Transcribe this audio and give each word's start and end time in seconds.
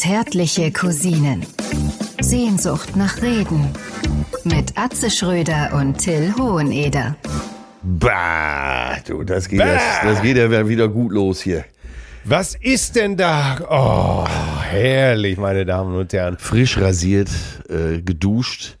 Zärtliche 0.00 0.72
Cousinen. 0.72 1.44
Sehnsucht 2.22 2.96
nach 2.96 3.20
Reden. 3.20 3.68
Mit 4.44 4.72
Atze 4.78 5.10
Schröder 5.10 5.74
und 5.74 5.98
Till 5.98 6.32
Hoheneder. 6.38 7.16
Bah, 7.82 8.96
du, 9.06 9.24
das 9.24 9.46
geht, 9.46 9.58
bah. 9.58 9.66
Jetzt, 9.66 10.02
das 10.02 10.22
geht 10.22 10.38
ja 10.38 10.66
wieder 10.66 10.88
gut 10.88 11.12
los 11.12 11.42
hier. 11.42 11.66
Was 12.24 12.54
ist 12.54 12.96
denn 12.96 13.18
da? 13.18 13.58
Oh, 13.68 14.26
herrlich, 14.70 15.36
meine 15.36 15.66
Damen 15.66 15.94
und 15.94 16.10
Herren. 16.14 16.38
Frisch 16.38 16.78
rasiert, 16.78 17.28
äh, 17.68 18.00
geduscht, 18.00 18.78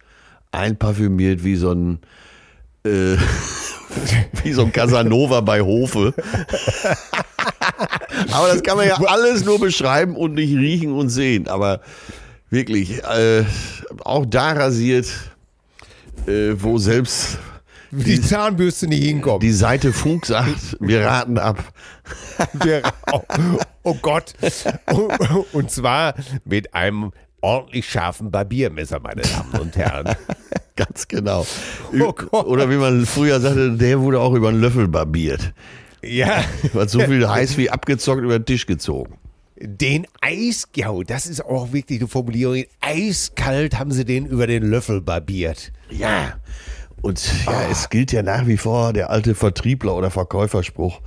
einparfümiert 0.52 1.44
wie 1.44 1.56
so 1.56 1.72
ein 1.72 1.98
äh, 2.86 3.16
wie 4.42 4.54
so 4.54 4.62
ein 4.62 4.72
Casanova 4.72 5.42
bei 5.42 5.60
Hofe. 5.60 6.14
Aber 8.32 8.48
das 8.48 8.62
kann 8.62 8.76
man 8.76 8.86
ja 8.88 8.94
alles 9.06 9.44
nur 9.44 9.58
beschreiben 9.58 10.16
und 10.16 10.34
nicht 10.34 10.54
riechen 10.54 10.92
und 10.92 11.08
sehen. 11.08 11.48
Aber 11.48 11.80
wirklich, 12.50 13.02
äh, 13.04 13.44
auch 14.04 14.26
da 14.26 14.52
rasiert, 14.52 15.08
äh, 16.26 16.52
wo 16.54 16.78
selbst 16.78 17.38
die, 17.90 18.04
die, 18.04 18.20
Zahnbürste 18.20 18.86
nicht 18.86 19.04
hinkommt. 19.04 19.42
Die 19.42 19.52
Seite 19.52 19.92
Funk 19.92 20.26
sagt, 20.26 20.76
wir 20.80 21.04
raten 21.04 21.38
ab. 21.38 21.62
Wir, 22.52 22.82
oh, 23.12 23.22
oh 23.82 23.94
Gott. 24.00 24.34
Und 25.52 25.70
zwar 25.70 26.14
mit 26.44 26.74
einem 26.74 27.12
ordentlich 27.40 27.88
scharfen 27.88 28.30
Barbiermesser, 28.30 29.00
meine 29.00 29.22
Damen 29.22 29.60
und 29.60 29.76
Herren. 29.76 30.16
Ganz 30.76 31.08
genau. 31.08 31.46
Oh 31.92 32.36
Oder 32.36 32.70
wie 32.70 32.76
man 32.76 33.06
früher 33.06 33.40
sagte, 33.40 33.72
der 33.72 34.00
wurde 34.00 34.20
auch 34.20 34.34
über 34.34 34.48
einen 34.48 34.60
Löffel 34.60 34.88
barbiert. 34.88 35.52
Ja. 36.02 36.44
War 36.72 36.88
so 36.88 37.00
viel 37.00 37.28
heiß 37.28 37.56
wie 37.56 37.70
abgezockt 37.70 38.22
über 38.22 38.38
den 38.38 38.46
Tisch 38.46 38.66
gezogen. 38.66 39.18
Den 39.62 40.06
Eis, 40.22 40.68
ja, 40.74 40.90
das 41.06 41.26
ist 41.26 41.44
auch 41.44 41.72
wirklich 41.72 42.00
eine 42.00 42.08
Formulierung. 42.08 42.64
Eiskalt 42.80 43.78
haben 43.78 43.92
sie 43.92 44.06
den 44.06 44.24
über 44.26 44.46
den 44.46 44.62
Löffel 44.62 45.02
barbiert. 45.02 45.72
Ja. 45.90 46.40
Und 47.02 47.22
ja, 47.46 47.52
oh. 47.52 47.70
es 47.70 47.90
gilt 47.90 48.12
ja 48.12 48.22
nach 48.22 48.46
wie 48.46 48.56
vor 48.56 48.92
der 48.92 49.10
alte 49.10 49.34
Vertriebler- 49.34 49.96
oder 49.96 50.10
Verkäuferspruch. 50.10 51.00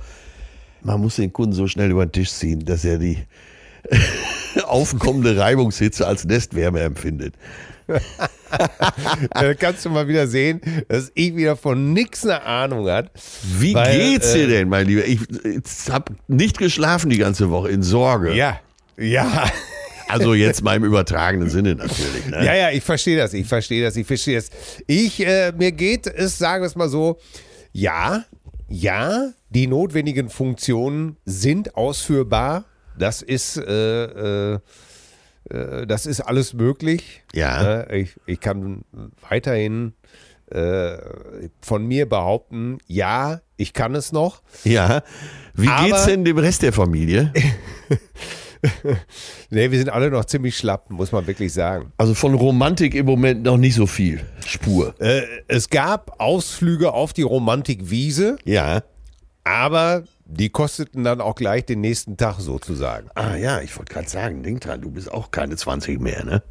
Man 0.82 1.00
muss 1.00 1.16
den 1.16 1.32
Kunden 1.32 1.52
so 1.52 1.66
schnell 1.66 1.90
über 1.90 2.06
den 2.06 2.12
Tisch 2.12 2.30
ziehen, 2.30 2.64
dass 2.64 2.84
er 2.84 2.98
die 2.98 3.18
aufkommende 4.66 5.36
Reibungshitze 5.36 6.06
als 6.06 6.24
Nestwärme 6.24 6.80
empfindet. 6.80 7.34
Da 7.86 9.54
kannst 9.58 9.84
du 9.84 9.90
mal 9.90 10.08
wieder 10.08 10.26
sehen, 10.26 10.60
dass 10.88 11.10
ich 11.14 11.36
wieder 11.36 11.56
von 11.56 11.92
nichts 11.92 12.24
eine 12.24 12.42
Ahnung 12.42 12.88
hat. 12.88 13.10
Wie 13.58 13.74
weil, 13.74 13.98
geht's 13.98 14.32
dir 14.32 14.44
äh, 14.44 14.48
denn, 14.48 14.68
mein 14.68 14.86
Lieber? 14.86 15.04
Ich, 15.06 15.20
ich 15.44 15.90
habe 15.90 16.14
nicht 16.28 16.58
geschlafen 16.58 17.10
die 17.10 17.18
ganze 17.18 17.50
Woche 17.50 17.70
in 17.70 17.82
Sorge. 17.82 18.34
Ja, 18.34 18.60
ja. 18.96 19.50
Also 20.08 20.34
jetzt 20.34 20.62
mal 20.62 20.76
im 20.76 20.84
übertragenen 20.84 21.48
Sinne 21.48 21.74
natürlich. 21.74 22.26
Ne? 22.26 22.44
Ja, 22.44 22.54
ja, 22.54 22.70
ich 22.70 22.84
verstehe 22.84 23.16
das, 23.16 23.32
ich 23.32 23.46
verstehe 23.46 23.82
das, 23.82 23.96
ich 23.96 24.06
verstehe 24.06 24.36
das. 24.36 24.50
Ich, 24.86 25.24
äh, 25.24 25.52
mir 25.56 25.72
geht 25.72 26.06
es, 26.06 26.38
sagen 26.38 26.62
wir 26.62 26.66
es 26.66 26.76
mal 26.76 26.88
so, 26.88 27.18
ja, 27.72 28.24
ja, 28.68 29.30
die 29.50 29.66
notwendigen 29.66 30.28
Funktionen 30.28 31.16
sind 31.24 31.76
ausführbar. 31.76 32.66
Das 32.98 33.22
ist 33.22 33.56
äh, 33.56 34.04
äh, 34.04 34.54
äh, 34.54 34.58
das 35.48 36.06
ist 36.06 36.20
alles 36.20 36.54
möglich. 36.54 37.22
Ja. 37.34 37.82
Äh, 37.82 38.02
ich, 38.02 38.16
ich 38.26 38.40
kann 38.40 38.84
weiterhin 39.28 39.92
äh, 40.50 40.96
von 41.60 41.86
mir 41.86 42.08
behaupten, 42.08 42.78
ja, 42.86 43.40
ich 43.56 43.72
kann 43.72 43.94
es 43.94 44.12
noch. 44.12 44.42
Ja. 44.64 45.02
Wie 45.54 45.68
Aber, 45.68 45.86
geht's 45.86 46.06
denn 46.06 46.24
dem 46.24 46.38
Rest 46.38 46.62
der 46.62 46.72
Familie? 46.72 47.32
nee, 49.50 49.70
wir 49.70 49.78
sind 49.78 49.90
alle 49.90 50.10
noch 50.10 50.24
ziemlich 50.24 50.56
schlapp, 50.56 50.90
muss 50.90 51.12
man 51.12 51.26
wirklich 51.26 51.52
sagen. 51.52 51.92
Also 51.96 52.14
von 52.14 52.34
Romantik 52.34 52.94
im 52.94 53.06
Moment 53.06 53.42
noch 53.42 53.56
nicht 53.56 53.74
so 53.74 53.86
viel 53.86 54.20
Spur. 54.46 54.94
Äh, 55.00 55.22
es 55.48 55.70
gab 55.70 56.20
Ausflüge 56.20 56.92
auf 56.92 57.12
die 57.12 57.22
Romantikwiese. 57.22 58.36
Ja. 58.44 58.82
Aber 59.44 60.04
die 60.26 60.48
kosteten 60.48 61.04
dann 61.04 61.20
auch 61.20 61.34
gleich 61.34 61.66
den 61.66 61.80
nächsten 61.80 62.16
Tag 62.16 62.40
sozusagen. 62.40 63.08
Ah 63.14 63.36
ja, 63.36 63.60
ich 63.60 63.76
wollte 63.76 63.92
gerade 63.92 64.08
sagen, 64.08 64.42
denk 64.42 64.62
dran, 64.62 64.80
du 64.80 64.90
bist 64.90 65.12
auch 65.12 65.30
keine 65.30 65.56
20 65.56 66.00
mehr, 66.00 66.24
ne? 66.24 66.42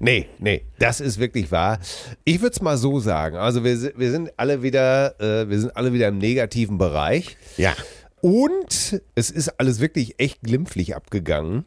Nee, 0.00 0.26
nee, 0.38 0.64
das 0.80 1.00
ist 1.00 1.18
wirklich 1.20 1.52
wahr. 1.52 1.78
Ich 2.24 2.40
würde 2.40 2.54
es 2.54 2.60
mal 2.60 2.76
so 2.76 2.98
sagen. 2.98 3.36
Also 3.36 3.62
wir, 3.62 3.96
wir 3.96 4.10
sind 4.10 4.32
alle 4.36 4.62
wieder, 4.62 5.20
äh, 5.20 5.48
wir 5.48 5.60
sind 5.60 5.76
alle 5.76 5.92
wieder 5.92 6.08
im 6.08 6.18
negativen 6.18 6.76
Bereich. 6.76 7.36
Ja. 7.56 7.74
Und 8.20 9.00
es 9.14 9.30
ist 9.30 9.60
alles 9.60 9.78
wirklich 9.80 10.18
echt 10.18 10.40
glimpflich 10.42 10.96
abgegangen. 10.96 11.66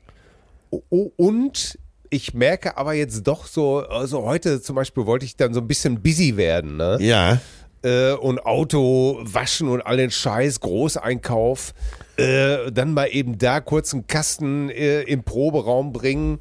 Und 0.89 1.79
ich 2.09 2.33
merke 2.33 2.77
aber 2.77 2.93
jetzt 2.93 3.25
doch 3.25 3.45
so, 3.45 3.79
also 3.79 4.23
heute 4.23 4.61
zum 4.61 4.75
Beispiel 4.75 5.05
wollte 5.05 5.25
ich 5.25 5.37
dann 5.37 5.53
so 5.53 5.61
ein 5.61 5.67
bisschen 5.67 6.01
busy 6.01 6.35
werden, 6.35 6.75
ne? 6.75 6.97
Ja 6.99 7.39
äh, 7.83 8.11
und 8.13 8.45
Auto 8.45 9.19
waschen 9.21 9.69
und 9.69 9.81
all 9.81 9.97
den 9.97 10.11
Scheiß, 10.11 10.59
Großeinkauf. 10.59 11.73
Äh, 12.17 12.71
dann 12.71 12.93
mal 12.93 13.05
eben 13.11 13.37
da 13.37 13.59
kurz 13.59 13.93
einen 13.93 14.07
Kasten 14.07 14.69
äh, 14.69 15.03
im 15.03 15.23
Proberaum 15.23 15.93
bringen 15.93 16.39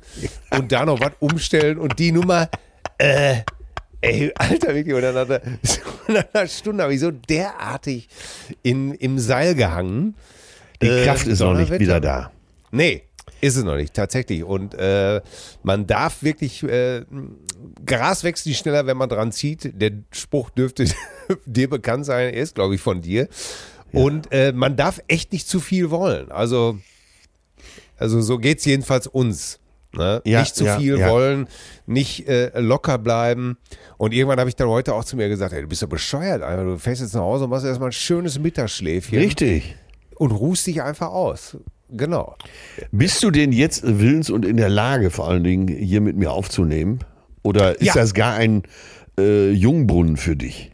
und 0.50 0.72
da 0.72 0.86
noch 0.86 1.00
was 1.00 1.12
umstellen 1.20 1.76
und 1.76 1.98
die 1.98 2.12
Nummer, 2.12 2.48
äh, 2.96 3.42
ey, 4.00 4.32
Alter, 4.36 4.74
wirklich, 4.74 4.94
und 4.94 5.02
dann 5.02 5.16
hat 5.16 5.28
er, 5.28 5.42
einer 6.32 6.48
Stunde 6.48 6.82
habe 6.82 6.94
ich 6.94 7.00
so 7.00 7.10
derartig 7.10 8.08
in, 8.62 8.94
im 8.94 9.18
Seil 9.18 9.54
gehangen. 9.54 10.14
Die 10.80 11.04
Kraft 11.04 11.26
ist 11.26 11.40
noch 11.40 11.54
nicht 11.54 11.78
wieder 11.78 12.00
da. 12.00 12.30
Nee, 12.70 13.02
ist 13.40 13.56
es 13.56 13.64
noch 13.64 13.76
nicht, 13.76 13.94
tatsächlich. 13.94 14.44
Und 14.44 14.74
äh, 14.74 15.20
man 15.62 15.86
darf 15.86 16.22
wirklich, 16.22 16.62
äh, 16.62 17.02
Gras 17.84 18.24
wächst 18.24 18.46
nicht 18.46 18.58
schneller, 18.58 18.86
wenn 18.86 18.96
man 18.96 19.08
dran 19.08 19.32
zieht. 19.32 19.80
Der 19.80 19.92
Spruch 20.12 20.50
dürfte 20.50 20.86
dir 21.46 21.68
bekannt 21.68 22.06
sein, 22.06 22.34
er 22.34 22.42
ist, 22.42 22.54
glaube 22.54 22.74
ich, 22.74 22.80
von 22.80 23.02
dir. 23.02 23.28
Ja. 23.92 24.00
Und 24.00 24.32
äh, 24.32 24.52
man 24.52 24.76
darf 24.76 25.00
echt 25.08 25.32
nicht 25.32 25.48
zu 25.48 25.60
viel 25.60 25.90
wollen. 25.90 26.30
Also, 26.30 26.78
also 27.96 28.20
so 28.20 28.38
geht 28.38 28.58
es 28.58 28.64
jedenfalls 28.64 29.06
uns. 29.06 29.60
Ne? 29.92 30.20
Ja, 30.24 30.40
nicht 30.40 30.54
zu 30.54 30.64
ja, 30.64 30.78
viel 30.78 30.98
wollen, 31.06 31.48
nicht 31.86 32.28
äh, 32.28 32.58
locker 32.60 32.98
bleiben. 32.98 33.56
Und 33.96 34.12
irgendwann 34.12 34.38
habe 34.38 34.50
ich 34.50 34.56
dann 34.56 34.68
heute 34.68 34.94
auch 34.94 35.04
zu 35.04 35.16
mir 35.16 35.28
gesagt, 35.28 35.54
hey, 35.54 35.62
du 35.62 35.68
bist 35.68 35.82
doch 35.82 35.88
bescheuert, 35.88 36.42
Alter. 36.42 36.64
du 36.64 36.78
fährst 36.78 37.00
jetzt 37.00 37.14
nach 37.14 37.22
Hause 37.22 37.44
und 37.44 37.50
machst 37.50 37.64
erstmal 37.64 37.88
ein 37.88 37.92
schönes 37.92 38.38
Mittagsschläfchen. 38.38 39.18
Richtig. 39.18 39.74
Und 40.16 40.32
ruhst 40.32 40.66
dich 40.66 40.82
einfach 40.82 41.08
aus. 41.08 41.56
Genau. 41.88 42.36
Bist 42.90 43.22
du 43.22 43.30
denn 43.30 43.52
jetzt 43.52 43.82
willens 43.84 44.28
und 44.28 44.44
in 44.44 44.56
der 44.56 44.68
Lage, 44.68 45.10
vor 45.10 45.28
allen 45.28 45.44
Dingen 45.44 45.68
hier 45.68 46.00
mit 46.00 46.16
mir 46.16 46.32
aufzunehmen? 46.32 46.98
Oder 47.46 47.80
ist 47.80 47.86
ja. 47.86 47.94
das 47.94 48.12
gar 48.12 48.34
ein 48.34 48.64
äh, 49.18 49.50
Jungbrunnen 49.52 50.16
für 50.16 50.34
dich? 50.34 50.72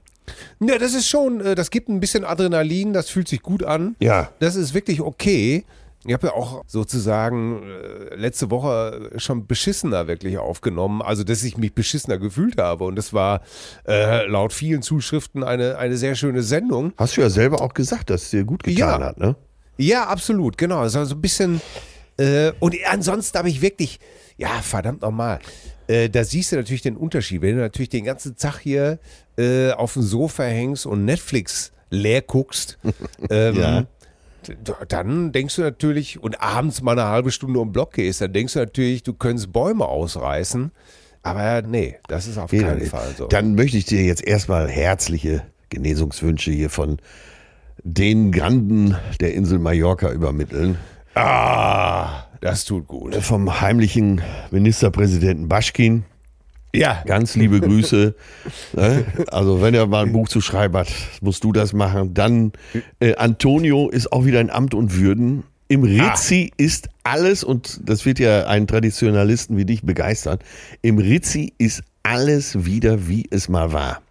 Ja, 0.58 0.78
das 0.78 0.94
ist 0.94 1.06
schon, 1.06 1.40
äh, 1.40 1.54
das 1.54 1.70
gibt 1.70 1.88
ein 1.88 2.00
bisschen 2.00 2.24
Adrenalin, 2.24 2.94
das 2.94 3.10
fühlt 3.10 3.28
sich 3.28 3.42
gut 3.42 3.62
an. 3.62 3.94
Ja. 4.00 4.30
Das 4.38 4.56
ist 4.56 4.72
wirklich 4.72 5.02
okay. 5.02 5.64
Ich 6.04 6.14
habe 6.14 6.28
ja 6.28 6.32
auch 6.32 6.62
sozusagen 6.66 7.62
äh, 7.62 8.14
letzte 8.16 8.50
Woche 8.50 9.10
schon 9.16 9.46
beschissener 9.46 10.08
wirklich 10.08 10.38
aufgenommen, 10.38 11.02
also 11.02 11.24
dass 11.24 11.44
ich 11.44 11.58
mich 11.58 11.74
beschissener 11.74 12.18
gefühlt 12.18 12.58
habe. 12.58 12.84
Und 12.84 12.96
das 12.96 13.12
war 13.12 13.42
äh, 13.86 14.26
laut 14.26 14.54
vielen 14.54 14.80
Zuschriften 14.80 15.44
eine, 15.44 15.76
eine 15.76 15.98
sehr 15.98 16.14
schöne 16.14 16.42
Sendung. 16.42 16.94
Hast 16.96 17.18
du 17.18 17.20
ja 17.20 17.28
selber 17.28 17.60
auch 17.60 17.74
gesagt, 17.74 18.08
dass 18.08 18.22
es 18.22 18.30
dir 18.30 18.44
gut 18.44 18.62
getan 18.62 19.00
ja. 19.00 19.06
hat, 19.08 19.18
ne? 19.18 19.36
Ja, 19.76 20.06
absolut, 20.06 20.56
genau. 20.56 20.78
Also 20.78 21.04
so 21.04 21.14
ein 21.14 21.20
bisschen. 21.20 21.60
Äh, 22.18 22.52
und 22.60 22.74
ansonsten 22.90 23.38
habe 23.38 23.50
ich 23.50 23.60
wirklich, 23.60 24.00
ja, 24.38 24.48
verdammt 24.62 25.02
nochmal. 25.02 25.38
Äh, 25.92 26.08
da 26.08 26.24
siehst 26.24 26.52
du 26.52 26.56
natürlich 26.56 26.80
den 26.80 26.96
Unterschied. 26.96 27.42
Wenn 27.42 27.56
du 27.56 27.60
natürlich 27.60 27.90
den 27.90 28.04
ganzen 28.04 28.36
Tag 28.36 28.58
hier 28.60 28.98
äh, 29.36 29.72
auf 29.72 29.92
dem 29.92 30.02
Sofa 30.02 30.44
hängst 30.44 30.86
und 30.86 31.04
Netflix 31.04 31.70
leer 31.90 32.22
guckst, 32.22 32.78
ähm, 33.30 33.56
ja. 33.56 33.84
dann 34.88 35.32
denkst 35.32 35.56
du 35.56 35.62
natürlich, 35.62 36.22
und 36.22 36.40
abends 36.40 36.80
mal 36.80 36.98
eine 36.98 37.08
halbe 37.08 37.30
Stunde 37.30 37.60
um 37.60 37.72
Block 37.72 37.92
gehst, 37.92 38.22
dann 38.22 38.32
denkst 38.32 38.54
du 38.54 38.60
natürlich, 38.60 39.02
du 39.02 39.12
könntest 39.12 39.52
Bäume 39.52 39.84
ausreißen. 39.84 40.72
Aber 41.22 41.60
nee, 41.62 41.98
das 42.08 42.26
ist 42.26 42.38
auf 42.38 42.50
keinen 42.50 42.80
ja, 42.80 42.86
Fall 42.86 43.14
so. 43.16 43.26
Dann 43.26 43.54
möchte 43.54 43.76
ich 43.76 43.84
dir 43.84 44.02
jetzt 44.02 44.26
erstmal 44.26 44.68
herzliche 44.68 45.42
Genesungswünsche 45.68 46.50
hier 46.50 46.70
von 46.70 46.98
den 47.84 48.32
Granden 48.32 48.96
der 49.20 49.34
Insel 49.34 49.58
Mallorca 49.58 50.10
übermitteln. 50.10 50.78
Ah, 51.14 52.24
das 52.42 52.64
tut 52.64 52.88
gut. 52.88 53.14
Vom 53.14 53.60
heimlichen 53.60 54.20
Ministerpräsidenten 54.50 55.48
Baschkin. 55.48 56.04
Ja. 56.74 57.02
Ganz 57.06 57.36
liebe 57.36 57.60
Grüße. 57.60 58.14
Ne? 58.74 59.04
also, 59.30 59.60
wenn 59.60 59.74
er 59.74 59.86
mal 59.86 60.04
ein 60.04 60.12
Buch 60.12 60.28
zu 60.28 60.40
schreiben 60.40 60.74
hat, 60.76 60.88
musst 61.20 61.44
du 61.44 61.52
das 61.52 61.72
machen. 61.72 62.14
Dann, 62.14 62.52
äh, 63.00 63.14
Antonio 63.16 63.90
ist 63.90 64.12
auch 64.12 64.24
wieder 64.24 64.40
in 64.40 64.50
Amt 64.50 64.74
und 64.74 64.96
Würden. 64.96 65.44
Im 65.68 65.84
Rizzi 65.84 66.50
ah. 66.50 66.54
ist 66.56 66.88
alles, 67.04 67.44
und 67.44 67.80
das 67.84 68.04
wird 68.04 68.18
ja 68.18 68.46
einen 68.46 68.66
Traditionalisten 68.66 69.56
wie 69.56 69.64
dich 69.64 69.82
begeistern, 69.82 70.38
im 70.80 70.98
Rizzi 70.98 71.52
ist 71.58 71.82
alles 72.02 72.64
wieder, 72.64 73.08
wie 73.08 73.26
es 73.30 73.48
mal 73.48 73.72
war. 73.72 74.01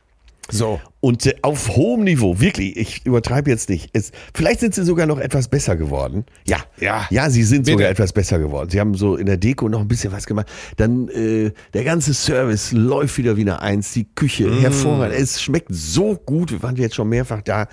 So. 0.51 0.79
Und 0.99 1.25
äh, 1.25 1.35
auf 1.41 1.69
hohem 1.75 2.03
Niveau, 2.03 2.39
wirklich, 2.39 2.77
ich 2.77 3.05
übertreibe 3.05 3.49
jetzt 3.49 3.69
nicht. 3.69 3.89
Es, 3.93 4.11
vielleicht 4.35 4.59
sind 4.59 4.75
sie 4.75 4.83
sogar 4.83 5.05
noch 5.07 5.17
etwas 5.19 5.47
besser 5.47 5.75
geworden. 5.75 6.25
Ja, 6.45 6.57
Ja. 6.79 7.07
ja, 7.09 7.29
sie 7.29 7.43
sind 7.43 7.63
Bitte. 7.65 7.71
sogar 7.71 7.89
etwas 7.89 8.13
besser 8.13 8.37
geworden. 8.39 8.69
Sie 8.69 8.79
haben 8.79 8.93
so 8.95 9.15
in 9.15 9.25
der 9.25 9.37
Deko 9.37 9.69
noch 9.69 9.79
ein 9.81 9.87
bisschen 9.87 10.11
was 10.11 10.25
gemacht. 10.27 10.47
Dann 10.77 11.07
äh, 11.09 11.51
der 11.73 11.83
ganze 11.83 12.13
Service 12.13 12.71
läuft 12.71 13.17
wieder 13.17 13.35
wie 13.37 13.41
eine 13.41 13.61
Eins. 13.61 13.93
Die 13.93 14.05
Küche 14.13 14.47
Mm. 14.47 14.59
hervorragend. 14.61 15.15
Es 15.17 15.41
schmeckt 15.41 15.69
so 15.71 16.15
gut. 16.15 16.51
Wir 16.51 16.61
waren 16.61 16.75
jetzt 16.75 16.95
schon 16.95 17.09
mehrfach 17.09 17.41
da. 17.41 17.67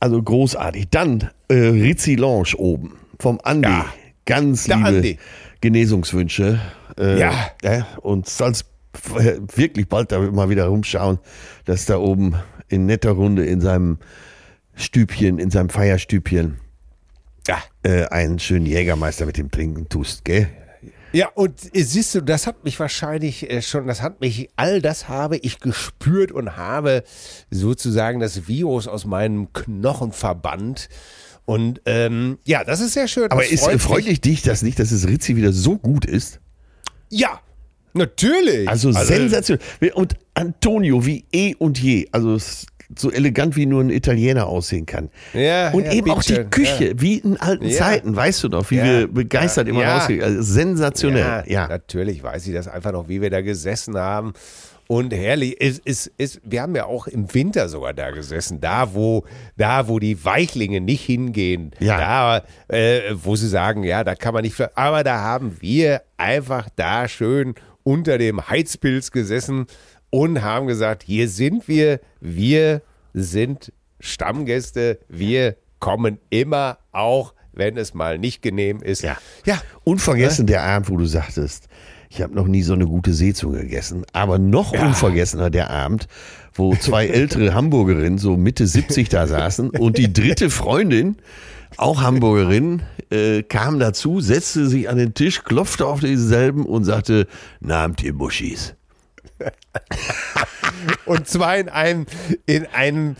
Also 0.00 0.22
großartig. 0.22 0.86
Dann 0.90 1.30
äh, 1.48 1.54
Rizzi 1.54 2.14
Lounge 2.16 2.54
oben 2.56 2.94
vom 3.20 3.38
Andi. 3.44 3.68
Ja. 3.68 3.86
Ganz 4.26 4.64
Der 4.64 4.76
liebe 4.78 4.88
Andi. 4.88 5.18
Genesungswünsche. 5.60 6.60
Äh, 6.98 7.18
Ja. 7.20 7.32
äh, 7.62 7.82
und 8.00 8.26
äh, 8.26 8.30
wirklich 9.54 9.88
bald 9.88 10.12
da 10.12 10.18
mal 10.20 10.48
wieder 10.48 10.66
rumschauen, 10.66 11.18
dass 11.64 11.86
da 11.86 11.98
oben 11.98 12.36
in 12.68 12.86
netter 12.86 13.12
Runde 13.12 13.44
in 13.44 13.60
seinem 13.60 13.98
Stübchen, 14.74 15.38
in 15.38 15.50
seinem 15.50 15.68
Feierstübchen 15.68 16.58
Ja. 17.46 17.62
äh, 17.82 18.04
einen 18.06 18.38
schönen 18.38 18.66
Jägermeister 18.66 19.26
mit 19.26 19.36
dem 19.36 19.50
Trinken 19.50 19.88
tust, 19.88 20.24
gell? 20.24 20.48
Ja, 21.12 21.28
und 21.28 21.74
äh, 21.76 21.82
siehst 21.82 22.12
du, 22.16 22.20
das 22.22 22.48
hat 22.48 22.64
mich 22.64 22.80
wahrscheinlich 22.80 23.48
äh, 23.48 23.62
schon, 23.62 23.86
das 23.86 24.02
hat 24.02 24.20
mich, 24.20 24.48
all 24.56 24.82
das 24.82 25.08
habe 25.08 25.36
ich 25.36 25.60
gespürt 25.60 26.32
und 26.32 26.56
habe 26.56 27.04
sozusagen 27.50 28.18
das 28.18 28.48
Virus 28.48 28.88
aus 28.88 29.04
meinem 29.04 29.52
Knochen 29.52 30.10
verbannt. 30.10 30.88
Und 31.44 31.80
ähm, 31.86 32.38
ja, 32.44 32.64
das 32.64 32.80
ist 32.80 32.94
sehr 32.94 33.06
schön. 33.06 33.30
Aber 33.30 33.46
ist, 33.46 33.64
freut 33.80 34.06
dich 34.06 34.22
dich 34.22 34.42
das 34.42 34.62
nicht, 34.62 34.78
dass 34.80 34.90
es 34.90 35.06
Rizzi 35.06 35.36
wieder 35.36 35.52
so 35.52 35.78
gut 35.78 36.04
ist? 36.04 36.40
Ja, 37.10 37.40
natürlich. 37.94 38.68
Also, 38.68 38.92
sensationell. 38.92 39.64
Und 39.94 40.14
Antonio 40.34 41.04
wie 41.06 41.24
eh 41.32 41.54
und 41.58 41.80
je. 41.80 42.06
Also 42.12 42.38
so 42.96 43.10
elegant 43.10 43.56
wie 43.56 43.66
nur 43.66 43.82
ein 43.82 43.90
Italiener 43.90 44.46
aussehen 44.46 44.86
kann. 44.86 45.10
Ja, 45.32 45.70
und 45.70 45.84
ja, 45.86 45.92
eben 45.92 46.10
auch 46.10 46.22
die 46.22 46.34
bitteschön, 46.34 46.50
Küche, 46.50 46.92
wie 46.96 47.16
in 47.18 47.40
alten 47.40 47.66
Ja. 47.66 47.78
Zeiten, 47.78 48.14
weißt 48.14 48.44
du 48.44 48.48
noch, 48.48 48.70
wie 48.70 48.76
Ja, 48.76 48.84
wir 48.84 49.08
begeistert 49.08 49.66
ja, 49.66 49.72
immer 49.72 49.82
ja. 49.82 49.96
rausgehen. 49.98 50.22
Also 50.22 50.42
sensationell, 50.42 51.44
ja. 51.46 51.66
Natürlich 51.66 52.22
weiß 52.22 52.46
ich 52.46 52.54
das 52.54 52.68
einfach 52.68 52.92
noch, 52.92 53.08
wie 53.08 53.20
wir 53.22 53.30
da 53.30 53.40
gesessen 53.40 53.96
haben. 53.96 54.34
Und 54.86 55.14
herrlich, 55.14 55.56
es, 55.60 55.80
es, 55.86 56.12
es, 56.18 56.40
wir 56.44 56.60
haben 56.60 56.76
ja 56.76 56.84
auch 56.84 57.06
im 57.06 57.32
Winter 57.32 57.70
sogar 57.70 57.94
da 57.94 58.10
gesessen, 58.10 58.60
da 58.60 58.92
wo, 58.92 59.24
da 59.56 59.88
wo 59.88 59.98
die 59.98 60.22
Weichlinge 60.22 60.82
nicht 60.82 61.06
hingehen, 61.06 61.70
Ja. 61.80 62.42
da 62.68 62.76
äh, 62.76 63.00
wo 63.14 63.34
sie 63.34 63.48
sagen, 63.48 63.82
ja, 63.82 64.04
da 64.04 64.14
kann 64.14 64.34
man 64.34 64.42
nicht, 64.42 64.54
aber 64.76 65.02
da 65.02 65.20
haben 65.20 65.56
wir 65.60 66.02
einfach 66.18 66.68
da 66.76 67.08
schön 67.08 67.54
unter 67.84 68.18
dem 68.18 68.48
Heizpilz 68.48 69.12
gesessen 69.12 69.66
und 70.10 70.42
haben 70.42 70.66
gesagt, 70.66 71.04
hier 71.04 71.28
sind 71.28 71.68
wir, 71.68 72.00
wir 72.20 72.82
sind 73.12 73.72
Stammgäste, 74.00 74.98
wir 75.08 75.56
kommen 75.78 76.18
immer 76.30 76.78
auch, 76.92 77.34
wenn 77.52 77.76
es 77.76 77.94
mal 77.94 78.18
nicht 78.18 78.42
genehm 78.42 78.82
ist. 78.82 79.02
Ja. 79.02 79.16
ja 79.44 79.60
Unvergessen 79.84 80.46
der 80.46 80.62
Abend, 80.62 80.90
wo 80.90 80.96
du 80.96 81.06
sagtest, 81.06 81.68
ich 82.10 82.22
habe 82.22 82.34
noch 82.34 82.46
nie 82.46 82.62
so 82.62 82.74
eine 82.74 82.86
gute 82.86 83.12
Seezunge 83.12 83.60
gegessen. 83.62 84.04
Aber 84.12 84.38
noch 84.38 84.72
unvergessener 84.72 85.50
der 85.50 85.70
Abend, 85.70 86.06
wo 86.52 86.74
zwei 86.76 87.06
ältere 87.08 87.54
Hamburgerinnen 87.54 88.18
so 88.18 88.36
Mitte 88.36 88.66
70 88.66 89.08
da 89.08 89.26
saßen 89.26 89.70
und 89.70 89.98
die 89.98 90.12
dritte 90.12 90.50
Freundin, 90.50 91.16
auch 91.76 92.02
Hamburgerin, 92.02 92.82
äh, 93.10 93.42
kam 93.42 93.78
dazu, 93.78 94.20
setzte 94.20 94.66
sich 94.66 94.88
an 94.88 94.96
den 94.98 95.14
Tisch, 95.14 95.42
klopfte 95.44 95.86
auf 95.86 96.00
denselben 96.00 96.64
und 96.66 96.84
sagte, 96.84 97.26
Namt 97.60 98.02
ihr 98.02 98.12
Muschis. 98.14 98.74
Und 101.06 101.26
zwar 101.28 101.56
in 101.58 101.68
einem, 101.68 102.06
in 102.46 102.66
einem, 102.66 103.16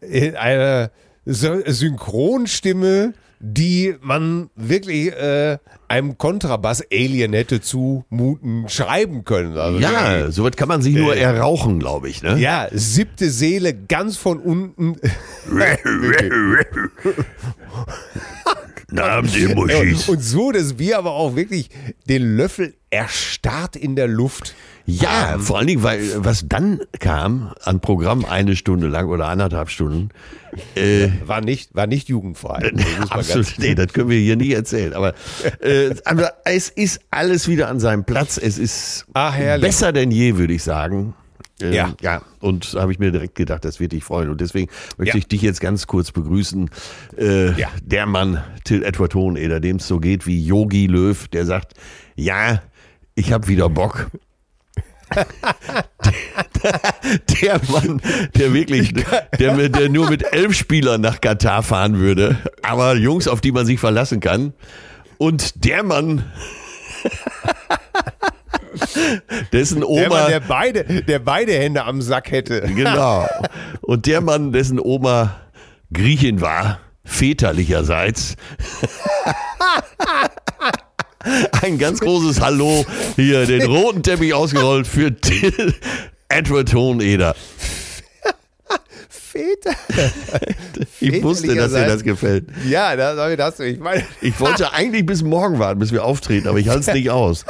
in 0.00 0.36
einer 0.36 0.90
Sy- 1.26 1.70
Synchronstimme, 1.70 3.14
die 3.44 3.96
man 4.00 4.50
wirklich 4.54 5.08
äh, 5.12 5.58
einem 5.88 6.16
Kontrabass-Alien 6.16 7.32
hätte 7.32 7.60
zumuten 7.60 8.68
schreiben 8.68 9.24
können. 9.24 9.58
Also 9.58 9.80
Ja, 9.80 10.30
sowas 10.30 10.52
kann 10.56 10.68
man 10.68 10.80
sich 10.80 10.94
nur 10.94 11.16
errauchen, 11.16 11.80
glaube 11.80 12.08
ich. 12.08 12.22
Ne? 12.22 12.38
Ja, 12.38 12.68
siebte 12.70 13.30
Seele 13.30 13.74
ganz 13.74 14.16
von 14.16 14.38
unten. 14.38 14.96
Muschis. 19.54 20.08
Und 20.08 20.22
so, 20.22 20.52
dass 20.52 20.78
wir 20.78 20.98
aber 20.98 21.12
auch 21.12 21.34
wirklich 21.34 21.68
den 22.08 22.36
Löffel 22.36 22.74
erstarrt 22.90 23.74
in 23.74 23.96
der 23.96 24.06
Luft. 24.06 24.54
Ja, 24.84 25.36
vor 25.38 25.58
allen 25.58 25.66
Dingen, 25.68 25.82
weil 25.82 26.02
was 26.24 26.44
dann 26.48 26.80
kam 26.98 27.52
an 27.62 27.80
Programm 27.80 28.24
eine 28.24 28.56
Stunde 28.56 28.88
lang 28.88 29.08
oder 29.08 29.28
anderthalb 29.28 29.70
Stunden, 29.70 30.10
äh, 30.74 31.08
War 31.24 31.40
nicht, 31.40 31.74
war 31.74 31.86
nicht 31.86 32.08
jugendfrei. 32.08 32.72
Man 32.74 33.08
absolut, 33.10 33.54
nee, 33.58 33.74
das 33.74 33.92
können 33.92 34.10
wir 34.10 34.18
hier 34.18 34.36
nicht 34.36 34.52
erzählen. 34.52 34.92
Aber, 34.92 35.14
äh, 35.60 35.94
aber 36.04 36.32
es 36.44 36.68
ist 36.68 37.00
alles 37.10 37.48
wieder 37.48 37.68
an 37.68 37.80
seinem 37.80 38.04
Platz. 38.04 38.38
Es 38.42 38.58
ist 38.58 39.06
Ach, 39.14 39.34
herrlich. 39.34 39.64
besser 39.66 39.92
denn 39.92 40.10
je, 40.10 40.36
würde 40.36 40.52
ich 40.54 40.62
sagen. 40.62 41.14
Ähm, 41.60 41.72
Ja. 41.72 41.94
Ja, 42.02 42.22
und 42.40 42.74
da 42.74 42.82
habe 42.82 42.92
ich 42.92 42.98
mir 42.98 43.12
direkt 43.12 43.34
gedacht, 43.36 43.64
das 43.64 43.78
wird 43.80 43.92
dich 43.92 44.04
freuen. 44.04 44.28
Und 44.28 44.40
deswegen 44.42 44.70
möchte 44.98 45.16
Ja. 45.16 45.18
ich 45.20 45.28
dich 45.28 45.40
jetzt 45.42 45.60
ganz 45.60 45.86
kurz 45.86 46.10
begrüßen. 46.12 46.68
Äh, 47.16 47.52
Ja. 47.58 47.68
Der 47.82 48.04
Mann, 48.06 48.42
Till 48.64 48.82
Edward 48.82 49.14
Hoheneder, 49.14 49.58
dem 49.60 49.76
es 49.76 49.86
so 49.86 50.00
geht 50.00 50.26
wie 50.26 50.44
Yogi 50.44 50.86
Löw, 50.86 51.28
der 51.28 51.46
sagt, 51.46 51.74
ja, 52.16 52.60
ich 53.14 53.32
habe 53.32 53.46
wieder 53.48 53.68
Bock. 53.70 54.08
Der 57.42 57.60
Mann, 57.68 58.00
der 58.34 58.54
wirklich, 58.54 58.94
der, 59.38 59.68
der 59.68 59.88
nur 59.88 60.08
mit 60.10 60.32
elf 60.32 60.54
Spielern 60.56 61.00
nach 61.00 61.20
Katar 61.20 61.62
fahren 61.62 61.98
würde, 61.98 62.36
aber 62.62 62.94
Jungs, 62.94 63.28
auf 63.28 63.40
die 63.40 63.52
man 63.52 63.66
sich 63.66 63.80
verlassen 63.80 64.20
kann. 64.20 64.52
Und 65.18 65.64
der 65.64 65.82
Mann, 65.82 66.24
dessen 69.52 69.80
Der, 69.80 69.88
Oma, 69.88 70.08
Mann, 70.08 70.28
der, 70.28 70.40
beide, 70.40 70.84
der 71.02 71.18
beide 71.18 71.52
Hände 71.52 71.84
am 71.84 72.02
Sack 72.02 72.30
hätte. 72.30 72.62
genau, 72.74 73.26
und 73.82 74.06
der 74.06 74.20
Mann, 74.20 74.52
dessen 74.52 74.78
Oma 74.80 75.40
Griechin 75.92 76.40
war, 76.40 76.80
väterlicherseits. 77.04 78.36
Ein 81.62 81.78
ganz 81.78 82.00
großes 82.00 82.40
Hallo 82.40 82.84
hier, 83.16 83.46
den 83.46 83.62
roten 83.62 84.02
Teppich 84.02 84.34
ausgerollt 84.34 84.86
für 84.86 85.14
Till 85.14 85.74
Edward 86.28 86.74
Hoheneder. 86.74 87.36
Väter. 89.08 89.74
Ich 91.00 91.22
wusste, 91.22 91.54
dass 91.54 91.72
dir 91.72 91.86
das 91.86 92.02
gefällt. 92.02 92.46
Ja, 92.68 92.96
das, 92.96 93.36
das 93.36 93.60
ich 93.60 93.78
meine. 93.78 94.04
Ich 94.20 94.38
wollte 94.40 94.72
eigentlich 94.72 95.06
bis 95.06 95.22
morgen 95.22 95.58
warten, 95.58 95.78
bis 95.80 95.90
wir 95.92 96.04
auftreten, 96.04 96.48
aber 96.48 96.58
ich 96.58 96.68
halte 96.68 96.80
es 96.80 96.86
nicht 96.94 97.10
aus. 97.10 97.44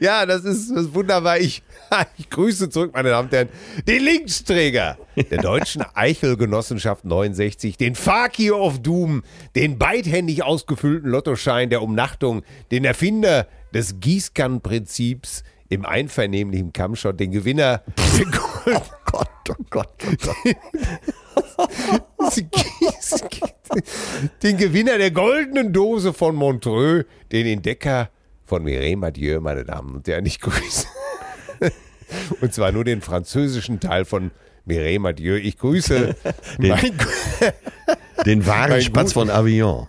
Ja, 0.00 0.26
das 0.26 0.44
ist, 0.44 0.70
das 0.70 0.86
ist 0.86 0.94
wunderbar. 0.94 1.38
Ich, 1.38 1.62
ich 2.18 2.30
grüße 2.30 2.70
zurück, 2.70 2.92
meine 2.94 3.10
Damen 3.10 3.28
und 3.28 3.34
Herren, 3.34 3.48
den 3.86 4.02
Linksträger 4.02 4.96
der 5.16 5.38
Deutschen 5.38 5.84
Eichelgenossenschaft 5.94 7.04
69, 7.04 7.76
den 7.76 7.94
Fakir 7.94 8.56
of 8.58 8.80
Doom, 8.80 9.22
den 9.54 9.78
beidhändig 9.78 10.42
ausgefüllten 10.42 11.10
Lottoschein 11.10 11.70
der 11.70 11.82
Umnachtung, 11.82 12.42
den 12.70 12.84
Erfinder 12.84 13.48
des 13.74 14.00
Gießkannenprinzips 14.00 15.42
im 15.68 15.84
einvernehmlichen 15.84 16.72
Kampfshot, 16.72 17.18
den 17.18 17.32
Gewinner 17.32 17.82
der 18.18 18.24
Gold 18.26 18.82
Gott, 19.04 19.28
oh 19.50 19.64
Gott, 19.70 19.88
oh 20.06 20.14
Gott. 20.20 20.52
den 24.42 24.56
Gewinner 24.56 24.98
der 24.98 25.10
goldenen 25.10 25.72
Dose 25.72 26.12
von 26.12 26.34
Montreux, 26.34 27.04
den 27.32 27.46
Entdecker 27.46 28.10
von 28.46 28.62
Mireille 28.62 28.96
Mathieu, 28.96 29.40
meine 29.40 29.64
Damen 29.64 29.96
und 29.96 30.08
Herren, 30.08 30.26
ich 30.26 30.40
grüße. 30.40 30.86
Und 32.40 32.54
zwar 32.54 32.70
nur 32.70 32.84
den 32.84 33.00
französischen 33.02 33.80
Teil 33.80 34.04
von 34.04 34.30
Mireille 34.64 35.00
Mathieu. 35.00 35.34
Ich 35.36 35.58
grüße 35.58 36.14
mein, 36.58 36.92
Den 38.24 38.46
wahren 38.46 38.80
Spatz 38.80 39.12
von 39.12 39.28
Avignon. 39.28 39.88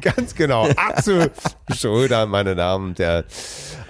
ganz 0.00 0.34
genau, 0.34 0.66
Axel 0.76 1.30
Schröder, 1.76 2.24
meine 2.26 2.56
Damen 2.56 2.90
und 2.90 2.98
Herren. 2.98 3.24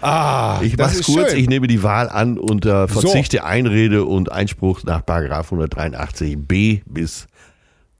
Ah, 0.01 0.61
Ich 0.63 0.77
mach's 0.77 0.95
ist 1.01 1.05
kurz, 1.07 1.31
schön. 1.31 1.41
ich 1.41 1.49
nehme 1.49 1.69
die 1.69 1.83
Wahl 1.85 2.09
an 2.09 2.37
unter 2.39 2.89
Verzicht 2.89 3.33
der 3.33 3.45
Einrede 3.47 4.05
und 4.07 4.33
Einspruch 4.33 4.83
nach 4.83 5.07
Paragraph 5.07 5.53
183 5.53 6.37
B 6.37 6.81
bis 6.87 7.29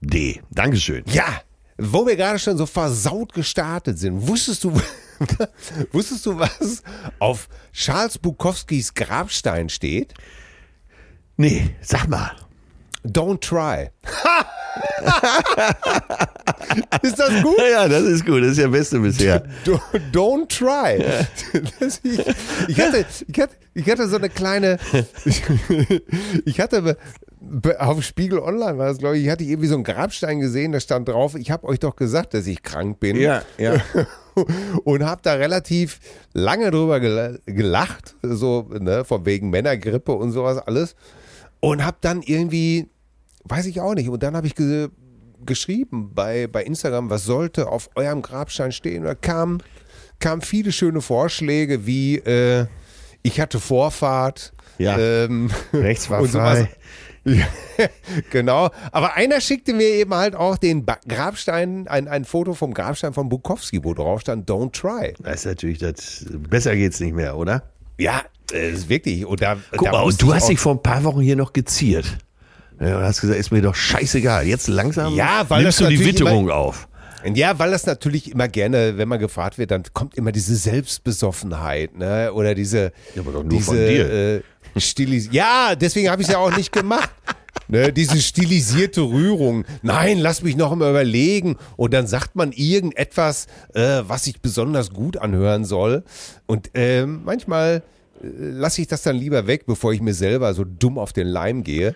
D. 0.01 0.41
Dankeschön. 0.49 1.03
Ja, 1.07 1.23
wo 1.83 2.05
wir 2.05 2.15
gerade 2.15 2.37
schon 2.37 2.57
so 2.57 2.67
versaut 2.67 3.33
gestartet 3.33 3.97
sind, 3.97 4.27
wusstest 4.27 4.63
du, 4.63 4.71
wusstest 5.91 6.25
du, 6.27 6.37
was 6.37 6.83
auf 7.17 7.49
Charles 7.73 8.19
Bukowskis 8.19 8.93
Grabstein 8.93 9.67
steht? 9.69 10.13
Nee, 11.37 11.75
sag 11.81 12.07
mal. 12.07 12.35
Don't 13.05 13.41
try. 13.41 13.89
Ist 17.01 17.19
das 17.19 17.41
gut? 17.43 17.57
Ja, 17.71 17.87
das 17.87 18.03
ist 18.03 18.25
gut. 18.25 18.41
Das 18.41 18.51
ist 18.51 18.59
der 18.59 18.67
Beste 18.69 18.99
bisher. 18.99 19.43
Don't 20.13 20.47
try. 20.47 21.03
Ich, 22.03 22.19
ich, 22.67 22.79
hatte, 22.79 23.05
ich, 23.27 23.39
hatte, 23.39 23.55
ich 23.73 23.89
hatte 23.89 24.07
so 24.07 24.17
eine 24.17 24.29
kleine. 24.29 24.77
Ich 26.45 26.59
hatte 26.59 26.97
auf 27.79 28.03
Spiegel 28.03 28.39
Online 28.39 28.77
war 28.77 28.87
das, 28.87 28.99
glaube 28.99 29.17
ich, 29.17 29.25
ich 29.25 29.29
hatte 29.29 29.43
irgendwie 29.43 29.67
so 29.67 29.75
einen 29.75 29.83
Grabstein 29.83 30.39
gesehen, 30.39 30.71
da 30.71 30.79
stand 30.79 31.09
drauf, 31.09 31.35
ich 31.35 31.49
habe 31.49 31.67
euch 31.67 31.79
doch 31.79 31.95
gesagt, 31.95 32.33
dass 32.35 32.45
ich 32.45 32.61
krank 32.61 32.99
bin. 32.99 33.15
Ja, 33.17 33.41
ja. 33.57 33.81
Und 34.83 35.03
habe 35.03 35.21
da 35.23 35.33
relativ 35.33 35.99
lange 36.33 36.69
drüber 36.69 36.99
gelacht, 36.99 38.15
so 38.21 38.69
ne, 38.79 39.03
von 39.05 39.25
wegen 39.25 39.49
Männergrippe 39.49 40.11
und 40.11 40.31
sowas 40.31 40.59
alles. 40.59 40.95
Und 41.59 41.83
habe 41.83 41.97
dann 42.01 42.21
irgendwie, 42.21 42.89
weiß 43.45 43.65
ich 43.65 43.81
auch 43.81 43.93
nicht, 43.93 44.09
und 44.09 44.23
dann 44.23 44.35
habe 44.35 44.47
ich 44.47 44.55
ge 44.55 44.89
geschrieben 45.43 46.11
bei, 46.13 46.45
bei 46.45 46.63
Instagram, 46.63 47.09
was 47.09 47.25
sollte 47.25 47.67
auf 47.67 47.89
eurem 47.95 48.21
Grabstein 48.21 48.71
stehen. 48.71 49.05
Da 49.05 49.15
kamen 49.15 49.63
kam 50.21 50.41
viele 50.41 50.71
schöne 50.71 51.01
Vorschläge 51.01 51.85
wie, 51.85 52.17
äh, 52.17 52.67
ich 53.23 53.41
hatte 53.41 53.59
Vorfahrt. 53.59 54.53
Ja. 54.77 54.97
Ähm, 54.97 55.49
Rechts 55.73 56.09
war 56.09 56.23
frei. 56.27 56.69
Ja, 57.23 57.45
genau. 58.31 58.69
Aber 58.91 59.15
einer 59.15 59.41
schickte 59.41 59.73
mir 59.73 59.89
eben 59.89 60.13
halt 60.13 60.35
auch 60.35 60.57
den 60.57 60.85
ba 60.85 60.97
Grabstein, 61.07 61.87
ein, 61.87 62.07
ein 62.07 62.25
Foto 62.25 62.53
vom 62.53 62.73
Grabstein 62.73 63.13
von 63.13 63.29
Bukowski, 63.29 63.83
wo 63.83 63.93
drauf 63.93 64.21
stand, 64.21 64.49
don't 64.49 64.71
try. 64.71 65.13
Das 65.19 65.41
ist 65.41 65.45
natürlich, 65.45 65.77
das, 65.77 66.25
besser 66.49 66.75
geht's 66.75 66.99
nicht 66.99 67.13
mehr, 67.13 67.37
oder? 67.37 67.63
Ja, 67.99 68.23
das 68.47 68.59
ist 68.59 68.89
wirklich. 68.89 69.25
Und 69.25 69.41
da, 69.41 69.57
Guck 69.71 69.85
da 69.85 69.91
mal, 69.91 70.01
und 70.03 70.19
du 70.19 70.33
hast 70.33 70.49
dich 70.49 70.59
vor 70.59 70.73
ein 70.73 70.81
paar 70.81 71.03
Wochen 71.03 71.21
hier 71.21 71.35
noch 71.35 71.53
geziert. 71.53 72.17
Ja, 72.81 72.97
und 72.97 73.03
hast 73.03 73.21
gesagt, 73.21 73.39
ist 73.39 73.51
mir 73.51 73.61
doch 73.61 73.75
scheißegal. 73.75 74.47
Jetzt 74.47 74.67
langsam 74.67 75.13
Ja, 75.15 75.45
weil 75.47 75.63
nimmst 75.63 75.79
das 75.79 75.87
du 75.87 75.95
die 75.95 76.03
Witterung 76.03 76.49
auf. 76.49 76.87
Ja, 77.33 77.59
weil 77.59 77.69
das 77.69 77.85
natürlich 77.85 78.31
immer 78.31 78.47
gerne, 78.47 78.97
wenn 78.97 79.07
man 79.07 79.19
gefragt 79.19 79.59
wird, 79.59 79.69
dann 79.69 79.83
kommt 79.93 80.17
immer 80.17 80.31
diese 80.31 80.55
Selbstbesoffenheit, 80.55 81.95
ne? 81.95 82.33
Oder 82.33 82.55
diese, 82.55 82.91
Ja, 83.13 83.21
aber 83.21 83.31
doch 83.31 83.43
nur 83.43 83.49
diese 83.49 83.65
von 83.65 83.75
dir. 83.75 84.11
Äh, 84.11 84.41
Stilis 84.77 85.29
ja, 85.31 85.75
deswegen 85.75 86.09
habe 86.09 86.21
ich 86.21 86.27
es 86.29 86.33
ja 86.33 86.39
auch 86.39 86.55
nicht 86.55 86.71
gemacht. 86.71 87.11
Ne, 87.67 87.93
diese 87.93 88.19
stilisierte 88.21 89.01
Rührung. 89.01 89.65
Nein, 89.81 90.19
lass 90.19 90.41
mich 90.41 90.57
noch 90.57 90.75
mal 90.75 90.89
überlegen. 90.89 91.57
Und 91.77 91.93
dann 91.93 92.07
sagt 92.07 92.35
man 92.35 92.51
irgendetwas, 92.51 93.47
äh, 93.73 94.01
was 94.07 94.25
sich 94.25 94.41
besonders 94.41 94.91
gut 94.91 95.17
anhören 95.17 95.63
soll. 95.63 96.03
Und 96.47 96.71
ähm, 96.73 97.21
manchmal 97.23 97.83
äh, 98.21 98.27
lasse 98.27 98.81
ich 98.81 98.87
das 98.87 99.03
dann 99.03 99.15
lieber 99.15 99.47
weg, 99.47 99.65
bevor 99.67 99.93
ich 99.93 100.01
mir 100.01 100.13
selber 100.13 100.53
so 100.53 100.65
dumm 100.65 100.97
auf 100.97 101.13
den 101.13 101.27
Leim 101.27 101.63
gehe. 101.63 101.95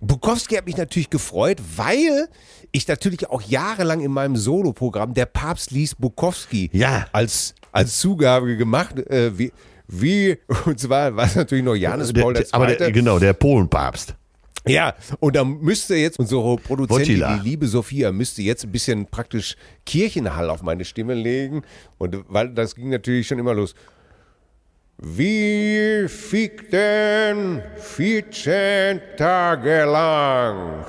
Bukowski 0.00 0.54
hat 0.56 0.66
mich 0.66 0.76
natürlich 0.76 1.10
gefreut, 1.10 1.58
weil 1.76 2.28
ich 2.72 2.86
natürlich 2.88 3.28
auch 3.28 3.42
jahrelang 3.42 4.00
in 4.00 4.10
meinem 4.12 4.36
Soloprogramm 4.36 5.14
der 5.14 5.26
Papst 5.26 5.70
liest 5.70 5.98
Bukowski 5.98 6.70
Ja. 6.72 7.06
als, 7.12 7.54
als 7.72 7.98
Zugabe 7.98 8.56
gemacht, 8.56 8.98
äh, 8.98 9.36
wie, 9.38 9.52
wie, 9.88 10.38
und 10.64 10.78
zwar 10.80 11.14
war 11.16 11.26
es 11.26 11.34
natürlich 11.36 11.64
noch 11.64 11.74
Johannes 11.74 12.12
Der, 12.12 12.22
Paul 12.22 12.36
II. 12.36 12.46
aber 12.52 12.66
der, 12.68 12.92
genau, 12.92 13.18
der 13.18 13.32
Polenpapst. 13.34 14.14
Ja, 14.66 14.94
und 15.20 15.36
da 15.36 15.42
müsste 15.44 15.94
jetzt 15.96 16.18
unsere 16.18 16.56
Produzentin, 16.58 17.20
Wojtyla. 17.20 17.38
die 17.38 17.48
liebe 17.48 17.66
Sophia, 17.66 18.12
müsste 18.12 18.42
jetzt 18.42 18.62
ein 18.64 18.70
bisschen 18.70 19.06
praktisch 19.06 19.56
Kirchenhall 19.86 20.50
auf 20.50 20.62
meine 20.62 20.84
Stimme 20.84 21.14
legen. 21.14 21.62
Und 21.96 22.18
weil 22.28 22.50
das 22.50 22.74
ging 22.74 22.90
natürlich 22.90 23.26
schon 23.26 23.38
immer 23.38 23.54
los. 23.54 23.74
Wir 25.02 26.10
fickten 26.10 27.62
14 27.78 29.00
Tage 29.16 29.86
lang. 29.86 30.84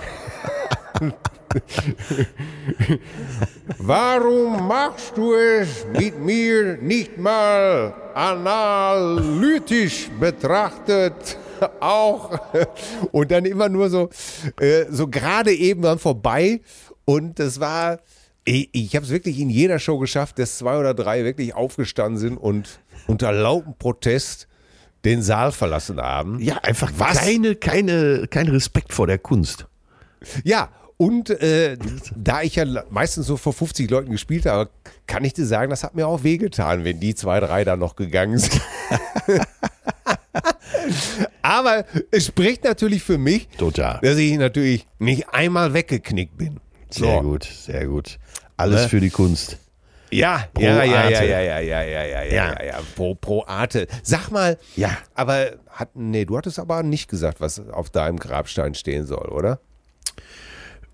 Warum 3.77 4.67
machst 4.67 5.15
du 5.15 5.33
es 5.33 5.85
mit 5.97 6.19
mir 6.19 6.77
nicht 6.81 7.17
mal 7.17 7.93
analytisch 8.13 10.09
betrachtet? 10.19 11.37
Auch. 11.79 12.37
Und 13.13 13.31
dann 13.31 13.45
immer 13.45 13.69
nur 13.69 13.89
so, 13.89 14.09
äh, 14.59 14.87
so 14.89 15.07
gerade 15.07 15.53
eben 15.53 15.83
dann 15.83 15.99
vorbei. 15.99 16.59
Und 17.05 17.39
das 17.39 17.61
war, 17.61 17.99
ich, 18.43 18.67
ich 18.73 18.93
habe 18.93 19.05
es 19.05 19.11
wirklich 19.13 19.39
in 19.39 19.49
jeder 19.49 19.79
Show 19.79 19.99
geschafft, 19.99 20.37
dass 20.37 20.57
zwei 20.57 20.77
oder 20.77 20.93
drei 20.93 21.23
wirklich 21.23 21.55
aufgestanden 21.55 22.19
sind 22.19 22.35
und 22.35 22.81
unter 23.07 23.31
lautem 23.31 23.73
Protest 23.77 24.47
den 25.05 25.21
Saal 25.21 25.51
verlassen 25.51 25.99
haben. 25.99 26.39
Ja, 26.39 26.57
einfach 26.57 26.91
Was? 26.97 27.17
Keine, 27.19 27.55
keine, 27.55 28.27
kein 28.27 28.47
Respekt 28.47 28.93
vor 28.93 29.07
der 29.07 29.17
Kunst. 29.17 29.65
Ja, 30.43 30.69
und 30.97 31.31
äh, 31.31 31.77
da 32.15 32.43
ich 32.43 32.57
ja 32.57 32.65
meistens 32.91 33.25
so 33.25 33.35
vor 33.35 33.53
50 33.53 33.89
Leuten 33.89 34.11
gespielt 34.11 34.45
habe, 34.45 34.69
kann 35.07 35.23
ich 35.25 35.33
dir 35.33 35.47
sagen, 35.47 35.71
das 35.71 35.83
hat 35.83 35.95
mir 35.95 36.07
auch 36.07 36.21
wehgetan, 36.23 36.83
wenn 36.83 36.99
die 36.99 37.15
zwei, 37.15 37.39
drei 37.39 37.63
da 37.63 37.75
noch 37.75 37.95
gegangen 37.95 38.37
sind. 38.37 38.61
Aber 41.41 41.85
es 42.11 42.27
spricht 42.27 42.63
natürlich 42.63 43.03
für 43.03 43.17
mich, 43.17 43.47
Total. 43.57 43.99
dass 44.01 44.17
ich 44.17 44.37
natürlich 44.37 44.87
nicht 44.99 45.29
einmal 45.29 45.73
weggeknickt 45.73 46.37
bin. 46.37 46.59
Sehr 46.89 47.21
gut, 47.21 47.43
sehr 47.45 47.87
gut. 47.87 48.19
Alles 48.57 48.83
Ne? 48.83 48.89
für 48.89 48.99
die 48.99 49.09
Kunst. 49.09 49.57
Ja, 50.11 50.45
Pro 50.53 50.63
ja, 50.63 50.83
ja, 50.83 51.01
Arte. 51.03 51.13
ja, 51.13 51.23
ja, 51.23 51.39
ja, 51.41 51.59
ja, 51.59 51.81
ja, 51.83 52.03
ja, 52.03 52.23
ja, 52.23 52.23
ja, 52.23 52.63
ja, 52.65 52.79
pro, 52.95 53.15
pro 53.15 53.45
Arte. 53.45 53.87
Sag 54.03 54.29
mal, 54.31 54.57
Ja. 54.75 54.97
aber 55.15 55.51
hat, 55.69 55.89
nee, 55.95 56.25
du 56.25 56.37
hattest 56.37 56.59
aber 56.59 56.83
nicht 56.83 57.09
gesagt, 57.09 57.39
was 57.39 57.59
auf 57.69 57.89
deinem 57.89 58.19
Grabstein 58.19 58.73
stehen 58.75 59.05
soll, 59.05 59.29
oder? 59.29 59.59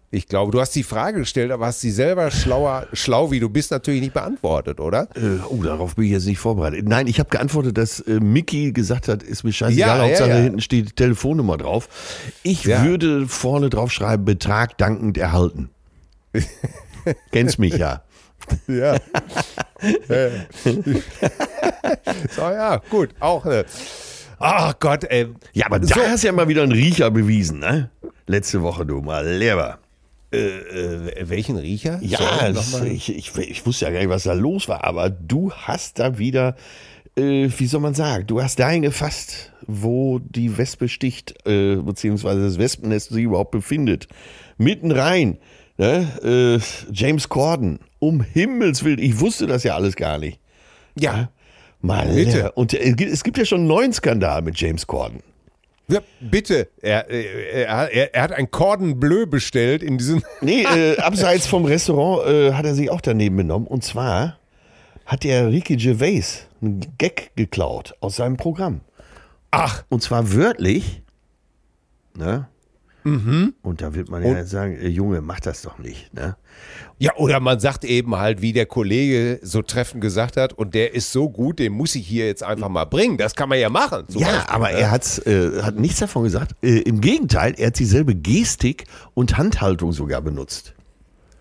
Ich 0.10 0.28
glaube, 0.28 0.54
du 0.54 0.62
hast 0.62 0.74
die 0.74 0.84
Frage 0.84 1.20
gestellt, 1.20 1.52
aber 1.52 1.66
hast 1.66 1.82
sie 1.82 1.92
selber 1.92 2.32
schlauer, 2.32 2.88
schlau 2.94 3.30
wie 3.32 3.42
du 3.42 3.50
bist, 3.50 3.72
natürlich 3.72 4.00
nicht 4.00 4.14
beantwortet, 4.14 4.80
oder? 4.80 5.10
Äh, 5.16 5.40
oh, 5.50 5.62
darauf 5.62 5.96
bin 5.96 6.06
ich 6.06 6.12
jetzt 6.12 6.28
nicht 6.28 6.40
vorbereitet. 6.40 6.88
Nein, 6.88 7.08
ich 7.08 7.20
habe 7.20 7.30
geantwortet, 7.30 7.78
dass 7.78 8.00
äh, 8.02 8.20
Mickey 8.22 8.72
gesagt 8.72 9.10
hat, 9.10 9.22
ist 9.22 9.44
mir 9.44 9.52
scheißegal, 9.52 9.98
Ja, 9.98 9.98
ja, 9.98 10.08
Hauptsache 10.10 10.30
ja. 10.30 10.36
hinten 10.38 10.62
steht 10.62 10.90
die 10.90 10.94
Telefonnummer 10.94 11.58
drauf. 11.58 11.90
Ich 12.44 12.64
Ja. 12.64 12.86
würde 12.86 13.28
vorne 13.28 13.70
drauf 13.70 13.92
schreiben, 13.92 14.24
Betrag 14.24 14.78
dankend 14.78 15.18
erhalten. 15.18 15.72
Kennst 17.32 17.60
mich 17.60 17.76
ja. 17.76 18.04
Ja. 18.68 18.96
so, 22.30 22.42
ja, 22.42 22.82
gut, 22.90 23.10
auch. 23.20 23.46
Äh, 23.46 23.66
Ach 24.40 24.74
Gott, 24.80 25.04
ey. 25.06 25.28
Ja, 25.54 25.66
aber 25.68 25.82
So. 25.84 25.96
da 25.96 26.10
hast 26.12 26.24
du 26.24 26.28
ja 26.28 26.34
mal 26.34 26.48
wieder 26.48 26.64
einen 26.64 26.72
Riecher 26.72 27.10
bewiesen, 27.12 27.60
ne? 27.60 27.90
Letzte 28.28 28.62
Woche, 28.62 28.86
du 28.86 29.02
mal 29.02 29.26
leber. 29.28 29.80
Äh, 30.32 31.30
welchen 31.30 31.58
Riecher? 31.58 32.00
Ja, 32.02 32.52
nochmal. 32.52 32.88
ich, 32.88 33.16
ich, 33.16 33.36
ich 33.38 33.66
wusste 33.66 33.86
ja 33.86 33.92
gar 33.92 34.00
nicht, 34.00 34.10
was 34.10 34.24
da 34.24 34.34
los 34.34 34.68
war, 34.68 34.84
aber 34.84 35.10
du 35.10 35.52
hast 35.54 36.00
da 36.00 36.18
wieder, 36.18 36.56
äh, 37.18 37.50
wie 37.58 37.66
soll 37.68 37.80
man 37.80 37.94
sagen, 37.94 38.28
du 38.28 38.42
hast 38.42 38.60
dahin 38.60 38.82
gefasst, 38.82 39.54
wo 39.66 40.20
die 40.20 40.58
Wespe 40.58 40.90
sticht, 40.90 41.34
äh, 41.48 41.78
beziehungsweise 41.78 42.42
das 42.44 42.60
Wespennest 42.60 43.10
sich 43.10 43.24
überhaupt 43.24 43.52
befindet. 43.52 44.08
Mitten 44.58 44.92
rein, 44.92 45.38
ne? 45.78 46.60
äh, 46.60 46.92
James 46.94 47.30
Corden, 47.30 47.80
um 48.00 48.22
Himmels 48.22 48.84
Willen, 48.84 49.00
ich 49.00 49.20
wusste 49.20 49.48
das 49.48 49.64
ja 49.64 49.76
alles 49.76 49.96
gar 49.96 50.18
nicht. 50.18 50.40
Ja. 51.00 51.30
Mal 51.82 52.08
Bitte. 52.14 52.52
Und 52.54 52.74
äh, 52.74 52.96
es 53.06 53.24
gibt 53.24 53.38
ja 53.38 53.46
schon 53.46 53.60
einen 53.60 53.68
neuen 53.68 53.94
Skandal 53.94 54.42
mit 54.42 54.60
James 54.60 54.88
Corden. 54.88 55.22
ja. 55.88 56.00
Bitte, 56.20 56.70
er, 56.82 57.10
er, 57.10 57.92
er, 57.92 58.16
er 58.16 58.22
hat 58.22 58.32
ein 58.32 58.50
Cordon 58.50 59.00
Bleu 59.00 59.26
bestellt 59.26 59.84
in 59.84 59.98
diesem. 59.98 60.24
Nee, 60.42 60.64
äh, 60.64 60.98
abseits 60.98 61.46
vom 61.48 61.66
Restaurant 61.66 62.28
äh, 62.28 62.54
hat 62.54 62.66
er 62.66 62.74
sich 62.76 62.90
auch 62.90 63.02
daneben 63.02 63.38
benommen. 63.38 63.68
Und 63.68 63.84
zwar 63.84 64.38
hat 65.06 65.24
der 65.24 65.50
Ricky 65.52 65.78
Gervais 65.78 66.48
einen 66.62 66.82
Gag 66.98 67.32
geklaut 67.36 67.94
aus 68.02 68.18
seinem 68.18 68.38
Programm. 68.38 68.82
Ach, 69.52 69.84
Und 69.90 70.02
zwar 70.04 70.34
wörtlich. 70.34 71.02
Ne? 72.16 72.48
Und 73.62 73.82
da 73.82 73.94
wird 73.96 74.10
man 74.10 74.24
ja 74.24 74.44
sagen, 74.46 74.76
äh, 74.76 74.88
Junge, 74.88 75.22
mach 75.22 75.40
das 75.40 75.62
doch 75.62 75.80
nicht. 75.80 76.14
Ne? 76.14 76.36
Ja, 77.00 77.16
oder 77.16 77.40
man 77.40 77.60
sagt 77.60 77.86
eben 77.86 78.16
halt, 78.16 78.42
wie 78.42 78.54
der 78.54 78.66
Kollege 78.66 79.40
so 79.44 79.62
treffend 79.62 80.02
gesagt 80.02 80.36
hat, 80.36 80.54
und 80.54 80.74
der 80.74 80.94
ist 80.94 81.12
so 81.12 81.30
gut, 81.30 81.60
den 81.60 81.74
muss 81.74 81.96
ich 81.96 82.06
hier 82.08 82.26
jetzt 82.26 82.44
einfach 82.44 82.70
mal 82.70 82.86
bringen. 82.86 83.18
Das 83.18 83.36
kann 83.36 83.50
man 83.50 83.60
ja 83.60 83.70
machen. 83.70 84.04
Ja, 84.10 84.28
Beispiel, 84.28 84.44
aber 84.54 84.68
ne? 84.72 84.78
er 84.80 84.92
hat's, 84.92 85.20
äh, 85.20 85.62
hat 85.62 85.76
nichts 85.80 86.00
davon 86.00 86.24
gesagt. 86.24 86.56
Äh, 86.62 86.80
Im 86.80 87.00
Gegenteil, 87.02 87.54
er 87.58 87.68
hat 87.68 87.80
dieselbe 87.80 88.16
Gestik 88.16 88.86
und 89.14 89.38
Handhaltung 89.38 89.92
sogar 89.94 90.22
benutzt. 90.22 90.74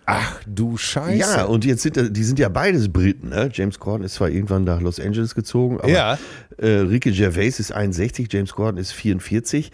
Ach 0.08 0.40
du 0.46 0.76
Scheiße. 0.76 1.18
Ja, 1.18 1.44
und 1.46 1.64
jetzt 1.64 1.82
sind 1.82 2.16
die 2.16 2.22
sind 2.22 2.38
ja 2.38 2.48
beides 2.48 2.92
Briten. 2.92 3.30
Ne? 3.30 3.50
James 3.52 3.80
Corden 3.80 4.04
ist 4.06 4.14
zwar 4.14 4.28
irgendwann 4.28 4.62
nach 4.62 4.80
Los 4.80 5.00
Angeles 5.00 5.34
gezogen, 5.34 5.80
aber 5.80 5.88
Ja. 5.88 6.18
äh, 6.58 6.68
Ricky 6.68 7.10
Gervais 7.10 7.58
ist 7.58 7.72
61, 7.72 8.28
James 8.32 8.52
Corden 8.52 8.78
ist 8.78 8.92
44. 8.92 9.72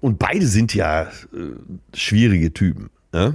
Und 0.00 0.18
beide 0.18 0.46
sind 0.46 0.74
ja 0.74 1.02
äh, 1.04 1.08
schwierige 1.94 2.52
Typen. 2.52 2.90
Ne? 3.12 3.34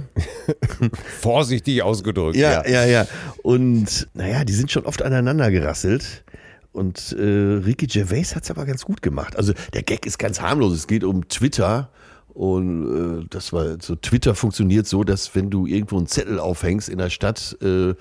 Vorsichtig 1.20 1.82
ausgedrückt. 1.82 2.36
Ja, 2.36 2.66
ja, 2.66 2.84
ja. 2.84 3.06
Und 3.42 4.08
naja, 4.14 4.44
die 4.44 4.52
sind 4.52 4.70
schon 4.70 4.84
oft 4.86 5.02
aneinander 5.02 5.50
gerasselt. 5.50 6.24
Und 6.72 7.16
äh, 7.18 7.22
Ricky 7.22 7.86
Gervais 7.86 8.34
hat 8.34 8.44
es 8.44 8.50
aber 8.50 8.66
ganz 8.66 8.84
gut 8.84 9.00
gemacht. 9.02 9.36
Also 9.36 9.52
der 9.72 9.82
Gag 9.82 10.06
ist 10.06 10.18
ganz 10.18 10.40
harmlos. 10.40 10.74
Es 10.74 10.86
geht 10.86 11.04
um 11.04 11.26
Twitter 11.28 11.90
Und 12.34 13.22
äh, 13.22 13.26
das 13.30 13.52
war 13.54 13.78
so, 13.80 13.96
Twitter 13.96 14.34
funktioniert 14.34 14.86
so, 14.86 15.04
dass 15.04 15.34
wenn 15.34 15.48
du 15.50 15.66
irgendwo 15.66 15.96
einen 15.96 16.06
Zettel 16.06 16.38
aufhängst 16.38 16.88
in 16.90 16.98
der 16.98 17.08
Stadt, 17.10 17.56
äh, 17.62 17.94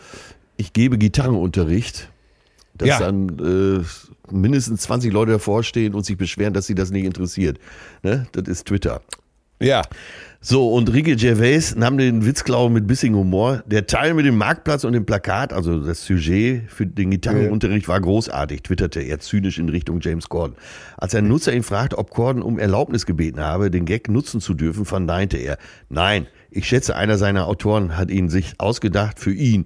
ich 0.58 0.74
gebe 0.74 0.98
Gitarrenunterricht, 0.98 2.10
dass 2.74 2.90
Ja. 2.90 3.00
dann 3.00 3.30
äh, 3.40 3.84
mindestens 4.32 4.82
20 4.82 5.12
Leute 5.12 5.34
davor 5.34 5.64
stehen 5.64 5.94
und 5.94 6.06
sich 6.06 6.18
beschweren, 6.18 6.54
dass 6.54 6.68
sie 6.68 6.76
das 6.76 6.92
nicht 6.92 7.06
interessiert. 7.06 7.60
Ne? 8.04 8.28
Das 8.32 8.48
ist 8.48 8.68
Twitter. 8.68 9.02
Ja. 9.60 9.84
So, 10.42 10.70
und 10.70 10.94
Ricky 10.94 11.16
Gervais 11.16 11.74
nahm 11.76 11.98
den 11.98 12.24
Witz, 12.24 12.44
glaube 12.44 12.68
ich, 12.68 12.74
mit 12.82 12.88
bisschen 12.88 13.16
Humor. 13.16 13.64
Der 13.66 13.88
Teil 13.88 14.14
mit 14.14 14.28
dem 14.28 14.38
Marktplatz 14.38 14.84
und 14.84 14.94
dem 14.94 15.04
Plakat, 15.04 15.54
also 15.54 15.80
das 15.80 16.06
Sujet 16.06 16.70
für 16.70 16.86
den 16.86 17.10
Gitarrenunterricht 17.10 17.88
war 17.88 18.00
großartig, 18.00 18.62
twitterte 18.62 19.00
er 19.02 19.20
zynisch 19.20 19.58
in 19.58 19.70
Richtung 19.70 20.02
James 20.02 20.30
Corden. 20.30 20.56
Als 20.98 21.16
ein 21.16 21.28
Nutzer 21.28 21.52
ihn 21.52 21.64
fragte, 21.64 21.98
ob 21.98 22.12
Corden 22.12 22.44
um 22.44 22.60
Erlaubnis 22.60 23.08
gebeten 23.08 23.40
habe, 23.40 23.72
den 23.72 23.86
Gag 23.86 24.08
nutzen 24.08 24.40
zu 24.40 24.54
dürfen, 24.54 24.86
verneinte 24.86 25.38
er. 25.38 25.58
Nein, 25.90 26.28
ich 26.52 26.68
schätze, 26.68 26.96
einer 26.96 27.18
seiner 27.18 27.48
Autoren 27.48 27.98
hat 27.98 28.12
ihn 28.12 28.30
sich 28.30 28.54
ausgedacht 28.60 29.20
für 29.20 29.34
ihn. 29.34 29.66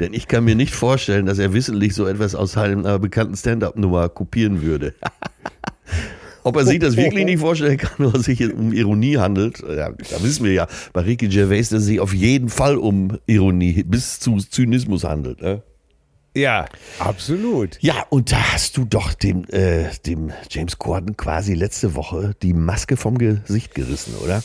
Denn 0.00 0.14
ich 0.14 0.26
kann 0.26 0.44
mir 0.44 0.54
nicht 0.54 0.74
vorstellen, 0.74 1.26
dass 1.26 1.38
er 1.38 1.52
wissentlich 1.52 1.94
so 1.94 2.06
etwas 2.06 2.34
aus 2.34 2.56
einer 2.56 2.98
bekannten 2.98 3.36
Stand-Up-Nummer 3.36 4.08
kopieren 4.08 4.62
würde. 4.62 4.94
Ob 6.42 6.56
er 6.56 6.64
sich 6.64 6.78
das 6.78 6.96
wirklich 6.96 7.26
nicht 7.26 7.40
vorstellen 7.40 7.76
kann 7.76 8.06
oder 8.06 8.18
es 8.18 8.24
sich 8.24 8.42
um 8.52 8.72
Ironie 8.72 9.18
handelt, 9.18 9.60
ja, 9.60 9.90
da 9.90 10.22
wissen 10.22 10.44
wir 10.44 10.54
ja 10.54 10.66
bei 10.94 11.02
Ricky 11.02 11.28
Gervais, 11.28 11.68
dass 11.68 11.80
es 11.80 11.84
sich 11.84 12.00
auf 12.00 12.14
jeden 12.14 12.48
Fall 12.48 12.78
um 12.78 13.18
Ironie 13.26 13.82
bis 13.82 14.20
zu 14.20 14.38
Zynismus 14.38 15.04
handelt. 15.04 15.42
Ne? 15.42 15.62
Ja, 16.34 16.64
absolut. 16.98 17.76
Ja, 17.82 18.06
und 18.08 18.32
da 18.32 18.52
hast 18.52 18.78
du 18.78 18.86
doch 18.86 19.12
dem, 19.12 19.44
äh, 19.50 19.90
dem 20.06 20.32
James 20.48 20.78
Corden 20.78 21.16
quasi 21.16 21.54
letzte 21.54 21.94
Woche 21.94 22.34
die 22.42 22.54
Maske 22.54 22.96
vom 22.96 23.18
Gesicht 23.18 23.74
gerissen, 23.74 24.14
oder? 24.24 24.42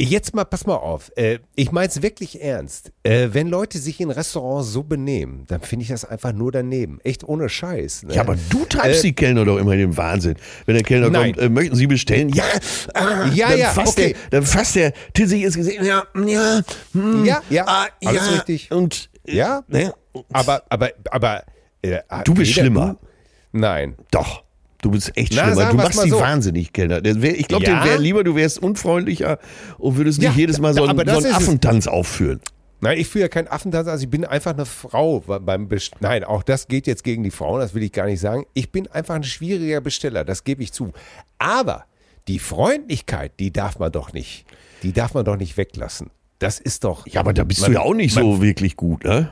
Jetzt 0.00 0.34
mal, 0.34 0.44
pass 0.44 0.66
mal 0.66 0.74
auf. 0.76 1.12
Äh, 1.16 1.38
ich 1.54 1.70
meine 1.70 1.86
es 1.88 2.02
wirklich 2.02 2.42
ernst. 2.42 2.90
Äh, 3.04 3.28
wenn 3.32 3.46
Leute 3.48 3.78
sich 3.78 4.00
in 4.00 4.10
Restaurants 4.10 4.70
so 4.72 4.82
benehmen, 4.82 5.44
dann 5.48 5.60
finde 5.60 5.84
ich 5.84 5.90
das 5.90 6.04
einfach 6.04 6.32
nur 6.32 6.50
daneben. 6.50 6.98
Echt 7.04 7.22
ohne 7.24 7.48
Scheiß. 7.48 8.04
Ne? 8.04 8.14
Ja, 8.14 8.22
aber 8.22 8.36
du 8.48 8.64
treibst 8.64 9.00
Äh, 9.00 9.08
die 9.08 9.12
Kellner 9.14 9.44
doch 9.44 9.58
immer 9.58 9.72
in 9.72 9.78
den 9.78 9.96
Wahnsinn. 9.96 10.34
Wenn 10.66 10.74
der 10.74 10.82
Kellner 10.82 11.10
Nein. 11.10 11.34
kommt, 11.34 11.44
äh, 11.44 11.48
möchten 11.48 11.76
Sie 11.76 11.86
bestellen? 11.86 12.30
Ja, 12.30 12.42
ah, 12.94 13.26
Ja, 13.32 13.50
dann 13.50 13.58
ja, 13.58 13.70
fasst 13.70 13.98
okay. 13.98 14.16
der, 14.30 14.40
dann 14.40 14.46
fasst 14.46 14.74
der 14.74 14.92
Till 15.14 15.28
sich 15.28 15.42
ins 15.42 15.54
Gesicht. 15.56 15.82
Ja, 15.82 16.04
ja, 16.26 16.62
hm, 16.92 17.24
Ja, 17.24 17.42
ja, 17.48 17.64
ah, 17.66 17.86
alles 18.04 18.26
ja, 18.26 18.32
richtig. 18.32 18.72
Und 18.72 19.08
äh, 19.26 19.36
Ja? 19.36 19.62
ne? 19.68 19.94
Aber, 20.32 20.62
aber, 20.68 20.90
aber. 21.10 21.44
Äh, 21.82 22.00
Du 22.24 22.34
bist 22.34 22.52
schlimmer. 22.52 22.96
Du, 23.52 23.58
nein. 23.58 23.94
Doch. 24.10 24.42
Du 24.82 24.90
bist 24.90 25.16
echt 25.16 25.32
Na, 25.34 25.44
schlimmer. 25.46 25.70
Du 25.70 25.76
machst 25.76 26.04
die 26.04 26.10
so. 26.10 26.20
wahnsinnig, 26.20 26.72
Kellner. 26.72 27.02
Ich 27.04 27.48
glaube, 27.48 27.64
Ja? 27.64 27.82
dir 27.82 27.88
wäre 27.90 27.98
lieber, 28.02 28.24
du 28.24 28.34
wärst 28.34 28.58
unfreundlicher 28.58 29.38
und 29.78 29.96
würdest 29.96 30.18
nicht 30.18 30.28
Ja, 30.32 30.34
jedes 30.36 30.58
Mal 30.58 30.74
so 30.74 30.84
einen, 30.84 30.98
so 31.08 31.16
einen. 31.18 31.34
Affentanz 31.34 31.86
aufführen. 31.86 32.40
Nein, 32.80 32.98
ich 32.98 33.06
führe 33.06 33.22
ja 33.22 33.28
keinen 33.28 33.46
Affentanz, 33.46 33.86
also 33.86 34.02
ich 34.02 34.10
bin 34.10 34.24
einfach 34.24 34.54
eine 34.54 34.66
Frau 34.66 35.20
beim 35.20 35.68
Best 35.68 35.92
Nein, 36.00 36.24
auch 36.24 36.42
das 36.42 36.66
geht 36.66 36.88
jetzt 36.88 37.04
gegen 37.04 37.22
die 37.22 37.30
Frauen, 37.30 37.60
das 37.60 37.74
will 37.74 37.82
ich 37.84 37.92
gar 37.92 38.06
nicht 38.06 38.18
sagen. 38.18 38.44
Ich 38.54 38.72
bin 38.72 38.88
einfach 38.88 39.14
ein 39.14 39.22
schwieriger 39.22 39.80
Besteller, 39.80 40.24
das 40.24 40.42
gebe 40.42 40.64
ich 40.64 40.72
zu. 40.72 40.92
Aber 41.38 41.84
die 42.26 42.40
Freundlichkeit, 42.40 43.32
die 43.38 43.52
darf 43.52 43.78
man 43.78 43.92
doch 43.92 44.12
nicht, 44.12 44.46
die 44.82 44.92
darf 44.92 45.14
man 45.14 45.24
doch 45.24 45.36
nicht 45.36 45.56
weglassen. 45.56 46.10
Das 46.40 46.58
ist 46.58 46.82
doch. 46.82 47.06
Ja, 47.06 47.20
aber 47.20 47.32
da 47.32 47.44
bist 47.44 47.60
Man- 47.60 47.70
du 47.70 47.78
ja 47.78 47.84
auch 47.84 47.94
nicht 47.94 48.16
man- 48.16 48.24
so 48.24 48.42
wirklich 48.42 48.74
gut, 48.76 49.04
ne? 49.04 49.30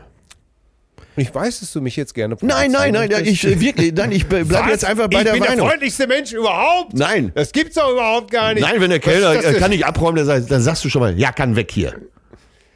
Ich 1.16 1.34
weiß, 1.34 1.60
dass 1.60 1.72
du 1.72 1.80
mich 1.80 1.96
jetzt 1.96 2.14
gerne 2.14 2.36
Nein, 2.40 2.70
nein, 2.70 2.92
nein, 2.92 3.10
ich 3.24 3.42
wirklich, 3.60 3.92
nein, 3.92 4.12
ich 4.12 4.26
bleib 4.26 4.48
Was? 4.50 4.68
jetzt 4.68 4.84
einfach 4.84 5.08
bei 5.08 5.18
ich 5.18 5.24
der 5.24 5.32
bin 5.32 5.40
Meinung. 5.40 5.56
der 5.56 5.66
freundlichste 5.66 6.06
Mensch 6.06 6.32
überhaupt. 6.32 6.94
Nein. 6.94 7.32
Das 7.34 7.52
gibt's 7.52 7.74
doch 7.74 7.90
überhaupt 7.92 8.30
gar 8.30 8.54
nicht. 8.54 8.62
Nein, 8.62 8.80
wenn 8.80 8.90
der 8.90 9.00
Kellner 9.00 9.34
kann 9.54 9.70
nicht 9.70 9.84
abräumen, 9.84 10.26
dann 10.26 10.62
sagst 10.62 10.84
du 10.84 10.88
schon 10.88 11.00
mal, 11.00 11.18
ja, 11.18 11.32
kann 11.32 11.56
weg 11.56 11.70
hier. 11.72 11.94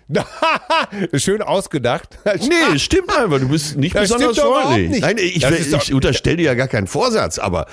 Schön 1.14 1.42
ausgedacht. 1.42 2.18
Nee, 2.25 2.78
stimmt 2.78 3.16
einfach. 3.16 3.40
Du 3.40 3.49
bist 3.49 3.76
nicht 3.76 3.94
Das 3.94 4.02
besonders 4.12 4.38
freundlich. 4.38 4.90
nicht. 4.90 5.02
Nein, 5.02 5.16
ich, 5.18 5.40
doch- 5.40 5.82
ich 5.82 5.94
unterstelle 5.94 6.37
dir 6.37 6.44
ja 6.44 6.54
gar 6.54 6.68
keinen 6.68 6.87
Vorsatz, 6.87 7.38
aber 7.38 7.66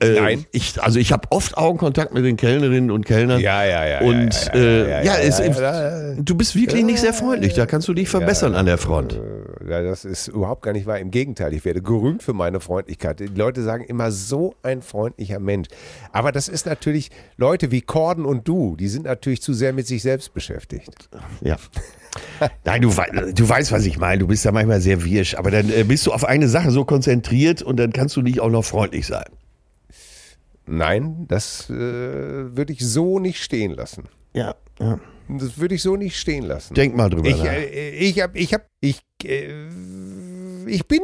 äh, 0.00 0.20
Nein. 0.20 0.46
Ich, 0.52 0.80
also 0.82 0.98
ich 0.98 1.12
habe 1.12 1.28
oft 1.30 1.56
Augenkontakt 1.56 2.14
mit 2.14 2.24
den 2.24 2.36
Kellnerinnen 2.36 2.90
und 2.90 3.04
Kellnern. 3.04 3.40
Ja, 3.40 3.64
ja, 3.64 3.86
ja, 3.86 4.00
Und 4.00 4.50
ja, 4.54 4.54
äh, 4.54 5.26
es, 5.26 5.40
du 6.18 6.34
bist 6.36 6.54
wirklich 6.54 6.84
nicht 6.84 7.00
sehr 7.00 7.12
freundlich. 7.14 7.54
Da 7.54 7.66
kannst 7.66 7.88
du 7.88 7.94
dich 7.94 8.08
verbessern 8.08 8.54
an 8.54 8.66
der 8.66 8.78
Front. 8.78 9.20
Ja, 9.68 9.82
das 9.82 10.04
ist 10.04 10.28
überhaupt 10.28 10.62
gar 10.62 10.72
nicht 10.72 10.86
wahr. 10.86 10.98
Im 10.98 11.10
Gegenteil, 11.10 11.52
ich 11.54 11.64
werde 11.64 11.82
gerühmt 11.82 12.22
für 12.22 12.32
meine 12.32 12.60
Freundlichkeit. 12.60 13.20
Die 13.20 13.26
Leute 13.26 13.62
sagen 13.62 13.84
immer 13.84 14.10
so 14.10 14.54
ein 14.62 14.82
freundlicher 14.82 15.40
Mensch. 15.40 15.68
Aber 16.12 16.32
das 16.32 16.48
ist 16.48 16.66
natürlich 16.66 17.10
Leute 17.36 17.70
wie 17.70 17.80
Corden 17.80 18.24
und 18.24 18.46
du, 18.46 18.76
die 18.76 18.88
sind 18.88 19.04
natürlich 19.04 19.42
zu 19.42 19.52
sehr 19.52 19.72
mit 19.72 19.86
sich 19.86 20.02
selbst 20.02 20.32
beschäftigt. 20.34 21.08
Ja. 21.40 21.56
Nein, 22.64 22.82
du, 22.82 22.96
wei- 22.96 23.32
du 23.34 23.48
weißt, 23.48 23.72
was 23.72 23.86
ich 23.86 23.98
meine. 23.98 24.18
Du 24.18 24.26
bist 24.26 24.44
da 24.44 24.52
manchmal 24.52 24.80
sehr 24.80 25.04
wirsch, 25.04 25.34
aber 25.34 25.50
dann 25.50 25.70
äh, 25.70 25.84
bist 25.84 26.06
du 26.06 26.12
auf 26.12 26.24
eine 26.24 26.48
Sache 26.48 26.70
so 26.70 26.84
konzentriert 26.84 27.62
und 27.62 27.76
dann 27.78 27.92
kannst 27.92 28.16
du 28.16 28.22
nicht 28.22 28.40
auch 28.40 28.50
noch 28.50 28.64
freundlich 28.64 29.06
sein. 29.06 29.24
Nein, 30.66 31.26
das 31.28 31.68
äh, 31.70 31.74
würde 31.74 32.72
ich 32.72 32.80
so 32.86 33.18
nicht 33.18 33.42
stehen 33.42 33.72
lassen. 33.72 34.04
Ja, 34.34 34.54
ja. 34.78 34.98
Das 35.28 35.58
würde 35.58 35.74
ich 35.74 35.82
so 35.82 35.96
nicht 35.96 36.16
stehen 36.18 36.44
lassen. 36.44 36.74
Denk 36.74 36.94
mal 36.96 37.08
drüber 37.08 37.28
Ich, 37.28 37.38
nach. 37.42 37.52
äh, 37.52 37.90
ich 37.90 38.20
habe, 38.20 38.38
ich 38.38 38.52
habe, 38.54 38.64
ich, 38.80 39.00
äh, 39.24 39.54
ich 40.66 40.86
bin 40.86 41.00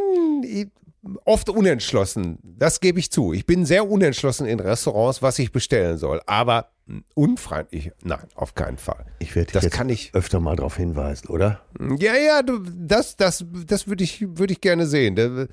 oft 1.24 1.48
unentschlossen. 1.48 2.38
Das 2.42 2.80
gebe 2.80 2.98
ich 2.98 3.10
zu. 3.10 3.32
Ich 3.32 3.46
bin 3.46 3.64
sehr 3.64 3.88
unentschlossen 3.88 4.46
in 4.46 4.60
Restaurants, 4.60 5.22
was 5.22 5.38
ich 5.38 5.52
bestellen 5.52 5.98
soll. 5.98 6.20
Aber 6.26 6.70
unfreundlich, 7.14 7.92
nein, 8.02 8.26
auf 8.34 8.54
keinen 8.54 8.78
Fall. 8.78 9.04
Ich 9.18 9.34
werde 9.36 9.52
dich 9.52 9.60
das 9.62 9.70
kann 9.70 9.88
ich. 9.88 10.14
öfter 10.14 10.40
mal 10.40 10.56
darauf 10.56 10.76
hinweisen, 10.76 11.28
oder? 11.28 11.60
Ja, 11.98 12.14
ja, 12.16 12.42
du, 12.42 12.60
das, 12.64 13.16
das, 13.16 13.44
das 13.66 13.86
würde 13.88 14.04
ich, 14.04 14.20
würde 14.38 14.52
ich 14.52 14.60
gerne 14.60 14.86
sehen. 14.86 15.14
Da- 15.16 15.46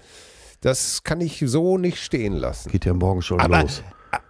Das 0.61 1.03
kann 1.03 1.21
ich 1.21 1.43
so 1.45 1.77
nicht 1.77 1.97
stehen 2.01 2.33
lassen. 2.33 2.71
Geht 2.71 2.85
ja 2.85 2.93
morgen 2.93 3.21
schon 3.21 3.39
Aber, 3.39 3.61
los. 3.61 3.83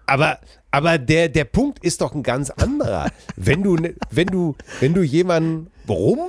aber, 0.06 0.40
aber 0.72 0.98
der, 0.98 1.30
der 1.30 1.46
Punkt 1.46 1.84
ist 1.84 2.02
doch 2.02 2.14
ein 2.16 2.24
ganz 2.24 2.50
anderer. 2.50 3.10
wenn 3.36 3.64
du, 3.64 3.76
ne- 3.76 3.96
wenn 4.12 4.28
du, 4.28 4.56
wenn 4.80 4.94
du 4.94 5.02
jemanden, 5.04 5.70
warum? 5.86 6.20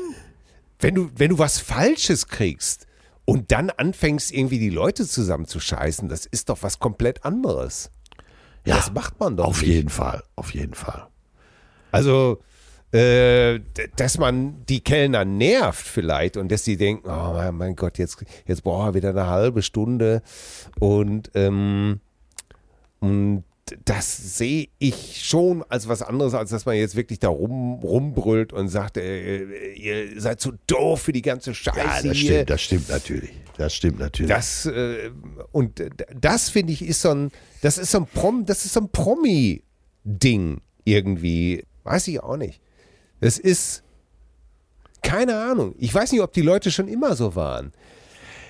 Wenn 0.79 0.95
du, 0.95 1.11
wenn 1.17 1.31
du 1.31 1.39
was 1.39 1.59
Falsches 1.59 2.29
kriegst 2.29 2.87
und 3.25 3.51
dann 3.51 3.71
anfängst, 3.71 4.31
irgendwie 4.33 4.59
die 4.59 4.71
Leute 4.71 5.07
zusammenzuscheißen, 5.07 6.09
das 6.09 6.27
ist 6.27 6.51
doch 6.51 6.59
was 6.63 6.79
komplett 6.79 7.25
anderes. 7.25 7.91
Ja, 8.67 8.77
das 8.77 8.93
macht 8.93 9.19
man 9.21 9.37
doch 9.37 9.47
Auf 9.47 9.63
nicht. 9.63 9.71
jeden 9.71 9.89
Fall, 9.89 10.23
auf 10.35 10.53
jeden 10.53 10.75
Fall. 10.75 11.07
Also, 11.93 12.43
äh, 12.93 13.61
dass 13.97 14.19
man 14.19 14.65
die 14.67 14.81
Kellner 14.81 15.25
nervt 15.25 15.87
vielleicht 15.87 16.37
und 16.37 16.51
dass 16.51 16.65
sie 16.65 16.77
denken, 16.77 17.09
oh 17.09 17.33
mein, 17.33 17.55
mein 17.55 17.77
Gott, 17.77 17.99
jetzt, 17.99 18.25
jetzt 18.47 18.63
brauchen 18.63 18.89
wir 18.89 18.95
wieder 18.95 19.11
eine 19.11 19.27
halbe 19.29 19.63
Stunde 19.63 20.23
und, 20.79 21.31
ähm, 21.35 22.01
und 23.01 23.45
das 23.85 24.39
sehe 24.39 24.69
ich 24.79 25.25
schon 25.25 25.65
als 25.69 25.89
was 25.89 26.03
anderes, 26.03 26.35
als 26.35 26.51
dass 26.51 26.67
man 26.67 26.77
jetzt 26.77 26.95
wirklich 26.95 27.19
da 27.19 27.29
rum, 27.29 27.81
rumbrüllt 27.83 28.53
und 28.53 28.69
sagt, 28.69 28.97
äh, 28.97 29.43
äh, 29.43 29.73
ihr 29.75 30.21
seid 30.21 30.41
zu 30.41 30.53
doof 30.67 31.03
für 31.03 31.13
die 31.13 31.23
ganze 31.23 31.53
Scheiße 31.53 31.79
Ja, 31.79 32.03
das 32.03 32.19
stimmt, 32.19 32.51
das 32.51 32.63
stimmt 32.63 32.89
natürlich. 32.89 33.31
Das 33.57 33.75
stimmt 33.75 33.99
natürlich. 33.99 34.31
Das 34.31 34.67
äh, 34.67 35.11
und 35.51 35.83
das 36.15 36.49
finde 36.49 36.73
ich 36.73 36.83
ist 36.83 37.03
so 37.03 37.11
ein, 37.11 37.31
das 37.63 37.79
ist 37.79 37.91
so 37.91 37.99
ein 37.99 38.07
Prom, 38.07 38.47
das 38.47 38.65
ist 38.65 38.75
so 38.75 38.81
ein 38.81 38.91
Promi-Ding 38.91 40.61
irgendwie. 40.85 41.65
Weiß 41.83 42.07
ich 42.09 42.21
auch 42.21 42.37
nicht. 42.37 42.61
Das 43.21 43.39
ist 43.39 43.83
keine 45.03 45.39
Ahnung. 45.39 45.75
Ich 45.79 45.95
weiß 45.95 46.13
nicht, 46.13 46.21
ob 46.21 46.33
die 46.33 46.43
Leute 46.43 46.71
schon 46.71 46.89
immer 46.89 47.17
so 47.17 47.35
waren. 47.35 47.73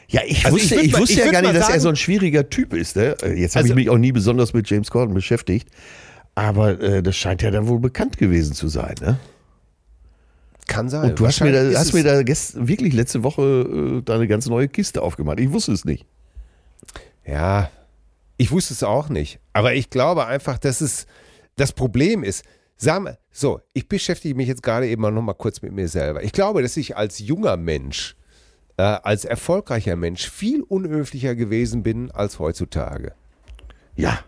Ja, 0.08 0.20
ich 0.26 0.44
Also 0.44 0.56
ich 0.56 0.62
wusste, 0.64 0.76
würd 0.76 0.86
ich 0.86 0.92
mal- 0.92 1.00
wusste 1.00 1.12
ich 1.14 1.18
ja 1.24 1.30
gar 1.30 1.42
nicht, 1.42 1.54
dass 1.56 1.68
er 1.68 1.80
so 1.80 1.88
ein 1.88 1.96
schwieriger 1.96 2.48
Typ 2.48 2.72
ist. 2.74 2.96
Ne? 2.96 3.16
Jetzt 3.34 3.56
habe 3.56 3.64
Also- 3.64 3.68
ich 3.70 3.74
mich 3.74 3.90
auch 3.90 3.98
nie 3.98 4.12
besonders 4.12 4.52
mit 4.52 4.68
James 4.70 4.90
Corden 4.90 5.14
beschäftigt. 5.14 5.68
Aber 6.34 6.78
äh, 6.80 7.02
das 7.02 7.16
scheint 7.16 7.40
ja 7.42 7.50
dann 7.50 7.66
wohl 7.66 7.80
bekannt 7.80 8.18
gewesen 8.18 8.52
zu 8.54 8.68
sein. 8.68 8.94
Ne? 9.00 9.18
Kann 10.66 10.88
sein. 10.88 11.10
Und 11.10 11.20
du 11.20 11.26
hast 11.26 11.40
mir 11.40 11.52
da, 11.52 11.78
hast 11.78 11.94
mir 11.94 12.02
da 12.02 12.22
gest, 12.22 12.66
wirklich 12.68 12.92
letzte 12.92 13.22
Woche 13.22 13.42
äh, 13.98 14.02
da 14.04 14.16
eine 14.16 14.26
ganz 14.28 14.46
neue 14.46 14.68
Kiste 14.68 15.00
aufgemacht. 15.02 15.38
Ich 15.40 15.50
wusste 15.52 15.72
es 15.72 15.84
nicht. 15.84 16.04
Ja, 17.24 17.70
ich 18.36 18.50
wusste 18.50 18.74
es 18.74 18.82
auch 18.82 19.08
nicht. 19.08 19.38
Aber 19.52 19.74
ich 19.74 19.90
glaube 19.90 20.26
einfach, 20.26 20.58
dass 20.58 20.80
es 20.80 21.06
das 21.56 21.72
Problem 21.72 22.22
ist. 22.22 22.44
Sag 22.76 23.02
mal, 23.02 23.18
so, 23.32 23.60
ich 23.72 23.88
beschäftige 23.88 24.34
mich 24.34 24.48
jetzt 24.48 24.62
gerade 24.62 24.86
eben 24.88 25.00
noch 25.02 25.22
mal 25.22 25.32
kurz 25.34 25.62
mit 25.62 25.72
mir 25.72 25.88
selber. 25.88 26.22
Ich 26.22 26.32
glaube, 26.32 26.60
dass 26.62 26.76
ich 26.76 26.96
als 26.96 27.18
junger 27.20 27.56
Mensch, 27.56 28.16
äh, 28.76 28.82
als 28.82 29.24
erfolgreicher 29.24 29.96
Mensch 29.96 30.28
viel 30.30 30.62
unhöflicher 30.62 31.34
gewesen 31.34 31.82
bin 31.82 32.10
als 32.10 32.38
heutzutage. 32.38 33.14
Ja, 33.94 34.20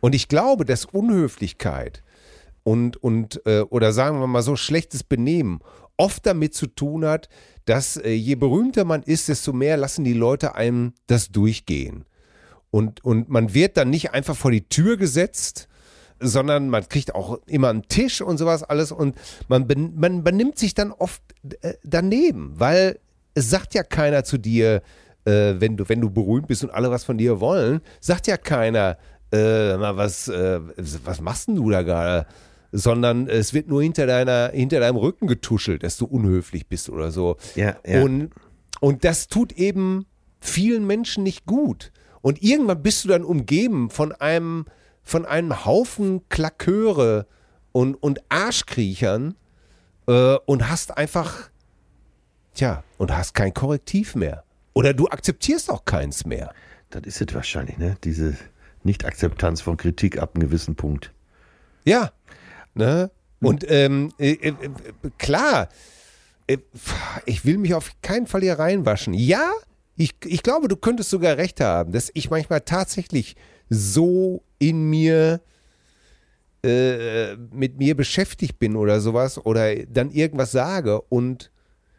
Und 0.00 0.14
ich 0.14 0.28
glaube, 0.28 0.64
dass 0.64 0.84
Unhöflichkeit 0.84 2.02
und, 2.64 2.96
und 2.96 3.42
äh, 3.46 3.60
oder 3.60 3.92
sagen 3.92 4.20
wir 4.20 4.26
mal 4.26 4.42
so 4.42 4.56
schlechtes 4.56 5.04
Benehmen 5.04 5.60
oft 5.96 6.24
damit 6.26 6.54
zu 6.54 6.66
tun 6.66 7.04
hat, 7.04 7.28
dass 7.66 7.96
äh, 7.96 8.10
je 8.12 8.34
berühmter 8.34 8.84
man 8.84 9.02
ist, 9.02 9.28
desto 9.28 9.52
mehr 9.52 9.76
lassen 9.76 10.04
die 10.04 10.14
Leute 10.14 10.54
einem 10.54 10.94
das 11.06 11.28
durchgehen. 11.30 12.04
Und, 12.70 13.04
und 13.04 13.28
man 13.28 13.52
wird 13.54 13.76
dann 13.76 13.90
nicht 13.90 14.12
einfach 14.12 14.36
vor 14.36 14.50
die 14.50 14.68
Tür 14.68 14.96
gesetzt 14.96 15.68
sondern 16.20 16.68
man 16.68 16.86
kriegt 16.86 17.14
auch 17.14 17.38
immer 17.46 17.70
einen 17.70 17.88
Tisch 17.88 18.20
und 18.20 18.36
sowas 18.36 18.62
alles 18.62 18.92
und 18.92 19.16
man, 19.48 19.66
ben, 19.66 19.94
man 19.96 20.22
benimmt 20.22 20.58
sich 20.58 20.74
dann 20.74 20.92
oft 20.92 21.22
äh, 21.62 21.74
daneben, 21.82 22.52
weil 22.56 23.00
es 23.34 23.50
sagt 23.50 23.74
ja 23.74 23.82
keiner 23.82 24.24
zu 24.24 24.38
dir, 24.38 24.82
äh, 25.24 25.54
wenn, 25.58 25.76
du, 25.76 25.88
wenn 25.88 26.00
du 26.00 26.10
berühmt 26.10 26.46
bist 26.46 26.64
und 26.64 26.70
alle 26.70 26.90
was 26.90 27.04
von 27.04 27.18
dir 27.18 27.40
wollen, 27.40 27.80
sagt 28.00 28.26
ja 28.26 28.36
keiner, 28.36 28.96
äh, 29.32 29.76
na, 29.76 29.96
was, 29.96 30.28
äh, 30.28 30.60
was 31.04 31.20
machst 31.20 31.48
denn 31.48 31.56
du 31.56 31.70
da 31.70 31.82
gerade? 31.82 32.26
Sondern 32.72 33.28
es 33.28 33.52
wird 33.52 33.68
nur 33.68 33.82
hinter, 33.82 34.06
deiner, 34.06 34.50
hinter 34.52 34.80
deinem 34.80 34.96
Rücken 34.96 35.26
getuschelt, 35.26 35.82
dass 35.82 35.96
du 35.96 36.06
unhöflich 36.06 36.68
bist 36.68 36.88
oder 36.88 37.10
so. 37.10 37.36
Ja, 37.54 37.76
ja. 37.84 38.02
Und, 38.02 38.30
und 38.80 39.04
das 39.04 39.28
tut 39.28 39.52
eben 39.52 40.06
vielen 40.40 40.86
Menschen 40.86 41.24
nicht 41.24 41.46
gut. 41.46 41.92
Und 42.22 42.42
irgendwann 42.42 42.82
bist 42.82 43.04
du 43.04 43.08
dann 43.08 43.24
umgeben 43.24 43.90
von 43.90 44.12
einem, 44.12 44.66
von 45.02 45.26
einem 45.26 45.64
Haufen 45.64 46.28
Klaköre 46.28 47.26
und, 47.72 47.94
und 47.94 48.20
Arschkriechern 48.28 49.34
äh, 50.06 50.36
und 50.46 50.68
hast 50.68 50.96
einfach, 50.96 51.50
tja, 52.54 52.84
und 52.98 53.16
hast 53.16 53.34
kein 53.34 53.54
Korrektiv 53.54 54.14
mehr. 54.14 54.44
Oder 54.72 54.94
du 54.94 55.08
akzeptierst 55.08 55.70
auch 55.70 55.84
keins 55.84 56.24
mehr. 56.24 56.52
Das 56.90 57.02
ist 57.04 57.20
es 57.20 57.34
wahrscheinlich, 57.34 57.78
ne? 57.78 57.96
Diese 58.04 58.36
Nicht-Akzeptanz 58.82 59.60
von 59.60 59.76
Kritik 59.76 60.18
ab 60.18 60.34
einem 60.34 60.48
gewissen 60.48 60.74
Punkt. 60.74 61.12
Ja. 61.84 62.12
Ne? 62.74 63.10
Und 63.40 63.64
ähm, 63.68 64.12
äh, 64.18 64.32
äh, 64.32 64.54
klar, 65.18 65.68
äh, 66.46 66.58
ich 67.26 67.44
will 67.44 67.58
mich 67.58 67.74
auf 67.74 67.92
keinen 68.02 68.26
Fall 68.26 68.42
hier 68.42 68.58
reinwaschen. 68.58 69.14
Ja, 69.14 69.50
ich, 69.96 70.14
ich 70.24 70.42
glaube, 70.42 70.68
du 70.68 70.76
könntest 70.76 71.10
sogar 71.10 71.36
recht 71.36 71.60
haben, 71.60 71.92
dass 71.92 72.10
ich 72.14 72.30
manchmal 72.30 72.60
tatsächlich 72.60 73.36
so 73.68 74.42
in 74.58 74.88
mir 74.88 75.40
äh, 76.62 77.36
mit 77.36 77.78
mir 77.78 77.96
beschäftigt 77.96 78.58
bin 78.58 78.76
oder 78.76 79.00
sowas 79.00 79.38
oder 79.44 79.74
dann 79.86 80.10
irgendwas 80.10 80.52
sage 80.52 81.00
und 81.00 81.50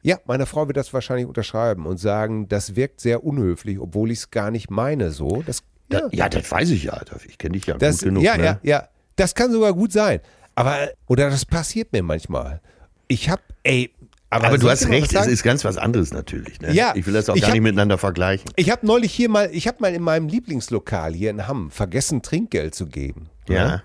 ja, 0.04 0.20
meine 0.26 0.46
Frau 0.46 0.68
wird 0.68 0.78
das 0.78 0.94
wahrscheinlich 0.94 1.28
unterschreiben 1.28 1.86
und 1.86 1.98
sagen, 1.98 2.48
das 2.48 2.76
wirkt 2.76 3.02
sehr 3.02 3.24
unhöflich, 3.24 3.80
obwohl 3.80 4.12
ich 4.12 4.20
es 4.20 4.32
gar 4.32 4.52
nicht 4.52 4.70
meine 4.72 5.12
so. 5.12 5.44
Das, 5.46 5.64
Da, 5.90 6.08
ja. 6.12 6.28
das 6.30 6.50
weiß 6.52 6.70
ich 6.72 6.84
ja. 6.86 7.00
Ich 7.28 7.38
kenne 7.38 7.54
dich 7.54 7.66
ja 7.68 7.78
das, 7.78 7.98
gut 8.00 8.06
genug. 8.06 8.24
ja, 8.24 8.38
ne? 8.38 8.44
ja, 8.44 8.60
ja. 8.64 8.88
Das 9.16 9.36
kann 9.36 9.52
sogar 9.52 9.74
gut 9.74 9.92
sein. 9.92 10.20
Aber, 10.56 10.90
oder 11.08 11.30
das 11.30 11.46
passiert 11.46 11.92
mir 11.94 12.02
manchmal. 12.04 12.62
Ich 13.08 13.30
hab, 13.30 13.42
ey, 13.64 13.92
aber, 14.30 14.48
Aber 14.48 14.58
du 14.58 14.70
hast 14.70 14.88
recht, 14.88 15.14
es 15.14 15.28
ist 15.28 15.44
ganz 15.44 15.66
was 15.66 15.78
anderes 15.78 16.14
natürlich. 16.14 16.62
Ne? 16.62 16.72
Ja, 16.74 16.94
ich 16.96 17.06
will 17.06 17.14
das 17.14 17.30
auch 17.30 17.36
gar 17.36 17.48
hab- 17.48 17.54
nicht 17.54 17.62
miteinander 17.62 17.98
vergleichen. 17.98 18.50
Ich 18.56 18.70
habe 18.72 18.88
neulich 18.88 19.14
hier 19.14 19.28
mal, 19.30 19.50
ich 19.52 19.68
habe 19.68 19.78
mal 19.82 19.94
in 19.94 20.02
meinem 20.02 20.30
Lieblingslokal 20.30 21.14
hier 21.14 21.30
in 21.30 21.48
Hamm 21.48 21.70
vergessen, 21.70 22.22
Trinkgeld 22.22 22.74
zu 22.74 22.88
geben. 22.88 23.30
Ja. 23.50 23.84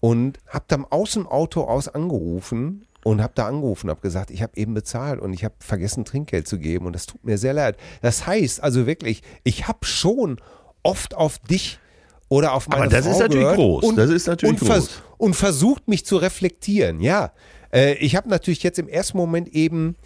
Und 0.00 0.38
habe 0.48 0.64
dann 0.68 0.84
aus 0.84 1.12
dem 1.14 1.26
Auto 1.26 1.62
aus 1.64 1.88
angerufen 1.88 2.86
und 3.04 3.22
habe 3.22 3.32
da 3.36 3.46
angerufen, 3.46 3.88
habe 3.90 4.00
gesagt, 4.00 4.30
ich 4.30 4.42
habe 4.42 4.52
eben 4.56 4.74
bezahlt 4.74 5.20
und 5.20 5.32
ich 5.32 5.44
habe 5.44 5.54
vergessen, 5.60 6.04
Trinkgeld 6.04 6.48
zu 6.48 6.58
geben 6.58 6.86
und 6.86 6.92
das 6.94 7.06
tut 7.06 7.22
mir 7.24 7.38
sehr 7.38 7.52
leid. 7.52 7.76
Das 8.02 8.26
heißt 8.26 8.62
also 8.62 8.86
wirklich, 8.86 9.22
ich 9.44 9.68
habe 9.68 9.84
schon 9.86 10.40
oft 10.82 11.14
auf 11.14 11.38
dich 11.38 11.78
oder 12.28 12.52
auf 12.52 12.68
meine 12.68 12.82
Aber 12.82 12.90
das 12.90 13.04
Frau 13.04 13.12
ist 13.12 13.18
natürlich 13.20 13.54
groß. 13.54 13.84
Und, 13.84 13.96
Das 13.96 14.10
ist 14.10 14.26
natürlich 14.26 14.60
und 14.60 14.66
vers- 14.66 14.86
groß. 14.88 15.02
und 15.18 15.34
versucht 15.36 15.86
mich 15.88 16.04
zu 16.04 16.16
reflektieren. 16.16 17.00
Ja, 17.00 17.32
äh, 17.72 17.94
ich 17.94 18.16
habe 18.16 18.28
natürlich 18.28 18.62
jetzt 18.62 18.78
im 18.78 18.88
ersten 18.88 19.16
Moment 19.18 19.48
eben 19.48 19.96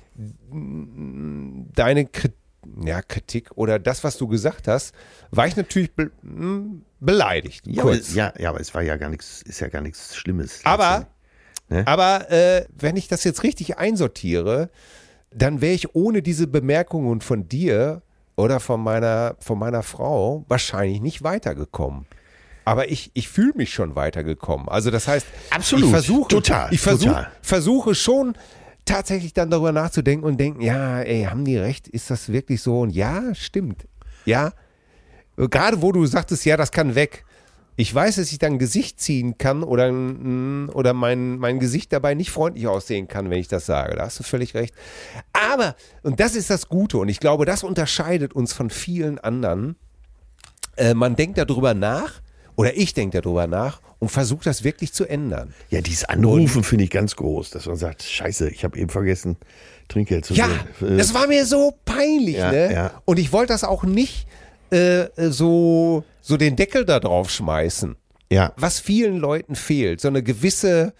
deine 1.74 2.06
Kritik, 2.06 2.36
ja, 2.84 3.00
Kritik 3.02 3.50
oder 3.54 3.78
das, 3.78 4.04
was 4.04 4.18
du 4.18 4.26
gesagt 4.28 4.68
hast, 4.68 4.92
war 5.30 5.46
ich 5.46 5.56
natürlich 5.56 5.92
be 5.94 6.10
mh, 6.22 6.80
beleidigt. 7.00 7.66
Ja, 7.66 7.82
aber, 7.82 7.92
kurz. 7.92 8.14
ja, 8.14 8.32
ja, 8.38 8.50
aber 8.50 8.60
es 8.60 8.74
war 8.74 8.82
ja 8.82 8.96
gar 8.96 9.08
nichts, 9.08 9.42
ist 9.42 9.60
ja 9.60 9.68
gar 9.68 9.80
nichts 9.80 10.16
Schlimmes. 10.16 10.60
Aber, 10.64 11.06
Ne? 11.70 11.86
aber 11.86 12.30
äh, 12.30 12.64
wenn 12.78 12.96
ich 12.96 13.08
das 13.08 13.24
jetzt 13.24 13.42
richtig 13.42 13.76
einsortiere, 13.78 14.70
dann 15.30 15.60
wäre 15.60 15.74
ich 15.74 15.94
ohne 15.94 16.22
diese 16.22 16.46
Bemerkungen 16.46 17.20
von 17.20 17.48
dir 17.48 18.02
oder 18.36 18.60
von 18.60 18.80
meiner, 18.80 19.36
von 19.40 19.58
meiner 19.58 19.82
Frau 19.82 20.44
wahrscheinlich 20.48 21.00
nicht 21.00 21.22
weitergekommen. 21.22 22.06
Aber 22.64 22.90
ich, 22.90 23.10
ich 23.14 23.28
fühle 23.28 23.52
mich 23.56 23.72
schon 23.72 23.96
weitergekommen. 23.96 24.68
Also 24.68 24.90
das 24.90 25.08
heißt, 25.08 25.26
Absolut. 25.50 25.86
ich 25.86 25.90
versuche, 25.90 26.28
Total, 26.28 26.72
ich 26.72 26.80
versuche, 26.80 27.08
total. 27.08 27.32
versuche 27.42 27.94
schon 27.94 28.34
tatsächlich 28.84 29.32
dann 29.32 29.50
darüber 29.50 29.72
nachzudenken 29.72 30.24
und 30.24 30.38
denken, 30.38 30.60
ja, 30.60 31.00
ey, 31.00 31.24
haben 31.24 31.44
die 31.44 31.56
recht? 31.56 31.88
Ist 31.88 32.10
das 32.10 32.30
wirklich 32.30 32.62
so? 32.62 32.80
Und 32.80 32.90
ja, 32.90 33.34
stimmt. 33.34 33.86
Ja. 34.24 34.52
Gerade 35.36 35.82
wo 35.82 35.92
du 35.92 36.04
sagtest, 36.06 36.44
ja, 36.44 36.56
das 36.56 36.72
kann 36.72 36.94
weg. 36.94 37.24
Ich 37.80 37.94
weiß, 37.94 38.16
dass 38.16 38.32
ich 38.32 38.38
dann 38.38 38.54
ein 38.54 38.58
Gesicht 38.58 39.00
ziehen 39.00 39.38
kann 39.38 39.62
oder, 39.62 39.86
oder 40.74 40.94
mein, 40.94 41.38
mein 41.38 41.60
Gesicht 41.60 41.92
dabei 41.92 42.14
nicht 42.14 42.32
freundlich 42.32 42.66
aussehen 42.66 43.06
kann, 43.06 43.30
wenn 43.30 43.38
ich 43.38 43.46
das 43.46 43.66
sage. 43.66 43.94
Da 43.94 44.02
hast 44.06 44.18
du 44.18 44.24
völlig 44.24 44.54
recht. 44.54 44.74
Aber, 45.32 45.76
und 46.02 46.18
das 46.18 46.34
ist 46.34 46.50
das 46.50 46.68
Gute, 46.68 46.98
und 46.98 47.08
ich 47.08 47.20
glaube, 47.20 47.44
das 47.46 47.62
unterscheidet 47.62 48.32
uns 48.32 48.52
von 48.52 48.68
vielen 48.70 49.20
anderen. 49.20 49.76
Äh, 50.76 50.94
man 50.94 51.14
denkt 51.14 51.38
darüber 51.38 51.72
nach, 51.72 52.14
oder 52.56 52.76
ich 52.76 52.94
denke 52.94 53.20
darüber 53.20 53.46
nach 53.46 53.80
und 54.00 54.08
versucht 54.08 54.46
das 54.46 54.64
wirklich 54.64 54.92
zu 54.92 55.04
ändern. 55.08 55.54
Ja, 55.70 55.80
dieses 55.80 56.04
Anrufen 56.04 56.64
finde 56.64 56.82
ich 56.82 56.90
ganz 56.90 57.14
groß, 57.14 57.50
dass 57.50 57.66
man 57.66 57.76
sagt, 57.76 58.02
scheiße, 58.02 58.50
ich 58.50 58.64
habe 58.64 58.76
eben 58.76 58.90
vergessen, 58.90 59.36
Trinkgeld 59.86 60.24
zu 60.24 60.34
Ja, 60.34 60.48
geben. 60.80 60.94
Äh, 60.94 60.96
das 60.98 61.14
war 61.14 61.28
mir 61.28 61.46
so 61.46 61.74
peinlich, 61.84 62.38
Ja, 62.38 62.50
ne? 62.50 62.72
ja. 62.72 63.02
Und 63.04 63.20
ich 63.20 63.32
wollte 63.32 63.52
das 63.52 63.62
auch 63.62 63.84
nicht 63.84 64.26
äh, 64.70 65.06
so, 65.30 66.02
so 66.28 66.36
den 66.36 66.56
Deckel 66.56 66.84
da 66.84 67.00
drauf 67.00 67.30
schmeißen. 67.30 67.96
ja. 68.30 68.52
Was 68.56 68.78
vielen 68.80 69.16
Leuten 69.16 69.56
fehlt, 69.56 70.02
so 70.02 70.08
eine 70.08 70.22
gewisse, 70.22 70.92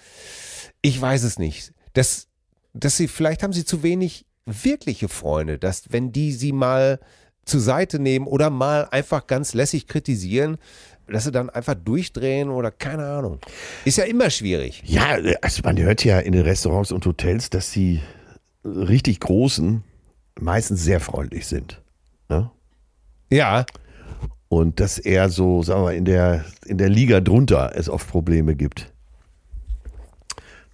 ich 0.81 0.99
weiß 0.99 1.23
es 1.23 1.39
nicht, 1.39 1.75
dass, 1.93 2.29
dass 2.73 2.97
sie, 2.97 3.09
vielleicht 3.09 3.43
haben 3.43 3.53
sie 3.53 3.67
zu 3.67 3.83
wenig 3.83 4.25
wirkliche 4.47 5.09
Freunde, 5.09 5.59
dass 5.59 5.93
wenn 5.93 6.13
die 6.13 6.33
sie 6.33 6.53
mal 6.53 6.99
zur 7.45 7.61
Seite 7.61 7.99
nehmen 7.99 8.27
oder 8.27 8.49
mal 8.49 8.89
einfach 8.91 9.27
ganz 9.27 9.53
lässig 9.53 9.87
kritisieren, 9.87 10.57
dass 11.07 11.25
sie 11.25 11.33
dann 11.33 11.51
einfach 11.51 11.75
durchdrehen 11.75 12.49
oder 12.49 12.71
keine 12.71 13.07
Ahnung. 13.07 13.39
Ist 13.85 13.99
ja 13.99 14.05
immer 14.05 14.31
schwierig. 14.31 14.83
Ja, 14.87 15.19
also 15.43 15.61
man 15.63 15.79
hört 15.79 16.05
ja 16.05 16.21
in 16.21 16.33
den 16.33 16.43
Restaurants 16.43 16.91
und 16.91 17.05
Hotels, 17.05 17.51
dass 17.51 17.71
die 17.73 18.01
richtig 18.65 19.21
Großen 19.21 19.83
meistens 20.41 20.83
sehr 20.85 21.01
freundlich 21.01 21.47
sind. 21.47 21.83
Ne? 22.31 22.51
Ja, 23.31 23.67
Und 24.49 24.81
dass 24.81 24.99
eher 24.99 25.29
so, 25.29 25.63
sagen 25.63 25.81
wir 25.81 25.85
mal, 25.85 25.95
in 25.95 26.05
der, 26.05 26.45
in 26.67 26.79
der 26.79 26.89
Liga 26.89 27.21
drunter 27.21 27.73
es 27.75 27.89
oft 27.89 28.09
Probleme 28.09 28.55
gibt. 28.55 28.91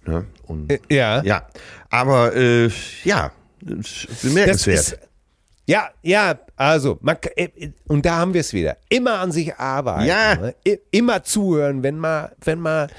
Ne? 0.05 0.25
Und, 0.43 0.71
äh, 0.71 0.79
ja. 0.89 1.23
ja, 1.23 1.47
aber 1.89 2.35
äh, 2.35 2.69
ja, 3.03 3.31
bemerkenswert. 3.59 4.79
ist, 4.79 4.99
ja, 5.67 5.89
ja, 6.03 6.39
also, 6.55 6.99
man, 7.01 7.17
äh, 7.35 7.71
und 7.87 8.05
da 8.05 8.17
haben 8.17 8.33
wir 8.33 8.41
es 8.41 8.53
wieder. 8.53 8.77
Immer 8.89 9.19
an 9.19 9.31
sich 9.31 9.55
arbeiten. 9.55 10.05
Ja. 10.05 10.35
Ne? 10.35 10.55
Immer 10.91 11.23
zuhören, 11.23 11.81
wenn 11.81 11.97
mal, 11.97 12.35
wenn 12.43 12.59
mal 12.59 12.83
ein 12.83 12.89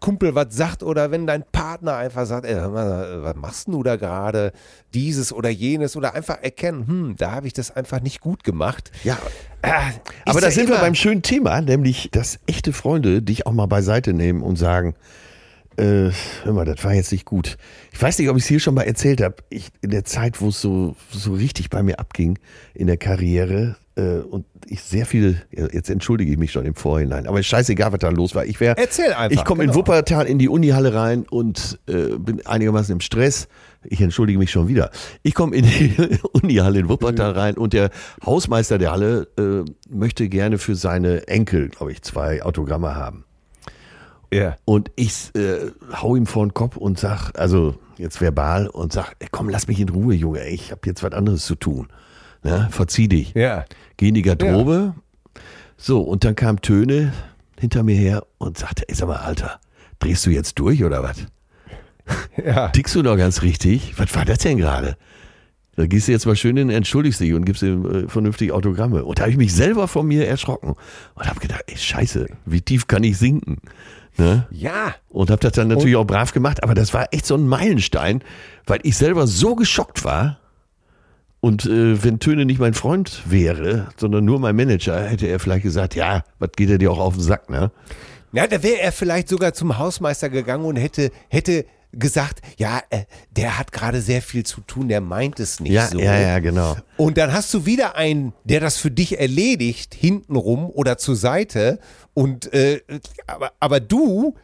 Kumpel 0.00 0.34
was 0.34 0.46
sagt 0.50 0.82
oder 0.82 1.10
wenn 1.10 1.26
dein 1.26 1.44
Partner 1.44 1.96
einfach 1.96 2.26
sagt, 2.26 2.46
ey, 2.46 2.54
mal, 2.54 3.22
was 3.22 3.36
machst 3.36 3.68
du 3.68 3.82
da 3.82 3.96
gerade? 3.96 4.52
Dieses 4.94 5.32
oder 5.32 5.50
jenes 5.50 5.96
oder 5.96 6.14
einfach 6.14 6.42
erkennen, 6.42 6.86
hm, 6.86 7.14
da 7.18 7.32
habe 7.32 7.46
ich 7.46 7.52
das 7.52 7.70
einfach 7.74 8.00
nicht 8.00 8.20
gut 8.20 8.44
gemacht. 8.44 8.90
ja, 9.04 9.18
Ah, 9.64 9.90
aber 10.24 10.40
da 10.40 10.48
ja 10.48 10.52
sind 10.52 10.68
wir 10.68 10.78
beim 10.78 10.96
schönen 10.96 11.22
Thema, 11.22 11.60
nämlich, 11.60 12.08
dass 12.10 12.40
echte 12.46 12.72
Freunde 12.72 13.22
dich 13.22 13.46
auch 13.46 13.52
mal 13.52 13.66
beiseite 13.66 14.12
nehmen 14.12 14.42
und 14.42 14.56
sagen, 14.56 14.94
äh, 15.76 16.10
hör 16.44 16.52
mal, 16.52 16.64
das 16.64 16.82
war 16.84 16.94
jetzt 16.94 17.12
nicht 17.12 17.24
gut. 17.24 17.56
Ich 17.92 18.00
weiß 18.00 18.18
nicht, 18.18 18.28
ob 18.28 18.36
ich 18.36 18.42
es 18.42 18.48
hier 18.48 18.60
schon 18.60 18.74
mal 18.74 18.82
erzählt 18.82 19.20
habe. 19.20 19.36
In 19.80 19.90
der 19.90 20.04
Zeit, 20.04 20.40
wo 20.40 20.48
es 20.48 20.60
so, 20.60 20.96
so 21.10 21.32
richtig 21.34 21.70
bei 21.70 21.82
mir 21.82 21.98
abging 21.98 22.38
in 22.74 22.86
der 22.86 22.96
Karriere 22.96 23.76
äh, 23.96 24.18
und 24.18 24.46
ich 24.66 24.82
sehr 24.82 25.06
viel, 25.06 25.42
jetzt 25.50 25.90
entschuldige 25.90 26.30
ich 26.32 26.38
mich 26.38 26.52
schon 26.52 26.64
im 26.64 26.74
Vorhinein, 26.74 27.26
aber 27.26 27.40
ist 27.40 27.46
scheißegal, 27.46 27.92
was 27.92 27.98
da 27.98 28.08
los 28.08 28.34
war. 28.34 28.46
Ich 28.46 28.58
wäre, 28.60 28.76
Erzähl 28.78 29.12
einfach, 29.12 29.36
Ich 29.36 29.44
komme 29.44 29.64
in 29.64 29.70
genau. 29.70 29.80
Wuppertal 29.80 30.26
in 30.26 30.38
die 30.38 30.48
Unihalle 30.48 30.94
rein 30.94 31.26
und 31.28 31.78
äh, 31.86 32.16
bin 32.18 32.44
einigermaßen 32.46 32.92
im 32.92 33.00
Stress. 33.00 33.48
Ich 33.84 34.00
entschuldige 34.00 34.38
mich 34.38 34.50
schon 34.50 34.68
wieder. 34.68 34.90
Ich 35.22 35.34
komme 35.34 35.56
in 35.56 35.66
die 35.66 36.18
Unihalle 36.32 36.80
in 36.80 36.88
Wuppertal 36.88 37.32
rein 37.32 37.56
und 37.56 37.72
der 37.72 37.90
Hausmeister 38.24 38.78
der 38.78 38.92
Halle 38.92 39.28
äh, 39.38 39.70
möchte 39.90 40.28
gerne 40.28 40.58
für 40.58 40.74
seine 40.74 41.26
Enkel, 41.28 41.68
glaube 41.68 41.92
ich, 41.92 42.02
zwei 42.02 42.42
Autogramme 42.42 42.94
haben. 42.94 43.24
Ja. 44.32 44.56
Und 44.64 44.90
ich 44.96 45.30
äh, 45.34 45.70
hau 45.92 46.16
ihm 46.16 46.26
vor 46.26 46.46
den 46.46 46.54
Kopf 46.54 46.76
und 46.76 46.98
sag, 46.98 47.32
also 47.38 47.74
jetzt 47.98 48.20
verbal 48.20 48.66
und 48.66 48.92
sag, 48.92 49.14
komm, 49.30 49.48
lass 49.48 49.68
mich 49.68 49.78
in 49.78 49.88
Ruhe, 49.88 50.14
Junge, 50.14 50.48
ich 50.48 50.70
habe 50.70 50.80
jetzt 50.86 51.02
was 51.02 51.12
anderes 51.12 51.44
zu 51.44 51.54
tun. 51.54 51.88
Ne? 52.42 52.68
Verzieh 52.70 53.08
dich. 53.08 53.34
Ja. 53.34 53.64
Geh 53.96 54.08
in 54.08 54.14
die 54.14 54.22
Garderobe. 54.22 54.94
So, 55.76 56.00
und 56.00 56.24
dann 56.24 56.34
kam 56.34 56.60
Töne 56.60 57.12
hinter 57.58 57.82
mir 57.82 57.96
her 57.96 58.24
und 58.38 58.58
sagte, 58.58 58.88
ey, 58.88 58.94
sag 58.94 59.08
mal, 59.08 59.16
Alter, 59.16 59.60
drehst 59.98 60.26
du 60.26 60.30
jetzt 60.30 60.58
durch 60.58 60.82
oder 60.84 61.02
was? 61.02 61.26
Ja. 62.36 62.68
Tickst 62.68 62.96
du 62.96 63.02
doch 63.02 63.16
ganz 63.16 63.42
richtig? 63.42 63.96
Was 63.96 64.12
war 64.16 64.24
das 64.24 64.38
denn 64.38 64.58
gerade? 64.58 64.96
Da 65.76 65.86
gehst 65.86 66.08
du 66.08 66.12
jetzt 66.12 66.26
mal 66.26 66.36
schön 66.36 66.56
hin, 66.56 66.68
entschuldigst 66.68 67.20
dich 67.20 67.32
und 67.32 67.44
gibst 67.44 67.62
ihm 67.62 67.86
äh, 67.86 68.08
vernünftig 68.08 68.52
Autogramme. 68.52 69.04
Und 69.04 69.18
da 69.18 69.22
habe 69.22 69.30
ich 69.30 69.38
mich 69.38 69.54
selber 69.54 69.86
von 69.86 70.06
mir 70.06 70.26
erschrocken 70.26 70.74
und 71.14 71.26
habe 71.26 71.40
gedacht, 71.40 71.62
ey, 71.66 71.76
scheiße, 71.76 72.26
wie 72.44 72.60
tief 72.60 72.88
kann 72.88 73.04
ich 73.04 73.16
sinken? 73.16 73.58
Ne? 74.18 74.46
Ja. 74.50 74.94
Und 75.08 75.30
habe 75.30 75.40
das 75.40 75.52
dann 75.52 75.68
natürlich 75.68 75.96
auch 75.96 76.04
brav 76.04 76.32
gemacht, 76.32 76.62
aber 76.62 76.74
das 76.74 76.92
war 76.92 77.08
echt 77.12 77.26
so 77.26 77.34
ein 77.34 77.46
Meilenstein, 77.46 78.22
weil 78.66 78.80
ich 78.82 78.96
selber 78.96 79.26
so 79.26 79.54
geschockt 79.54 80.04
war. 80.04 80.38
Und 81.40 81.66
äh, 81.66 82.04
wenn 82.04 82.20
Töne 82.20 82.44
nicht 82.44 82.60
mein 82.60 82.74
Freund 82.74 83.22
wäre, 83.24 83.88
sondern 83.96 84.24
nur 84.24 84.38
mein 84.38 84.54
Manager, 84.54 85.02
hätte 85.02 85.26
er 85.26 85.40
vielleicht 85.40 85.64
gesagt, 85.64 85.96
ja, 85.96 86.22
was 86.38 86.50
geht 86.56 86.70
er 86.70 86.78
dir 86.78 86.92
auch 86.92 87.00
auf 87.00 87.14
den 87.14 87.22
Sack, 87.22 87.50
ne? 87.50 87.72
Ja, 88.32 88.46
da 88.46 88.62
wäre 88.62 88.80
er 88.80 88.92
vielleicht 88.92 89.28
sogar 89.28 89.52
zum 89.52 89.76
Hausmeister 89.76 90.30
gegangen 90.30 90.64
und 90.64 90.76
hätte, 90.76 91.10
hätte 91.28 91.66
gesagt, 91.92 92.40
ja, 92.58 92.80
äh, 92.90 93.04
der 93.30 93.58
hat 93.58 93.72
gerade 93.72 94.00
sehr 94.00 94.22
viel 94.22 94.44
zu 94.44 94.60
tun, 94.62 94.88
der 94.88 95.00
meint 95.00 95.38
es 95.40 95.60
nicht 95.60 95.72
Ja, 95.72 95.88
so. 95.88 95.98
ja, 95.98 96.18
ja, 96.18 96.38
genau. 96.38 96.76
Und 96.96 97.18
dann 97.18 97.32
hast 97.32 97.52
du 97.54 97.66
wieder 97.66 97.96
einen, 97.96 98.32
der 98.44 98.60
das 98.60 98.76
für 98.78 98.90
dich 98.90 99.18
erledigt, 99.18 99.94
hintenrum 99.94 100.70
oder 100.70 100.98
zur 100.98 101.16
Seite. 101.16 101.78
Und 102.14 102.52
äh, 102.52 102.80
aber, 103.26 103.52
aber 103.60 103.80
du 103.80 104.34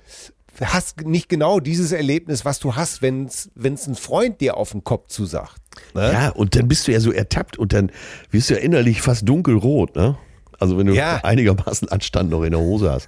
hast 0.60 1.02
nicht 1.02 1.28
genau 1.28 1.60
dieses 1.60 1.92
Erlebnis, 1.92 2.44
was 2.44 2.58
du 2.58 2.74
hast, 2.74 3.00
wenn 3.00 3.26
es 3.26 3.48
ein 3.56 3.94
Freund 3.94 4.40
dir 4.40 4.56
auf 4.56 4.72
den 4.72 4.82
Kopf 4.84 5.08
zusagt. 5.08 5.60
Ne? 5.94 6.12
Ja, 6.12 6.28
und 6.30 6.56
dann 6.56 6.66
bist 6.68 6.88
du 6.88 6.92
ja 6.92 7.00
so 7.00 7.12
ertappt 7.12 7.56
und 7.58 7.72
dann 7.72 7.92
wirst 8.30 8.50
du 8.50 8.54
ja 8.54 8.60
innerlich 8.60 9.00
fast 9.00 9.28
dunkelrot, 9.28 9.94
ne? 9.94 10.18
Also 10.58 10.76
wenn 10.76 10.88
du 10.88 10.94
Ja. 10.94 11.20
einigermaßen 11.22 11.88
Anstand 11.88 12.30
noch 12.30 12.42
in 12.42 12.50
der 12.50 12.58
Hose 12.60 12.90
hast. 12.90 13.06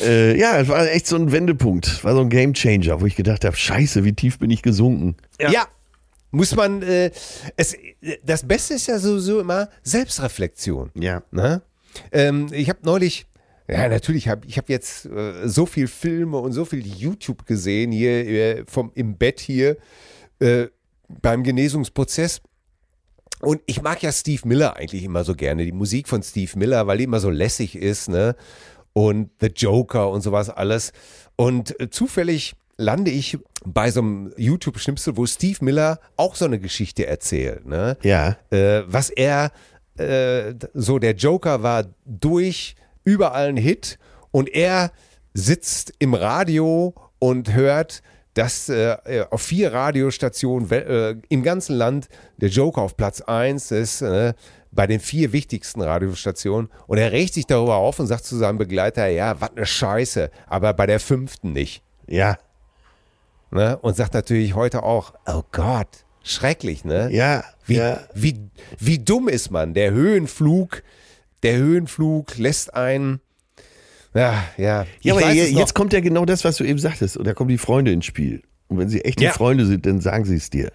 Äh, 0.00 0.38
ja, 0.38 0.58
es 0.58 0.68
war 0.68 0.88
echt 0.90 1.06
so 1.06 1.16
ein 1.16 1.32
Wendepunkt, 1.32 2.02
war 2.04 2.14
so 2.14 2.20
ein 2.20 2.30
Gamechanger, 2.30 3.00
wo 3.00 3.06
ich 3.06 3.16
gedacht 3.16 3.44
habe, 3.44 3.56
scheiße, 3.56 4.04
wie 4.04 4.12
tief 4.12 4.38
bin 4.38 4.50
ich 4.50 4.62
gesunken. 4.62 5.16
Ja. 5.40 5.66
Muss 6.30 6.56
man, 6.56 6.82
äh, 6.82 7.10
es, 7.56 7.76
das 8.24 8.46
Beste 8.46 8.74
ist 8.74 8.86
ja 8.86 8.98
sowieso 8.98 9.40
immer 9.40 9.68
Selbstreflexion. 9.82 10.90
Ja. 10.94 11.22
Ne? 11.30 11.60
Ähm, 12.10 12.46
ich 12.52 12.70
habe 12.70 12.78
neulich, 12.84 13.26
ja 13.68 13.86
natürlich, 13.88 14.28
hab, 14.28 14.44
ich 14.46 14.56
habe 14.56 14.72
jetzt 14.72 15.06
äh, 15.06 15.46
so 15.46 15.66
viel 15.66 15.88
Filme 15.88 16.38
und 16.38 16.52
so 16.52 16.64
viel 16.64 16.86
YouTube 16.86 17.44
gesehen 17.44 17.92
hier 17.92 18.10
äh, 18.10 18.64
vom 18.66 18.92
im 18.94 19.18
Bett 19.18 19.40
hier 19.40 19.76
äh, 20.38 20.68
beim 21.08 21.42
Genesungsprozess. 21.42 22.40
Und 23.42 23.60
ich 23.66 23.82
mag 23.82 24.00
ja 24.02 24.12
Steve 24.12 24.46
Miller 24.46 24.76
eigentlich 24.76 25.02
immer 25.02 25.24
so 25.24 25.34
gerne, 25.34 25.64
die 25.64 25.72
Musik 25.72 26.08
von 26.08 26.22
Steve 26.22 26.56
Miller, 26.56 26.86
weil 26.86 26.98
die 26.98 27.04
immer 27.04 27.18
so 27.18 27.28
lässig 27.28 27.74
ist, 27.74 28.08
ne? 28.08 28.36
Und 28.92 29.30
The 29.40 29.48
Joker 29.54 30.10
und 30.10 30.20
sowas 30.20 30.50
alles. 30.50 30.92
Und 31.36 31.78
äh, 31.80 31.90
zufällig 31.90 32.54
lande 32.76 33.10
ich 33.10 33.38
bei 33.64 33.90
so 33.90 34.00
einem 34.00 34.32
YouTube-Schnipsel, 34.36 35.16
wo 35.16 35.26
Steve 35.26 35.64
Miller 35.64 36.00
auch 36.16 36.34
so 36.34 36.44
eine 36.44 36.58
Geschichte 36.58 37.06
erzählt, 37.06 37.66
ne? 37.66 37.96
Ja. 38.02 38.36
äh, 38.50 38.82
was 38.86 39.10
er 39.10 39.52
äh, 39.98 40.54
so 40.74 40.98
der 40.98 41.14
Joker 41.14 41.62
war 41.62 41.84
durch 42.04 42.74
überall 43.04 43.48
ein 43.48 43.56
Hit 43.56 43.98
und 44.30 44.48
er 44.48 44.90
sitzt 45.34 45.92
im 45.98 46.14
Radio 46.14 46.94
und 47.18 47.52
hört, 47.54 48.02
dass 48.34 48.68
äh, 48.68 48.96
auf 49.30 49.42
vier 49.42 49.72
Radiostationen 49.72 50.70
äh, 50.70 51.16
im 51.28 51.42
ganzen 51.42 51.76
Land 51.76 52.08
der 52.38 52.48
Joker 52.48 52.82
auf 52.82 52.96
Platz 52.96 53.20
1 53.20 53.70
ist, 53.72 54.02
äh, 54.02 54.32
bei 54.74 54.86
den 54.86 55.00
vier 55.00 55.32
wichtigsten 55.32 55.82
Radiostationen. 55.82 56.70
Und 56.86 56.98
er 56.98 57.12
regt 57.12 57.34
sich 57.34 57.46
darüber 57.46 57.76
auf 57.76 57.98
und 58.00 58.06
sagt 58.06 58.24
zu 58.24 58.36
seinem 58.36 58.58
Begleiter, 58.58 59.06
ja, 59.08 59.40
was 59.40 59.50
eine 59.54 59.66
Scheiße, 59.66 60.30
aber 60.46 60.72
bei 60.74 60.86
der 60.86 60.98
fünften 60.98 61.52
nicht. 61.52 61.82
Ja. 62.08 62.38
Ne? 63.50 63.76
Und 63.78 63.96
sagt 63.96 64.14
natürlich 64.14 64.54
heute 64.54 64.82
auch, 64.82 65.12
oh 65.26 65.42
Gott, 65.52 65.88
schrecklich, 66.22 66.84
ne? 66.84 67.10
Ja. 67.12 67.44
Wie, 67.66 67.76
ja. 67.76 68.00
wie, 68.14 68.40
wie 68.78 68.98
dumm 68.98 69.28
ist 69.28 69.50
man? 69.50 69.74
Der 69.74 69.90
Höhenflug, 69.92 70.82
der 71.42 71.56
Höhenflug 71.58 72.38
lässt 72.38 72.72
einen. 72.74 73.20
Ja, 74.14 74.42
ja. 74.56 74.82
Ja, 74.82 74.86
Ich 75.02 75.12
aber 75.12 75.20
weiß 75.22 75.34
je- 75.34 75.42
es 75.44 75.52
noch. 75.52 75.60
jetzt 75.60 75.74
kommt 75.74 75.92
ja 75.92 76.00
genau 76.00 76.24
das, 76.24 76.44
was 76.44 76.56
du 76.56 76.64
eben 76.64 76.78
sagtest. 76.78 77.16
Und 77.18 77.26
da 77.26 77.34
kommen 77.34 77.48
die 77.48 77.58
Freunde 77.58 77.92
ins 77.92 78.06
Spiel. 78.06 78.42
Und 78.68 78.78
wenn 78.78 78.88
sie 78.88 79.04
echte 79.04 79.24
Ja. 79.24 79.32
Freunde 79.32 79.66
sind, 79.66 79.84
dann 79.84 80.00
sagen 80.00 80.24
sie 80.24 80.36
es 80.36 80.48
dir. 80.48 80.72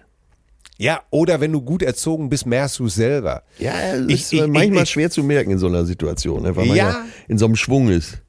Ja, 0.78 1.02
oder 1.10 1.40
wenn 1.40 1.52
du 1.52 1.60
gut 1.60 1.82
erzogen 1.82 2.28
bist, 2.28 2.46
merkst 2.46 2.78
du 2.78 2.86
es 2.86 2.94
selber. 2.94 3.42
Ja, 3.58 3.96
Ich- 4.06 4.14
ist 4.22 4.32
ich- 4.32 4.46
manchmal 4.46 4.84
ich- 4.84 4.90
schwer 4.90 5.10
zu 5.10 5.24
merken 5.24 5.50
in 5.50 5.58
so 5.58 5.66
einer 5.66 5.84
Situation, 5.84 6.44
weil 6.44 6.66
man 6.66 6.76
Ja. 6.76 6.90
ja 6.90 7.04
in 7.26 7.36
so 7.36 7.46
einem 7.46 7.56
Schwung 7.56 7.88
ist. 7.88 8.22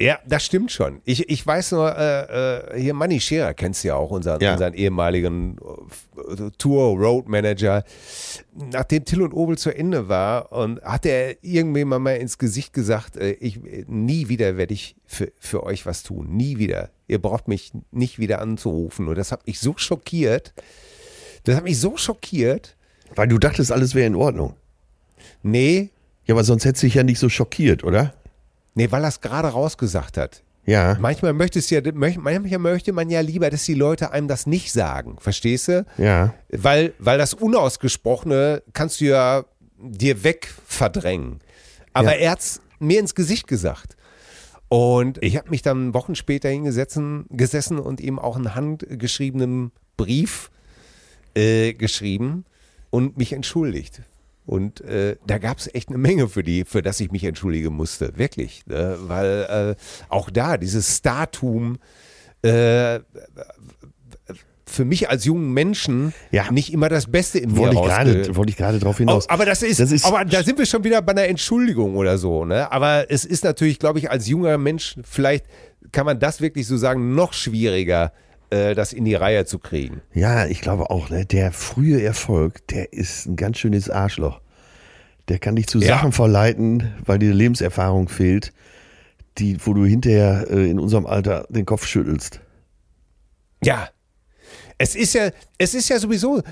Ja, 0.00 0.18
das 0.26 0.44
stimmt 0.44 0.72
schon. 0.72 1.00
Ich, 1.04 1.28
ich 1.28 1.46
weiß 1.46 1.70
nur, 1.72 1.96
äh, 1.96 2.74
äh, 2.76 2.80
hier 2.80 2.94
Manny 2.94 3.20
Scherer 3.20 3.54
kennst 3.54 3.84
du 3.84 3.88
ja 3.88 3.94
auch, 3.94 4.10
unseren, 4.10 4.40
Ja. 4.40 4.54
unseren 4.54 4.74
ehemaligen 4.74 5.56
äh, 6.36 6.50
Tour 6.58 6.96
Road 6.98 7.28
Manager. 7.28 7.84
Nachdem 8.72 9.04
Till 9.04 9.22
und 9.22 9.32
Obel 9.32 9.56
zu 9.56 9.70
Ende 9.70 10.08
war 10.08 10.50
und 10.52 10.82
hat 10.82 11.06
er 11.06 11.36
irgendwie 11.44 11.84
mal 11.84 12.00
mal 12.00 12.16
ins 12.16 12.38
Gesicht 12.38 12.72
gesagt, 12.72 13.16
äh, 13.16 13.32
ich, 13.34 13.60
nie 13.86 14.28
wieder 14.28 14.56
werde 14.56 14.74
ich 14.74 14.96
für, 15.06 15.30
für 15.38 15.62
euch 15.62 15.86
was 15.86 16.02
tun. 16.02 16.34
Nie 16.34 16.58
wieder. 16.58 16.90
Ihr 17.06 17.20
braucht 17.22 17.46
mich 17.46 17.70
nicht 17.92 18.18
wieder 18.18 18.40
anzurufen. 18.40 19.06
Und 19.06 19.16
das 19.16 19.30
hat 19.30 19.46
mich 19.46 19.60
so 19.60 19.74
schockiert. 19.76 20.54
Das 21.44 21.56
hat 21.56 21.64
mich 21.64 21.78
so 21.78 21.96
schockiert. 21.96 22.76
Weil 23.14 23.28
du 23.28 23.38
dachtest, 23.38 23.70
alles 23.70 23.94
wäre 23.94 24.06
in 24.06 24.14
Ordnung. 24.16 24.54
Nee, 25.42 25.90
Ja, 26.26 26.34
aber 26.34 26.42
sonst 26.44 26.64
hättest 26.64 26.82
du 26.82 26.86
dich 26.86 26.94
ja 26.94 27.02
nicht 27.02 27.18
so 27.18 27.28
schockiert, 27.28 27.84
oder? 27.84 28.14
nee, 28.76 28.90
weil 28.90 29.04
er 29.04 29.08
es 29.08 29.20
gerade 29.20 29.48
rausgesagt 29.48 30.16
hat. 30.16 30.42
Ja. 30.66 30.96
Manchmal 30.98 31.32
möchte 31.34 31.58
es 31.60 31.68
ja, 31.70 31.80
manchmal 31.92 32.40
möchte 32.58 32.92
man 32.92 33.08
ja 33.10 33.20
lieber, 33.20 33.50
dass 33.50 33.64
die 33.64 33.74
Leute 33.74 34.10
einem 34.10 34.26
das 34.26 34.46
nicht 34.46 34.72
sagen. 34.72 35.16
Verstehst 35.20 35.68
du? 35.68 35.86
Ja. 35.98 36.34
Weil, 36.48 36.92
weil 36.98 37.18
das 37.18 37.34
Unausgesprochene 37.34 38.62
kannst 38.72 39.00
du 39.00 39.04
ja 39.04 39.44
dir 39.78 40.24
weg 40.24 40.52
verdrängen. 40.66 41.38
Aber 41.92 42.14
Ja. 42.14 42.18
er 42.24 42.30
hat's 42.32 42.60
mir 42.80 42.98
ins 42.98 43.14
Gesicht 43.14 43.46
gesagt. 43.46 43.96
Und 44.68 45.22
ich 45.22 45.36
habe 45.36 45.50
mich 45.50 45.62
dann 45.62 45.94
Wochen 45.94 46.14
später 46.16 46.48
hingesessen 46.48 47.26
gesessen 47.30 47.78
und 47.78 48.00
ihm 48.00 48.18
auch 48.18 48.34
einen 48.36 48.54
handgeschriebenen 48.54 49.70
Brief 49.96 50.50
äh, 51.34 51.72
geschrieben 51.74 52.44
und 52.90 53.16
mich 53.18 53.32
entschuldigt. 53.32 54.02
Und 54.46 54.82
äh, 54.82 55.16
da 55.26 55.38
gab 55.38 55.58
es 55.58 55.74
echt 55.74 55.88
eine 55.88 55.96
Menge 55.98 56.28
für 56.28 56.42
die, 56.42 56.64
für 56.66 56.82
das 56.82 57.00
ich 57.00 57.10
mich 57.10 57.24
entschuldigen 57.24 57.74
musste, 57.74 58.16
wirklich. 58.18 58.66
Ne? 58.66 58.96
Weil 59.06 59.76
äh, 59.78 59.82
auch 60.10 60.28
da 60.30 60.58
dieses 60.58 60.98
Startum 60.98 61.78
äh, 62.42 63.00
für 64.66 64.84
mich 64.84 65.08
als 65.08 65.24
jungen 65.24 65.52
Menschen 65.52 66.12
Ja. 66.30 66.50
nicht 66.50 66.72
immer 66.72 66.88
das 66.88 67.06
Beste 67.10 67.38
in 67.38 67.52
mir 67.52 67.58
Wollte 67.58 67.76
ich 67.76 67.82
gerade, 67.82 68.36
wollte 68.36 68.50
ich 68.50 68.56
gerade 68.56 68.78
drauf 68.80 68.98
hinaus. 68.98 69.28
Aber 69.28 69.44
das 69.46 69.62
ist, 69.62 69.78
Das 69.78 69.92
ist- 69.92 70.04
aber 70.04 70.24
da 70.24 70.42
sind 70.42 70.58
wir 70.58 70.66
schon 70.66 70.82
wieder 70.84 71.00
bei 71.02 71.12
einer 71.12 71.24
Entschuldigung 71.24 71.96
oder 71.96 72.18
so, 72.18 72.44
ne? 72.44 72.70
Aber 72.72 73.06
es 73.10 73.24
ist 73.24 73.44
natürlich, 73.44 73.78
glaube 73.78 73.98
ich, 73.98 74.10
als 74.10 74.26
junger 74.26 74.58
Mensch, 74.58 74.96
vielleicht 75.04 75.46
kann 75.92 76.06
man 76.06 76.18
das 76.18 76.40
wirklich 76.40 76.66
so 76.66 76.76
sagen, 76.76 77.14
noch 77.14 77.34
schwieriger, 77.34 78.12
das 78.50 78.92
in 78.92 79.04
die 79.04 79.14
Reihe 79.14 79.44
zu 79.46 79.58
kriegen. 79.58 80.00
Ja, 80.12 80.46
ich 80.46 80.60
glaube 80.60 80.90
auch, 80.90 81.10
ne? 81.10 81.24
der 81.26 81.52
frühe 81.52 82.02
Erfolg, 82.02 82.66
der 82.68 82.92
ist 82.92 83.26
ein 83.26 83.36
ganz 83.36 83.58
schönes 83.58 83.90
Arschloch. 83.90 84.40
Der 85.28 85.38
kann 85.38 85.56
dich 85.56 85.66
zu 85.66 85.78
Ja. 85.78 85.88
Sachen 85.96 86.12
verleiten, 86.12 86.92
weil 87.04 87.18
dir 87.18 87.32
Lebenserfahrung 87.32 88.08
fehlt, 88.08 88.52
die, 89.38 89.56
wo 89.66 89.72
du 89.74 89.84
hinterher 89.84 90.46
äh, 90.50 90.70
in 90.70 90.78
unserem 90.78 91.06
Alter 91.06 91.46
den 91.48 91.64
Kopf 91.66 91.86
schüttelst. 91.86 92.40
Ja. 93.64 93.88
Es 94.78 94.94
ist 94.94 95.14
ja, 95.14 95.30
es 95.58 95.74
ist 95.74 95.88
ja 95.88 95.98
sowieso, 95.98 96.42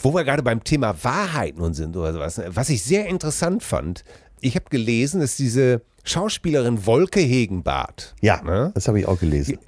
wo 0.00 0.12
wir 0.14 0.24
gerade 0.24 0.42
beim 0.42 0.62
Thema 0.62 0.94
Wahrheiten 1.02 1.60
und 1.60 1.74
sind 1.74 1.96
oder 1.96 2.12
sowas, 2.12 2.36
ne? 2.38 2.46
was 2.50 2.68
ich 2.68 2.82
sehr 2.82 3.06
interessant 3.06 3.62
fand, 3.62 4.04
ich 4.40 4.54
habe 4.54 4.66
gelesen, 4.70 5.20
dass 5.20 5.36
diese 5.36 5.82
Schauspielerin 6.04 6.84
Wolke 6.86 7.20
Hegenbart 7.20 8.14
Ja, 8.20 8.42
Ne? 8.42 8.70
das 8.74 8.86
habe 8.88 9.00
ich 9.00 9.06
auch 9.06 9.18
gelesen. 9.18 9.58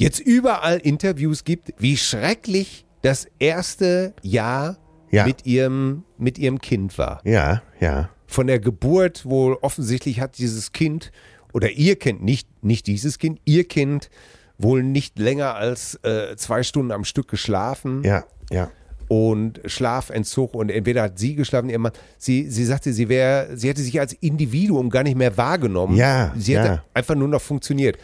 Jetzt 0.00 0.20
überall 0.20 0.78
Interviews 0.78 1.44
gibt, 1.44 1.72
wie 1.78 1.96
schrecklich 1.96 2.84
das 3.02 3.26
erste 3.38 4.14
Jahr 4.22 4.78
Ja. 5.10 5.26
mit, 5.26 5.46
ihrem, 5.46 6.04
mit 6.18 6.38
ihrem 6.38 6.60
Kind 6.60 6.96
war. 6.98 7.20
Ja, 7.24 7.62
ja. 7.80 8.08
Von 8.26 8.46
der 8.46 8.60
Geburt, 8.60 9.24
wo 9.24 9.56
offensichtlich 9.60 10.20
hat 10.20 10.38
dieses 10.38 10.72
Kind 10.72 11.10
oder 11.52 11.70
ihr 11.70 11.96
Kind, 11.96 12.22
nicht, 12.22 12.48
nicht 12.62 12.86
dieses 12.86 13.18
Kind, 13.18 13.40
ihr 13.44 13.64
Kind 13.66 14.08
wohl 14.56 14.82
nicht 14.82 15.18
länger 15.18 15.54
als 15.56 15.96
äh, 16.04 16.36
zwei 16.36 16.62
Stunden 16.62 16.92
am 16.92 17.04
Stück 17.04 17.26
geschlafen 17.28 18.02
Ja, 18.04 18.24
ja. 18.52 18.70
und 19.08 19.60
Schlafentzug 19.64 20.54
und 20.54 20.70
entweder 20.70 21.02
hat 21.02 21.18
sie 21.18 21.34
geschlafen, 21.34 21.70
ihr 21.70 21.78
Mann. 21.80 21.92
Sie, 22.18 22.48
sie 22.50 22.64
sagte, 22.64 22.92
sie 22.92 23.08
wäre, 23.08 23.56
sie 23.56 23.68
hätte 23.68 23.80
sich 23.82 23.98
als 23.98 24.12
Individuum 24.12 24.90
gar 24.90 25.02
nicht 25.02 25.16
mehr 25.16 25.36
wahrgenommen. 25.36 25.96
Ja, 25.96 26.32
sie 26.36 26.56
hätte 26.56 26.68
ja. 26.68 26.84
einfach 26.94 27.14
nur 27.16 27.26
noch 27.28 27.40
funktioniert. 27.40 27.98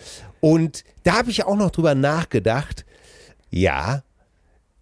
Und 0.54 0.84
da 1.02 1.14
habe 1.18 1.30
ich 1.30 1.44
auch 1.44 1.56
noch 1.56 1.70
drüber 1.70 1.94
nachgedacht. 1.94 2.84
Ja, 3.50 4.02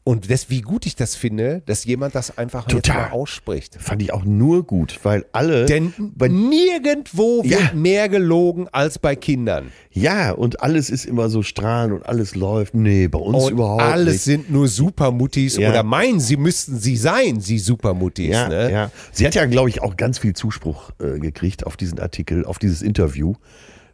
Und 0.07 0.31
das, 0.31 0.51
wie 0.51 0.61
gut 0.61 0.85
ich 0.85 0.97
das 0.97 1.15
finde, 1.15 1.63
dass 1.65 1.87
jemand 1.87 2.15
das 2.15 2.37
einfach 2.37 2.65
jetzt 2.69 2.85
Total. 2.85 3.05
mal 3.09 3.11
ausspricht. 3.13 3.77
Fand 3.81 4.03
ich 4.03 4.13
auch 4.13 4.23
nur 4.25 4.63
gut, 4.67 5.01
weil 5.03 5.25
alle. 5.33 5.65
Denn 5.65 5.95
bei, 6.15 6.29
nirgendwo 6.29 7.43
wird 7.43 7.59
Ja. 7.59 7.73
mehr 7.73 8.11
gelogen 8.11 8.69
als 8.71 8.99
bei 8.99 9.17
Kindern. 9.17 9.73
ja, 9.91 10.33
und 10.33 10.63
alles 10.63 10.91
ist 10.91 11.07
immer 11.07 11.31
so 11.31 11.43
strahlend 11.43 11.95
und 11.95 12.05
alles 12.07 12.35
läuft. 12.35 12.75
Nee, 12.75 13.09
bei 13.09 13.19
uns 13.19 13.45
Und 13.45 13.53
überhaupt 13.53 13.81
alles 13.83 14.13
nicht. 14.13 14.23
sind 14.25 14.51
nur 14.51 14.69
Supermuttis 14.69 15.57
Ja. 15.57 15.71
oder 15.71 15.83
meinen, 15.83 16.21
sie 16.21 16.37
müssten 16.37 16.79
sie 16.79 16.99
sein, 16.99 17.41
sie 17.41 17.59
Supermuttis. 17.59 18.29
Ja, 18.29 18.49
ne? 18.49 18.71
ja. 18.71 18.91
Sie 19.11 19.25
hat 19.27 19.35
ja, 19.35 19.47
glaube 19.47 19.71
ich, 19.71 19.81
auch 19.81 19.97
ganz 19.97 20.19
viel 20.19 20.35
Zuspruch 20.35 20.91
äh, 21.01 21.19
gekriegt 21.19 21.65
auf 21.65 21.79
diesen 21.79 21.99
Artikel, 21.99 22.45
auf 22.45 22.59
dieses 22.59 22.83
Interview, 22.83 23.37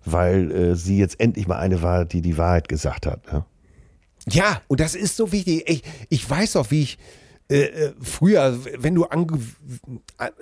weil 0.04 0.50
äh, 0.50 0.74
sie 0.76 0.98
jetzt 0.98 1.20
endlich 1.20 1.46
mal 1.46 1.58
eine 1.58 1.82
war, 1.82 2.04
die 2.04 2.22
die 2.22 2.38
Wahrheit 2.38 2.68
gesagt 2.68 3.06
hat. 3.06 3.32
Ne? 3.32 3.44
Ja, 4.28 4.60
und 4.68 4.80
das 4.80 4.94
ist 4.94 5.16
so 5.16 5.32
wichtig. 5.32 5.64
Ich, 5.68 5.82
ich 6.08 6.28
weiß 6.28 6.56
auch, 6.56 6.70
wie 6.70 6.82
ich 6.82 6.98
äh, 7.50 7.62
äh, 7.62 7.92
früher, 8.00 8.56
wenn 8.78 8.94
du 8.94 9.06
ange 9.06 9.40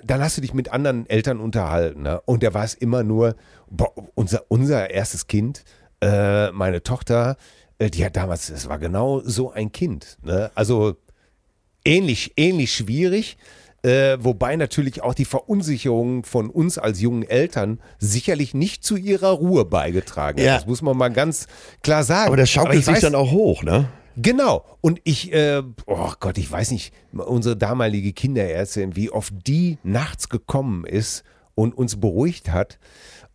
dann 0.03 0.21
hast 0.21 0.37
du 0.37 0.41
dich 0.41 0.53
mit 0.53 0.71
anderen 0.71 1.09
Eltern 1.09 1.39
unterhalten, 1.39 2.03
ne? 2.03 2.21
Und 2.25 2.43
da 2.43 2.53
war 2.53 2.63
es 2.63 2.75
immer 2.75 3.01
nur 3.01 3.35
boah, 3.67 3.91
unser 4.13 4.43
unser 4.47 4.91
erstes 4.91 5.25
Kind, 5.25 5.63
äh, 6.01 6.51
meine 6.51 6.83
Tochter, 6.83 7.37
äh, 7.79 7.89
die 7.89 8.05
hat 8.05 8.15
damals, 8.15 8.47
das 8.47 8.69
war 8.69 8.77
genau 8.77 9.21
so 9.21 9.51
ein 9.51 9.71
Kind. 9.71 10.17
Ne? 10.21 10.51
Also 10.53 10.97
ähnlich, 11.83 12.33
ähnlich 12.37 12.73
schwierig. 12.73 13.37
Äh, 13.81 14.17
wobei 14.19 14.55
natürlich 14.57 15.01
auch 15.03 15.13
die 15.13 15.25
Verunsicherung 15.25 16.25
von 16.25 16.49
uns 16.49 16.77
als 16.77 16.99
jungen 16.99 17.23
Eltern 17.23 17.79
sicherlich 17.97 18.53
nicht 18.53 18.83
zu 18.83 18.97
ihrer 18.97 19.29
Ruhe 19.29 19.63
beigetragen 19.63 20.39
hat. 20.39 20.45
Ja. 20.45 20.55
Das 20.55 20.67
muss 20.67 20.81
man 20.81 20.97
mal 20.97 21.09
ganz 21.09 21.47
klar 21.81 22.03
sagen. 22.03 22.27
Aber 22.27 22.37
das 22.37 22.49
schaukelt 22.49 22.79
ich 22.79 22.85
sich 22.85 22.95
weiß- 22.95 23.01
dann 23.01 23.15
auch 23.15 23.31
hoch, 23.31 23.63
ne? 23.63 23.87
Genau. 24.17 24.65
Und 24.81 24.99
ich, 25.05 25.31
äh, 25.31 25.63
oh 25.85 26.11
Gott, 26.19 26.37
ich 26.37 26.51
weiß 26.51 26.71
nicht, 26.71 26.93
unsere 27.13 27.55
damalige 27.55 28.11
Kinderärztin, 28.11 28.97
wie 28.97 29.09
oft 29.11 29.33
die 29.47 29.77
nachts 29.83 30.27
gekommen 30.27 30.83
ist 30.83 31.23
und 31.55 31.77
uns 31.77 32.01
beruhigt 32.01 32.51
hat. 32.51 32.79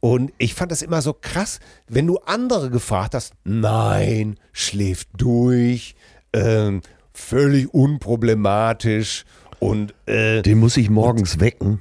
Und 0.00 0.32
ich 0.36 0.52
fand 0.52 0.70
das 0.70 0.82
immer 0.82 1.00
so 1.00 1.14
krass, 1.18 1.58
wenn 1.88 2.06
du 2.06 2.18
andere 2.18 2.68
gefragt 2.68 3.14
hast, 3.14 3.32
nein, 3.44 4.38
schläft 4.52 5.08
durch, 5.16 5.94
ähm, 6.34 6.82
völlig 7.14 7.72
unproblematisch 7.72 9.24
und 9.60 9.94
äh, 10.06 10.42
Den 10.42 10.58
muss 10.58 10.76
ich 10.76 10.90
morgens 10.90 11.40
wecken. 11.40 11.80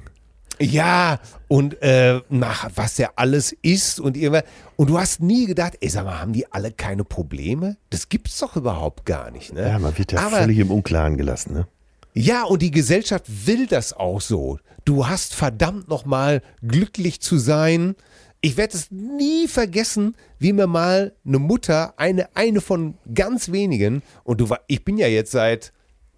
ja, 0.60 1.18
und 1.48 1.80
äh, 1.82 2.20
nach 2.30 2.70
was 2.74 2.94
der 2.96 3.18
alles 3.18 3.54
ist 3.62 4.00
und 4.00 4.16
irgendwas. 4.16 4.44
Und 4.76 4.88
du 4.90 4.98
hast 4.98 5.20
nie 5.20 5.46
gedacht, 5.46 5.74
ey, 5.80 5.88
sag 5.88 6.04
mal, 6.04 6.20
haben 6.20 6.32
die 6.32 6.50
alle 6.52 6.70
keine 6.72 7.04
Probleme? 7.04 7.76
Das 7.90 8.08
gibt's 8.08 8.38
doch 8.38 8.56
überhaupt 8.56 9.04
gar 9.04 9.30
nicht, 9.30 9.52
ne? 9.52 9.68
Ja, 9.68 9.78
man 9.78 9.96
wird 9.98 10.12
ja 10.12 10.20
Aber, 10.20 10.38
völlig 10.38 10.58
im 10.58 10.70
Unklaren 10.70 11.16
gelassen, 11.16 11.52
ne? 11.54 11.66
Ja, 12.14 12.44
und 12.44 12.62
die 12.62 12.70
Gesellschaft 12.70 13.24
will 13.46 13.66
das 13.66 13.92
auch 13.92 14.20
so. 14.20 14.58
Du 14.84 15.08
hast 15.08 15.34
verdammt 15.34 15.88
nochmal 15.88 16.42
glücklich 16.62 17.20
zu 17.20 17.38
sein. 17.38 17.96
Ich 18.40 18.56
werde 18.56 18.76
es 18.76 18.90
nie 18.92 19.48
vergessen, 19.48 20.14
wie 20.38 20.52
mir 20.52 20.66
mal 20.68 21.14
eine 21.26 21.38
Mutter, 21.40 21.94
eine, 21.96 22.28
eine 22.36 22.60
von 22.60 22.94
ganz 23.14 23.50
wenigen, 23.50 24.02
und 24.22 24.40
du 24.40 24.48
war, 24.50 24.60
ich 24.68 24.84
bin 24.84 24.96
ja 24.98 25.08
jetzt 25.08 25.32
seit 25.32 25.72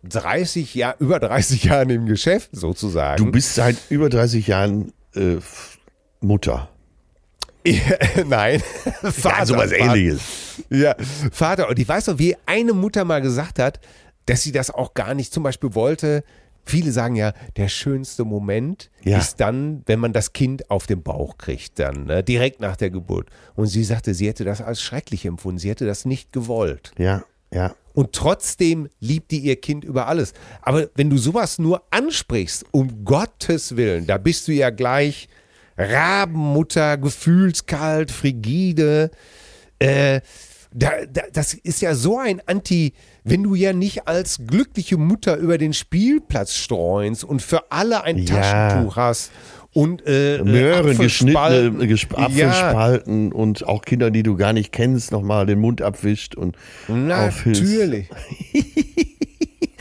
30 0.09 0.75
Jahren, 0.75 0.97
über 0.99 1.19
30 1.21 1.65
Jahren 1.65 1.91
im 1.91 2.07
Geschäft 2.07 2.51
sozusagen. 2.53 3.25
Du 3.25 3.31
bist 3.31 3.55
seit 3.55 3.77
über 3.91 4.09
30 4.09 4.47
Jahren 4.47 4.93
äh, 5.15 5.37
Mutter. 6.21 6.69
Nein, 8.27 8.61
Vater. 9.03 9.39
ja, 9.39 9.47
sowas 9.47 9.73
ähnliches. 9.73 10.21
Ja, 10.71 10.95
Vater. 11.33 11.69
Und 11.69 11.79
ich 11.79 11.89
weiß 11.89 12.07
noch, 12.09 12.19
wie 12.19 12.37
eine 12.47 12.73
Mutter 12.73 13.05
mal 13.05 13.21
gesagt 13.21 13.59
hat, 13.59 13.81
dass 14.27 14.43
sie 14.43 14.53
das 14.53 14.71
auch 14.71 14.95
gar 14.95 15.15
nicht 15.15 15.33
zum 15.33 15.43
Beispiel 15.43 15.75
wollte. 15.75 16.23
Viele 16.65 16.91
sagen 16.91 17.15
ja, 17.15 17.33
der 17.57 17.69
schönste 17.69 18.25
Moment 18.25 18.91
Ja. 19.05 19.19
ist 19.19 19.41
dann, 19.41 19.83
wenn 19.87 20.01
man 20.01 20.13
das 20.13 20.33
Kind 20.33 20.69
auf 20.71 20.87
den 20.87 21.03
Bauch 21.03 21.39
kriegt, 21.39 21.79
dann 21.79 22.05
ne, 22.07 22.23
direkt 22.25 22.61
nach 22.61 22.77
der 22.77 22.91
Geburt. 22.91 23.29
Und 23.55 23.67
sie 23.67 23.85
sagte, 23.85 24.15
sie 24.15 24.27
hätte 24.29 24.45
das 24.45 24.61
als 24.61 24.81
schrecklich 24.83 25.25
empfunden. 25.27 25.59
Sie 25.59 25.71
hätte 25.71 25.87
das 25.87 26.05
nicht 26.05 26.33
gewollt. 26.33 26.93
Ja, 26.99 27.23
ja. 27.53 27.75
Und 27.97 28.13
trotzdem 28.13 28.89
liebt 29.01 29.31
die 29.31 29.39
ihr 29.39 29.57
Kind 29.57 29.83
über 29.83 30.07
alles. 30.07 30.35
Aber 30.61 30.91
wenn 30.97 31.09
du 31.09 31.17
sowas 31.17 31.59
nur 31.59 31.83
ansprichst, 31.91 32.67
um 32.71 33.07
Gottes 33.07 33.77
Willen, 33.77 34.07
da 34.07 34.19
bist 34.19 34.47
du 34.49 34.53
ja 34.53 34.69
gleich 34.69 35.29
Rabenmutter, 35.79 36.99
gefühlskalt, 36.99 38.11
frigide. 38.11 39.11
Äh, 39.79 40.21
da, 40.75 40.91
da, 41.11 41.23
das 41.33 41.55
ist 41.55 41.81
ja 41.81 41.95
so 41.95 42.19
ein 42.19 42.43
Anti, 42.45 42.93
wenn 43.25 43.43
du 43.43 43.55
ja 43.55 43.73
nicht 43.73 44.07
als 44.07 44.41
glückliche 44.47 44.99
Mutter 44.99 45.39
über 45.39 45.57
den 45.57 45.73
Spielplatz 45.73 46.53
streunst 46.55 47.25
und 47.25 47.41
für 47.41 47.73
alle 47.73 48.05
ein 48.05 48.19
Ja. 48.19 48.43
Taschentuch 48.43 48.97
hast 48.97 49.31
und 49.77 50.03
äh, 50.07 50.43
Möhren, 50.43 50.91
Apfelspalten. 50.93 51.79
geschnittene 51.79 51.87
Gesp 51.87 52.13
Ja, 52.13 52.25
Apfelspalten 52.25 53.31
und 53.31 53.67
auch 53.67 53.83
Kinder, 53.83 54.11
die 54.11 54.23
du 54.23 54.35
gar 54.35 54.55
nicht 54.55 54.73
kennst, 54.73 55.13
nochmal 55.13 55.45
den 55.45 55.61
Mund 55.61 55.83
abwischt 55.83 56.35
und. 56.35 56.57
Natürlich. 56.89 58.09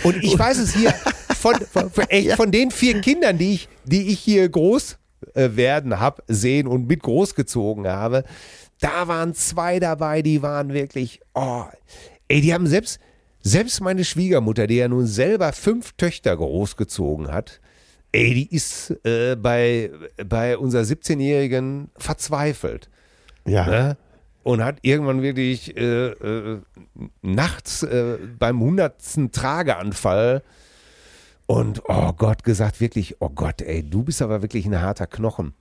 Und 0.04 0.24
ich 0.24 0.38
weiß 0.38 0.60
es 0.60 0.76
hier 0.76 0.94
von, 1.36 1.56
von, 1.56 1.90
von, 1.90 2.04
echt, 2.10 2.34
von 2.34 2.52
den 2.52 2.70
vier 2.70 3.02
Kindern, 3.02 3.40
die 3.40 3.56
ich, 3.56 3.70
die 3.86 4.10
ich 4.10 4.20
hier 4.20 4.48
groß 4.48 5.00
äh, 5.34 5.50
werden 5.54 6.00
hab, 6.00 6.22
sehen 6.28 6.68
und 6.68 6.88
mit 6.88 7.02
großgezogen 7.02 7.88
habe, 7.88 8.24
da 8.82 9.08
waren 9.08 9.34
zwei 9.34 9.80
dabei, 9.80 10.22
die 10.22 10.44
waren 10.44 10.74
wirklich, 10.74 11.22
oh, 11.34 11.64
ey, 12.28 12.42
die 12.42 12.54
haben 12.54 12.68
selbst, 12.68 13.00
selbst 13.42 13.82
meine 13.82 14.04
Schwiegermutter, 14.04 14.68
die 14.68 14.76
ja 14.76 14.88
nun 14.88 15.08
selber 15.08 15.54
fünf 15.54 15.94
Töchter 15.94 16.38
großgezogen 16.38 17.32
hat, 17.32 17.62
ey, 18.16 18.34
die 18.34 18.56
ist 18.56 18.92
äh, 19.06 19.36
bei, 19.36 19.92
bei 20.26 20.58
unserer 20.58 20.84
17-Jährigen 20.84 21.90
verzweifelt 21.98 22.90
Ja. 23.46 23.66
ne? 23.68 23.98
und 24.44 24.64
hat 24.64 24.78
irgendwann 24.84 25.22
wirklich 25.22 25.76
äh, 25.76 26.12
äh, 26.12 26.62
nachts 27.22 27.84
äh, 27.84 28.18
beim 28.40 28.60
hundertsten 28.62 29.32
Trageanfall 29.32 30.44
und 31.46 31.84
oh 31.88 32.14
Gott 32.14 32.44
gesagt 32.44 32.80
wirklich, 32.80 33.18
oh 33.20 33.30
Gott, 33.30 33.62
ey, 33.62 33.84
du 33.84 34.04
bist 34.04 34.22
aber 34.22 34.42
wirklich 34.42 34.66
ein 34.66 34.82
harter 34.82 35.08
Knochen. 35.08 35.54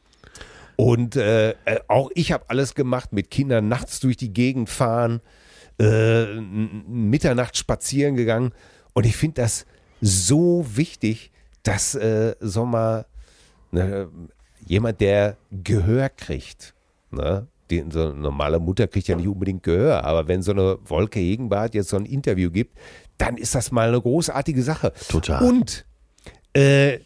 Und 0.77 1.17
äh, 1.17 1.51
äh, 1.51 1.81
auch 1.89 2.11
ich 2.15 2.33
habe 2.33 2.45
alles 2.49 2.75
gemacht 2.75 3.13
mit 3.13 3.31
Kindern 3.31 3.69
nachts 3.69 4.01
durch 4.01 4.17
die 4.17 4.33
Gegend 4.33 4.71
fahren, 4.71 5.21
äh, 5.81 6.25
Mitternacht 6.41 7.57
spazieren 7.57 8.17
gegangen 8.17 8.53
und 8.93 9.07
ich 9.07 9.17
finde 9.17 9.43
das 9.43 9.67
so 10.01 10.65
wichtig, 10.77 11.33
dass 11.65 11.97
äh, 11.97 12.37
so 12.39 12.65
mal 12.65 13.07
ne, 13.73 14.09
jemand, 14.65 15.01
der 15.01 15.37
Gehör 15.51 16.09
kriegt, 16.09 16.75
ne? 17.11 17.49
Die, 17.71 17.83
so 17.91 18.09
eine 18.09 18.15
normale 18.15 18.59
Mutter 18.61 18.87
kriegt 18.87 19.09
ja 19.09 19.17
nicht 19.17 19.27
unbedingt 19.27 19.63
Gehör, 19.63 20.05
aber 20.05 20.29
wenn 20.29 20.43
so 20.43 20.53
eine 20.53 20.79
Wolke 20.85 21.19
Hegenbart 21.19 21.75
jetzt 21.75 21.89
so 21.89 21.97
ein 21.97 22.05
Interview 22.05 22.51
gibt, 22.51 22.79
dann 23.17 23.39
ist 23.39 23.55
das 23.55 23.73
mal 23.73 23.89
eine 23.89 24.01
großartige 24.01 24.63
Sache. 24.63 24.93
Total. 25.09 25.43
Und 25.43 25.87
äh, 26.53 26.99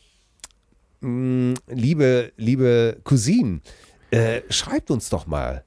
mh, 1.01 1.55
liebe, 1.69 2.33
liebe 2.37 2.99
Cousinen, 3.05 3.63
äh, 4.11 4.41
schreibt 4.51 4.91
uns 4.91 5.11
doch 5.11 5.29
mal, 5.29 5.65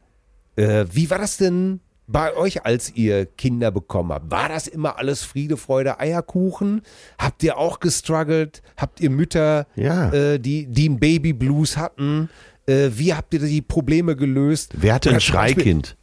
äh, 0.58 0.86
wie 0.91 1.10
war 1.10 1.19
das 1.19 1.38
denn 1.38 1.80
bei 2.12 2.36
euch, 2.36 2.65
als 2.65 2.93
ihr 2.95 3.26
Kinder 3.26 3.71
bekommen 3.71 4.12
habt? 4.12 4.30
War 4.32 4.50
das 4.50 4.67
immer 4.67 4.97
alles 4.97 5.24
Friede, 5.24 5.58
Freude, 5.58 6.00
Eierkuchen? 6.00 6.82
Habt 7.17 7.43
ihr 7.43 7.58
auch 7.58 7.80
gestruggelt? 7.80 8.62
Habt 8.78 9.00
ihr 9.00 9.10
Mütter, 9.10 9.67
Ja. 9.76 10.12
äh, 10.12 10.39
die, 10.39 10.67
die 10.67 10.86
einen 10.89 11.00
Babyblues 11.00 11.78
hatten? 11.78 12.30
Äh, 12.67 12.89
wie 12.93 13.13
habt 13.13 13.34
ihr 13.34 13.39
die 13.39 13.62
Probleme 13.62 14.15
gelöst? 14.15 14.74
Wer 14.78 14.93
hatte 14.95 15.10
Oder 15.10 15.17
ein 15.17 15.19
Beispiel- 15.19 15.34
Schreikind? 15.63 15.97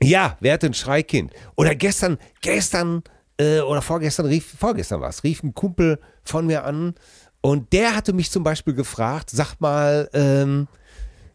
ja, 0.00 0.36
wer 0.40 0.54
hat 0.54 0.64
ein 0.64 0.74
Schreikind? 0.74 1.32
Oder 1.56 1.74
gestern, 1.74 2.18
gestern 2.40 3.02
äh, 3.38 3.60
oder 3.60 3.82
vorgestern 3.82 4.26
rief, 4.26 4.54
vorgestern 4.58 5.00
war 5.00 5.08
es, 5.08 5.22
rief 5.24 5.42
ein 5.42 5.54
Kumpel 5.54 5.98
von 6.24 6.46
mir 6.46 6.64
an 6.64 6.94
und 7.40 7.72
der 7.72 7.94
hatte 7.96 8.12
mich 8.12 8.30
zum 8.30 8.42
Beispiel 8.44 8.74
gefragt, 8.74 9.30
sag 9.30 9.56
mal, 9.60 10.08
ähm, 10.12 10.68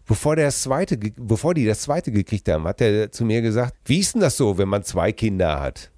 bevor 0.07 0.35
der 0.35 0.45
das 0.45 0.61
zweite, 0.61 0.97
bevor 0.97 1.53
die 1.53 1.65
das 1.65 1.81
zweite 1.81 2.11
gekriegt 2.11 2.49
haben, 2.49 2.63
hat 2.65 2.81
er 2.81 3.11
zu 3.11 3.25
mir 3.25 3.41
gesagt, 3.41 3.75
wie 3.85 3.99
ist 3.99 4.13
denn 4.15 4.21
das 4.21 4.37
so, 4.37 4.57
wenn 4.57 4.67
man 4.69 4.83
zwei 4.83 5.11
Kinder 5.11 5.59
hat? 5.59 5.91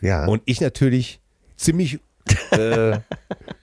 Ja. 0.00 0.26
Und 0.26 0.42
ich 0.46 0.60
natürlich 0.60 1.20
ziemlich, 1.56 1.98
äh, 2.52 2.98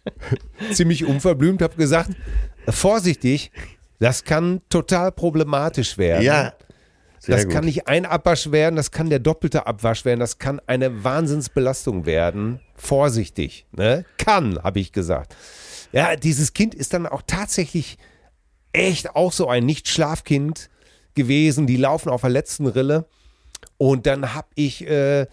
ziemlich 0.71 1.05
unverblümt 1.05 1.61
habe 1.61 1.75
gesagt, 1.75 2.11
vorsichtig, 2.69 3.51
das 3.99 4.23
kann 4.23 4.61
total 4.69 5.11
problematisch 5.11 5.97
werden. 5.97 6.23
ja. 6.23 6.53
Sehr 7.19 7.35
Das 7.35 7.45
gut. 7.45 7.53
kann 7.53 7.65
nicht 7.65 7.87
ein 7.87 8.05
Abwasch 8.05 8.51
werden, 8.51 8.75
das 8.75 8.91
kann 8.91 9.09
der 9.09 9.17
doppelte 9.17 9.65
Abwasch 9.65 10.05
werden, 10.05 10.19
das 10.19 10.37
kann 10.37 10.61
eine 10.67 11.03
Wahnsinnsbelastung 11.03 12.05
werden. 12.05 12.59
Vorsichtig, 12.75 13.65
ne? 13.71 14.05
Kann, 14.19 14.61
habe 14.63 14.79
ich 14.79 14.91
gesagt. 14.91 15.35
Ja, 15.91 16.15
dieses 16.15 16.53
Kind 16.53 16.75
ist 16.75 16.93
dann 16.93 17.07
auch 17.07 17.23
tatsächlich 17.25 17.97
echt 18.77 19.15
auch 19.15 19.31
so 19.31 19.47
ein 19.47 19.65
Nicht-Schlafkind 19.65 20.69
gewesen. 21.15 21.67
Die 21.67 21.77
laufen 21.77 22.09
auf 22.09 22.21
der 22.21 22.29
letzten 22.29 22.67
Rille. 22.67 23.05
Und 23.77 24.05
dann 24.05 24.33
habe 24.33 24.47
ich 24.55 24.87
äh, 24.87 25.25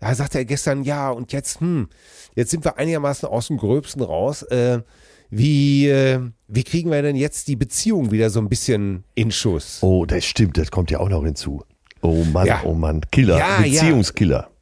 da 0.00 0.14
sagte 0.14 0.38
er 0.38 0.44
gestern, 0.44 0.82
ja, 0.82 1.10
und 1.10 1.32
jetzt, 1.32 1.60
hm, 1.60 1.88
jetzt 2.34 2.50
sind 2.50 2.64
wir 2.64 2.76
einigermaßen 2.78 3.28
aus 3.28 3.46
dem 3.48 3.56
Gröbsten 3.56 4.02
raus. 4.02 4.42
Äh, 4.42 4.80
wie, 5.30 5.88
äh, 5.88 6.20
wie 6.48 6.64
kriegen 6.64 6.90
wir 6.90 7.02
denn 7.02 7.16
jetzt 7.16 7.48
die 7.48 7.56
Beziehung 7.56 8.10
wieder 8.10 8.30
so 8.30 8.38
ein 8.40 8.48
bisschen 8.48 9.04
in 9.14 9.32
Schuss? 9.32 9.78
Oh, 9.80 10.04
das 10.06 10.24
stimmt, 10.24 10.58
das 10.58 10.70
kommt 10.70 10.90
ja 10.90 11.00
auch 11.00 11.08
noch 11.08 11.24
hinzu. 11.24 11.64
Oh 12.02 12.24
Mann, 12.24 12.46
Ja. 12.46 12.60
oh 12.64 12.74
Mann, 12.74 13.00
Killer, 13.10 13.38
Ja. 13.38 13.60
Beziehungskiller. 13.62 14.48
Ja, 14.48 14.55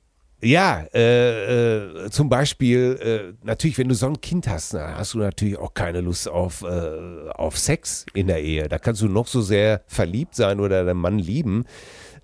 äh, 0.95 2.05
äh, 2.05 2.11
zum 2.11 2.29
Beispiel, 2.29 3.33
äh, 3.43 3.47
natürlich, 3.47 3.79
wenn 3.79 3.89
du 3.89 3.95
so 3.95 4.07
ein 4.07 4.21
Kind 4.21 4.47
hast, 4.49 4.75
na, 4.75 4.97
hast 4.99 5.15
du 5.15 5.19
natürlich 5.19 5.57
auch 5.59 5.73
keine 5.75 6.01
Lust 6.03 6.29
auf, 6.29 6.63
äh, 6.63 7.31
auf 7.35 7.57
Sex 7.59 8.05
in 8.15 8.27
der 8.27 8.43
Ehe. 8.43 8.69
Da 8.69 8.79
kannst 8.79 9.01
du 9.03 9.09
noch 9.09 9.27
so 9.27 9.41
sehr 9.41 9.83
verliebt 9.87 10.35
sein 10.35 10.61
oder 10.61 10.85
deinen 10.85 10.99
Mann 11.01 11.19
lieben. 11.19 11.65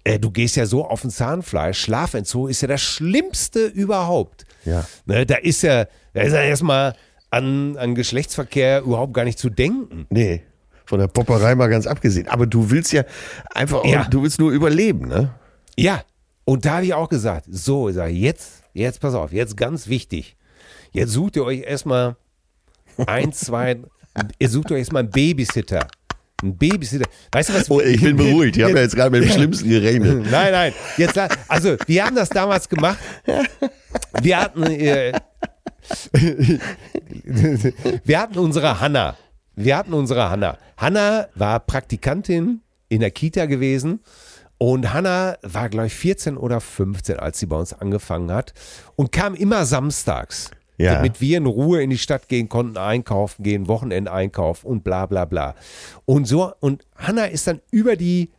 Äh, 0.04 0.18
du 0.18 0.30
gehst 0.30 0.56
ja 0.56 0.66
so 0.66 0.84
auf 0.86 1.00
den 1.02 1.10
Zahnfleisch. 1.10 1.78
Schlafentzug 1.80 2.50
ist 2.50 2.60
ja 2.62 2.68
das 2.68 2.82
Schlimmste 2.82 3.66
überhaupt. 3.66 4.44
Ja. 4.64 4.86
Ne, 5.06 5.24
da 5.24 5.36
ist 5.36 5.62
ja, 5.62 5.86
da 6.12 6.20
ist 6.22 6.32
ja 6.34 6.42
erstmal 6.42 6.94
an, 7.30 7.76
an 7.78 7.94
Geschlechtsverkehr 7.94 8.82
überhaupt 8.82 9.14
gar 9.14 9.24
nicht 9.24 9.38
zu 9.38 9.48
denken. 9.50 10.06
Nee, 10.10 10.42
von 10.84 10.98
der 11.00 11.06
Popperei 11.08 11.54
mal 11.54 11.68
ganz 11.68 11.86
abgesehen. 11.86 12.28
Aber 12.28 12.46
du 12.46 12.70
willst 12.70 12.92
ja 12.92 13.04
einfach, 13.54 13.84
Ja. 13.84 14.04
du 14.10 14.22
willst 14.22 14.38
nur 14.40 14.50
überleben, 14.50 15.08
ne? 15.08 15.30
Ja, 15.76 16.02
und 16.51 16.64
da 16.64 16.72
habe 16.72 16.84
ich 16.84 16.94
auch 16.94 17.09
gesagt, 17.09 17.46
so, 17.48 17.88
ich 17.88 17.94
sage, 17.94 18.11
jetzt, 18.11 18.64
jetzt 18.72 18.98
pass 19.01 19.14
auf, 19.14 19.32
jetzt 19.32 19.57
ganz 19.57 19.86
wichtig. 19.86 20.36
Jetzt 20.90 21.12
sucht 21.12 21.36
ihr 21.36 21.44
euch 21.44 21.61
erstmal 21.61 22.16
ein, 23.07 23.32
zwei, 23.32 23.78
ihr 24.36 24.48
sucht 24.48 24.72
euch 24.72 24.78
erstmal 24.80 25.05
einen 25.05 25.12
Babysitter. 25.12 25.86
Ein 26.42 26.57
Babysitter. 26.57 27.09
Weißt 27.30 27.51
du 27.51 27.55
was? 27.55 27.70
Oh, 27.70 27.80
ich 27.80 28.01
bin 28.03 28.16
beruhigt. 28.16 28.57
Ich 28.57 28.64
habe 28.64 28.74
ja 28.74 28.80
jetzt 28.80 28.96
gerade 28.96 29.12
mit 29.12 29.22
dem 29.22 29.30
Schlimmsten 29.36 29.68
gerechnet. 29.68 30.28
Nein, 30.28 30.51
nein. 30.51 30.72
Jetzt, 30.96 31.16
also, 31.46 31.76
wir 31.86 32.05
haben 32.05 32.16
das 32.16 32.30
damals 32.30 32.68
gemacht. 32.68 32.98
Wir 34.20 34.40
hatten, 34.40 34.64
äh, 34.64 35.12
wir 38.05 38.20
hatten 38.20 38.38
unsere 38.40 38.80
Hanna. 38.80 39.16
Wir 39.55 39.76
hatten 39.76 39.94
unsere 39.94 40.28
Hanna. 40.28 40.59
Hanna 40.76 41.28
war 41.36 41.61
Praktikantin 41.61 42.62
in 42.88 42.98
der 43.03 43.12
Kita 43.12 43.46
gewesen. 43.46 44.01
Und 44.62 44.92
Hanna 44.92 45.38
war, 45.40 45.70
glaube 45.70 45.86
ich, 45.86 45.94
14 45.94 46.36
oder 46.36 46.61
15, 46.61 47.18
als 47.18 47.38
sie 47.38 47.46
bei 47.46 47.56
uns 47.56 47.72
angefangen 47.72 48.30
hat. 48.30 48.52
Und 48.94 49.11
kam 49.11 49.34
immer 49.34 49.64
samstags. 49.64 50.50
Ja. 50.76 50.96
Damit 50.96 51.20
wir 51.22 51.38
in 51.38 51.46
Ruhe 51.46 51.82
in 51.82 51.88
die 51.88 51.98
Stadt 51.98 52.28
gehen 52.28 52.50
konnten, 52.50 52.76
einkaufen 52.76 53.42
gehen, 53.42 53.68
Wochenendeinkauf 53.68 54.64
und 54.64 54.84
bla 54.84 55.06
bla 55.06 55.24
bla. 55.24 55.54
Und 56.04 56.26
so, 56.26 56.52
und 56.61 56.86
Hanna 56.94 57.24
ist 57.24 57.46
dann 57.46 57.61
über 57.70 57.96
die, 57.96 58.30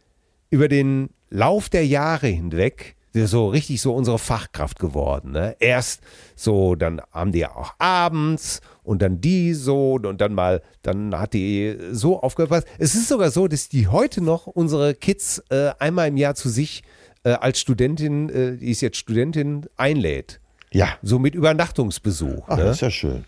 über 0.51 0.67
den 0.67 1.09
Lauf 1.31 1.69
der 1.69 1.87
Jahre 1.87 2.27
hinweg 2.27 2.95
so 3.13 3.47
richtig 3.49 3.81
so 3.81 3.93
unsere 3.93 4.19
Fachkraft 4.19 4.79
geworden. 4.79 5.31
Ne? 5.31 5.55
Erst 5.59 6.01
so, 6.35 6.75
dann 6.75 7.01
haben 7.11 7.31
die 7.31 7.39
ja 7.39 7.55
auch 7.55 7.73
abends 7.77 8.61
und 8.83 9.01
dann 9.01 9.21
die 9.21 9.53
so 9.53 9.95
und 9.95 10.21
dann 10.21 10.33
mal, 10.33 10.61
dann 10.81 11.17
hat 11.17 11.33
die 11.33 11.77
so 11.91 12.21
aufgepasst. 12.21 12.67
Es 12.77 12.95
ist 12.95 13.07
sogar 13.07 13.31
so, 13.31 13.47
dass 13.47 13.69
die 13.69 13.87
heute 13.87 14.21
noch 14.21 14.47
unsere 14.47 14.93
Kids 14.93 15.43
äh, 15.49 15.71
einmal 15.79 16.07
im 16.07 16.17
Jahr 16.17 16.35
zu 16.35 16.49
sich 16.49 16.83
äh, 17.23 17.31
als 17.31 17.59
Studentin, 17.59 18.29
äh, 18.29 18.57
die 18.57 18.71
ist 18.71 18.81
jetzt 18.81 18.97
Studentin, 18.97 19.67
einlädt. 19.77 20.39
Ja. 20.71 20.87
So 21.01 21.19
mit 21.19 21.35
Übernachtungsbesuch. 21.35 22.45
Ach, 22.47 22.57
ne? 22.57 22.63
das 22.63 22.77
ist 22.77 22.81
ja 22.81 22.91
schön. 22.91 23.25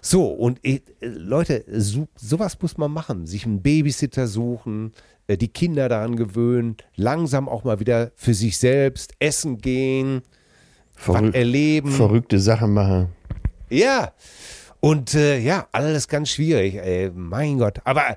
So, 0.00 0.26
und 0.26 0.64
äh, 0.64 0.80
Leute, 1.00 1.64
so, 1.68 2.08
sowas 2.16 2.58
muss 2.60 2.76
man 2.78 2.92
machen. 2.92 3.26
Sich 3.26 3.46
einen 3.46 3.62
Babysitter 3.62 4.26
suchen, 4.26 4.92
äh, 5.26 5.36
die 5.36 5.48
Kinder 5.48 5.88
daran 5.88 6.16
gewöhnen, 6.16 6.76
langsam 6.96 7.48
auch 7.48 7.64
mal 7.64 7.80
wieder 7.80 8.12
für 8.16 8.34
sich 8.34 8.58
selbst 8.58 9.14
essen 9.18 9.58
gehen, 9.58 10.22
was 10.96 11.16
Verrück 11.16 11.34
erleben. 11.34 11.90
verrückte 11.90 12.38
Sachen 12.38 12.74
machen. 12.74 13.08
Ja. 13.70 14.12
Und 14.80 15.14
äh, 15.14 15.38
ja, 15.38 15.68
alles 15.70 16.08
ganz 16.08 16.30
schwierig, 16.30 16.74
ey, 16.74 17.10
mein 17.14 17.58
Gott. 17.58 17.78
Aber 17.84 18.16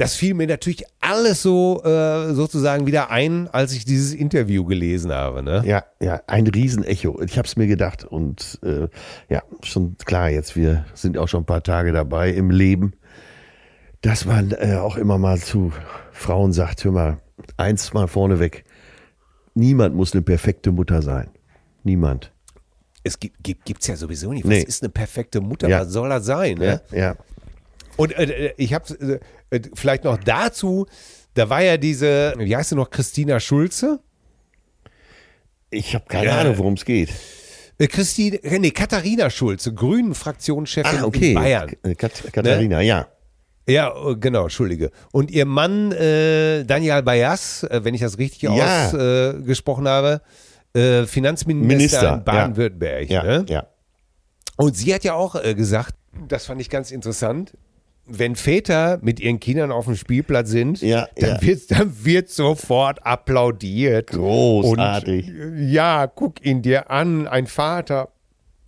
das 0.00 0.14
fiel 0.14 0.34
mir 0.34 0.46
natürlich 0.46 0.84
alles 1.00 1.42
so 1.42 1.82
äh, 1.84 2.32
sozusagen 2.32 2.86
wieder 2.86 3.10
ein, 3.10 3.48
als 3.48 3.72
ich 3.72 3.84
dieses 3.84 4.14
Interview 4.14 4.64
gelesen 4.64 5.12
habe. 5.12 5.42
Ne? 5.42 5.62
Ja, 5.66 5.84
ja, 6.00 6.22
ein 6.26 6.46
Riesenecho. 6.46 7.20
Ich 7.22 7.36
habe 7.36 7.46
es 7.46 7.56
mir 7.56 7.66
gedacht 7.66 8.04
und 8.04 8.58
äh, 8.62 8.88
ja, 9.28 9.42
schon 9.62 9.96
klar, 9.98 10.30
jetzt 10.30 10.56
wir 10.56 10.86
sind 10.94 11.18
auch 11.18 11.28
schon 11.28 11.42
ein 11.42 11.46
paar 11.46 11.62
Tage 11.62 11.92
dabei 11.92 12.30
im 12.30 12.50
Leben, 12.50 12.94
dass 14.00 14.24
man 14.24 14.52
äh, 14.52 14.76
auch 14.76 14.96
immer 14.96 15.18
mal 15.18 15.38
zu 15.38 15.72
Frauen 16.12 16.52
sagt, 16.52 16.84
hör 16.84 16.92
mal, 16.92 17.20
eins 17.58 17.92
mal 17.92 18.08
vorneweg, 18.08 18.64
niemand 19.54 19.94
muss 19.94 20.12
eine 20.14 20.22
perfekte 20.22 20.72
Mutter 20.72 21.02
sein. 21.02 21.28
Niemand. 21.84 22.32
Es 23.02 23.18
gibt, 23.18 23.42
gibt 23.42 23.64
gibt's 23.64 23.86
ja 23.86 23.96
sowieso 23.96 24.32
nicht. 24.32 24.44
Was 24.44 24.50
Nee. 24.50 24.62
ist 24.62 24.82
eine 24.82 24.90
perfekte 24.90 25.40
Mutter? 25.40 25.68
Ja. 25.68 25.80
Was 25.80 25.88
soll 25.88 26.08
das 26.08 26.24
sein? 26.24 26.58
Ne? 26.58 26.80
Ja, 26.90 26.98
ja. 26.98 27.16
Und 27.96 28.12
äh, 28.16 28.54
ich 28.56 28.72
habe 28.72 28.84
äh, 29.00 29.12
äh, 29.14 29.20
vielleicht 29.74 30.04
noch 30.04 30.18
dazu, 30.18 30.86
da 31.34 31.48
war 31.48 31.62
ja 31.62 31.76
diese, 31.76 32.34
wie 32.38 32.54
heißt 32.56 32.70
sie 32.70 32.74
noch, 32.76 32.90
Christina 32.90 33.38
Schulze? 33.40 34.00
Ich 35.70 35.94
habe 35.94 36.04
keine 36.08 36.26
Ja. 36.26 36.38
Ahnung, 36.40 36.58
worum 36.58 36.74
es 36.74 36.84
geht. 36.84 37.10
Äh, 37.78 37.86
Christine, 37.86 38.36
äh, 38.42 38.58
nee, 38.58 38.70
Katharina 38.70 39.30
Schulze, 39.30 39.72
Grünen-Fraktionschefin 39.72 41.00
Ah, 41.00 41.04
okay. 41.04 41.28
in 41.30 41.34
Bayern. 41.34 41.70
Äh, 41.82 41.94
Kat 41.94 42.12
Katharina, 42.32 42.80
ja. 42.80 43.06
Ja, 43.68 43.92
äh, 44.10 44.16
genau, 44.16 44.44
Entschuldige. 44.44 44.90
Und 45.12 45.30
ihr 45.30 45.46
Mann, 45.46 45.92
äh, 45.92 46.64
Daniel 46.64 47.02
Bayas, 47.02 47.62
äh, 47.64 47.80
wenn 47.84 47.94
ich 47.94 48.00
das 48.00 48.18
richtig 48.18 48.42
Ja. 48.42 48.88
ausgesprochen 48.88 49.86
äh, 49.86 49.88
habe, 49.88 50.22
äh, 50.74 51.04
Finanzminister 51.06 51.66
Minister, 51.76 52.14
in 52.14 52.24
Baden-Württemberg. 52.24 53.08
Ja, 53.08 53.22
ne? 53.22 53.46
ja. 53.48 53.66
Und 54.56 54.76
sie 54.76 54.92
hat 54.92 55.04
ja 55.04 55.14
auch 55.14 55.36
äh, 55.36 55.54
gesagt, 55.54 55.94
das 56.28 56.46
fand 56.46 56.60
ich 56.60 56.68
ganz 56.68 56.90
interessant, 56.90 57.56
wenn 58.10 58.36
Väter 58.36 58.98
mit 59.02 59.20
ihren 59.20 59.40
Kindern 59.40 59.72
auf 59.72 59.84
dem 59.86 59.96
Spielplatz 59.96 60.50
sind, 60.50 60.80
Ja, 60.82 61.08
dann, 61.16 61.36
ja. 61.36 61.42
Wird, 61.42 61.70
dann 61.70 62.04
wird 62.04 62.28
sofort 62.28 63.04
applaudiert. 63.06 64.08
Großartig. 64.08 65.28
Und, 65.28 65.70
ja, 65.70 66.06
guck 66.06 66.44
ihn 66.44 66.62
dir 66.62 66.90
an, 66.90 67.26
ein 67.28 67.46
Vater 67.46 68.08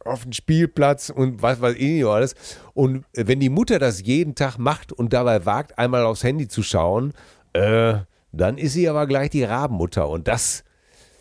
auf 0.05 0.23
dem 0.25 0.33
Spielplatz 0.33 1.11
und 1.11 1.43
was 1.43 1.61
weiß 1.61 1.75
ich 1.77 1.91
nicht 1.91 2.05
alles. 2.07 2.35
Und 2.75 3.05
wenn 3.15 3.39
die 3.41 3.49
Mutter 3.51 3.79
das 3.79 4.03
jeden 4.03 4.35
Tag 4.35 4.59
macht 4.59 4.93
und 4.93 5.13
dabei 5.13 5.45
wagt, 5.47 5.79
einmal 5.79 6.05
aufs 6.05 6.25
Handy 6.25 6.49
zu 6.49 6.63
schauen, 6.63 7.13
äh, 7.53 7.95
dann 8.33 8.59
ist 8.59 8.73
sie 8.73 8.89
aber 8.89 9.07
gleich 9.07 9.31
die 9.31 9.45
Rabenmutter. 9.45 10.09
Und 10.09 10.27
das 10.27 10.65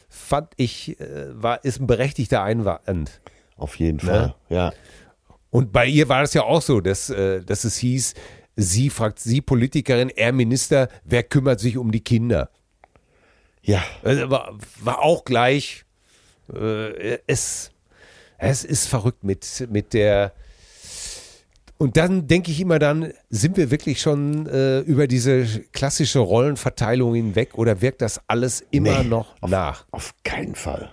fand 0.10 0.50
ich, 0.56 1.00
äh, 1.00 1.06
war, 1.34 1.64
ist 1.64 1.80
ein 1.80 1.88
berechtigter 1.88 2.42
Einwand. 2.44 3.22
Auf 3.58 3.76
jeden 3.76 3.98
Ne? 3.98 4.04
Fall. 4.12 4.36
Ja. 4.50 4.74
Und 5.52 5.72
bei 5.72 5.86
ihr 5.86 6.10
war 6.10 6.24
es 6.24 6.34
ja 6.34 6.44
auch 6.44 6.62
so, 6.62 6.80
dass, 6.82 7.10
äh, 7.10 7.44
dass 7.44 7.66
es 7.66 7.78
hieß, 7.78 8.16
sie 8.56 8.90
fragt, 8.90 9.20
sie 9.20 9.42
Politikerin, 9.42 10.10
er 10.10 10.32
Minister, 10.32 10.90
wer 11.04 11.24
kümmert 11.24 11.60
sich 11.60 11.78
um 11.78 11.92
die 11.92 12.00
Kinder? 12.00 12.50
Ja. 13.62 13.84
Also 14.02 14.30
war, 14.30 14.58
war 14.80 15.02
auch 15.04 15.26
gleich, 15.26 15.86
äh, 16.54 17.20
es, 17.28 17.72
es 18.38 18.64
ist 18.64 18.88
verrückt 18.88 19.24
mit, 19.24 19.68
mit 19.70 19.94
der. 19.94 20.34
Und 21.78 21.98
dann 21.98 22.28
denke 22.28 22.52
ich 22.52 22.60
immer 22.62 22.80
dann, 22.80 23.12
sind 23.30 23.58
wir 23.58 23.72
wirklich 23.72 24.00
schon 24.02 24.48
äh, 24.48 24.80
über 24.80 25.08
diese 25.08 25.46
klassische 25.74 26.20
Rollenverteilung 26.20 27.16
hinweg 27.16 27.56
oder 27.56 27.82
wirkt 27.82 28.02
das 28.02 28.22
alles 28.28 28.64
immer 28.72 29.04
Nee, 29.04 29.10
noch 29.10 29.36
auf, 29.42 29.50
nach? 29.50 29.86
Auf 29.92 30.14
keinen 30.24 30.56
Fall. 30.56 30.92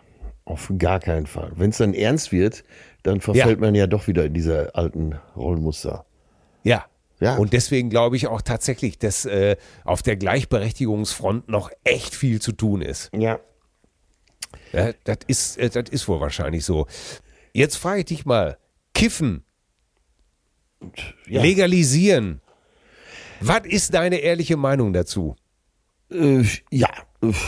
Auf 0.49 0.73
gar 0.79 0.99
keinen 0.99 1.27
Fall. 1.27 1.53
Wenn 1.57 1.69
es 1.71 1.77
dann 1.77 1.93
ernst 1.93 2.33
wird, 2.33 2.65
dann 3.03 3.21
verfällt 3.21 3.59
Ja. 3.59 3.67
man 3.67 3.75
ja 3.75 3.87
doch 3.87 4.07
wieder 4.07 4.25
in 4.25 4.33
diese 4.33 4.75
alten 4.75 5.15
Rollenmuster. 5.37 6.07
Ja. 6.63 6.87
Ja. 7.21 7.37
Und 7.37 7.53
deswegen 7.53 7.91
glaube 7.91 8.17
ich 8.17 8.29
auch 8.29 8.41
tatsächlich, 8.41 8.99
dass 8.99 9.27
äh, 9.27 9.57
auf 9.85 10.03
der 10.03 10.17
Gleichberechtigungsfront 10.17 11.49
noch 11.51 11.71
echt 11.85 12.15
viel 12.15 12.41
zu 12.41 12.53
tun 12.53 12.81
ist. 12.81 13.11
Ja. 13.13 13.41
Ja, 14.73 14.93
das 15.05 15.19
ist, 15.27 15.59
äh, 15.59 15.69
das 15.69 15.91
ist 15.91 16.09
wohl 16.09 16.21
wahrscheinlich 16.21 16.65
so. 16.65 16.87
Jetzt 17.53 17.77
frage 17.77 17.99
ich 18.01 18.05
dich 18.07 18.25
mal: 18.25 18.57
Kiffen, 18.95 19.45
ja. 21.27 21.43
legalisieren. 21.43 22.41
Was 23.41 23.67
ist 23.67 23.93
deine 23.93 24.17
ehrliche 24.17 24.57
Meinung 24.57 24.95
dazu? 24.95 25.37
Äh, 26.11 26.45
ja, 26.71 26.89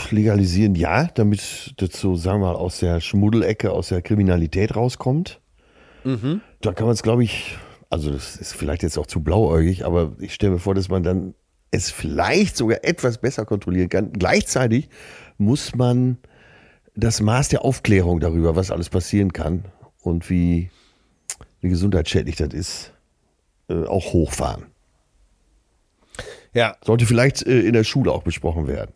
legalisieren 0.09 0.75
ja, 0.75 1.05
damit 1.13 1.73
das 1.77 1.99
so, 1.99 2.15
sagen 2.15 2.41
wir 2.41 2.47
mal, 2.47 2.55
aus 2.55 2.79
der 2.79 2.99
Schmuddelecke, 2.99 3.71
aus 3.71 3.89
der 3.89 4.01
Kriminalität 4.01 4.75
rauskommt. 4.75 5.39
Da 6.61 6.73
kann 6.73 6.85
man 6.85 6.93
es, 6.93 7.03
glaube 7.03 7.23
ich, 7.23 7.57
also 7.89 8.11
das 8.11 8.35
ist 8.35 8.53
vielleicht 8.53 8.83
jetzt 8.83 8.97
auch 8.97 9.05
zu 9.05 9.21
blauäugig, 9.21 9.85
aber 9.85 10.13
ich 10.19 10.33
stelle 10.33 10.53
mir 10.53 10.59
vor, 10.59 10.75
dass 10.75 10.89
man 10.89 11.03
dann 11.03 11.35
es 11.71 11.89
vielleicht 11.89 12.57
sogar 12.57 12.83
etwas 12.83 13.19
besser 13.19 13.45
kontrollieren 13.45 13.89
kann. 13.89 14.11
Gleichzeitig 14.11 14.89
muss 15.37 15.73
man 15.73 16.17
das 16.95 17.21
Maß 17.21 17.49
der 17.49 17.63
Aufklärung 17.63 18.19
darüber, 18.19 18.55
was 18.55 18.71
alles 18.71 18.89
passieren 18.89 19.31
kann 19.31 19.65
und 20.01 20.29
wie, 20.29 20.69
wie 21.61 21.69
gesundheitsschädlich 21.69 22.35
das 22.35 22.53
ist, 22.53 22.93
äh, 23.69 23.85
auch 23.85 24.11
hochfahren. 24.11 24.65
Ja, 26.53 26.75
Sollte 26.83 27.05
vielleicht 27.05 27.45
äh, 27.45 27.61
in 27.61 27.73
der 27.73 27.85
Schule 27.85 28.11
auch 28.11 28.23
besprochen 28.23 28.67
werden. 28.67 28.91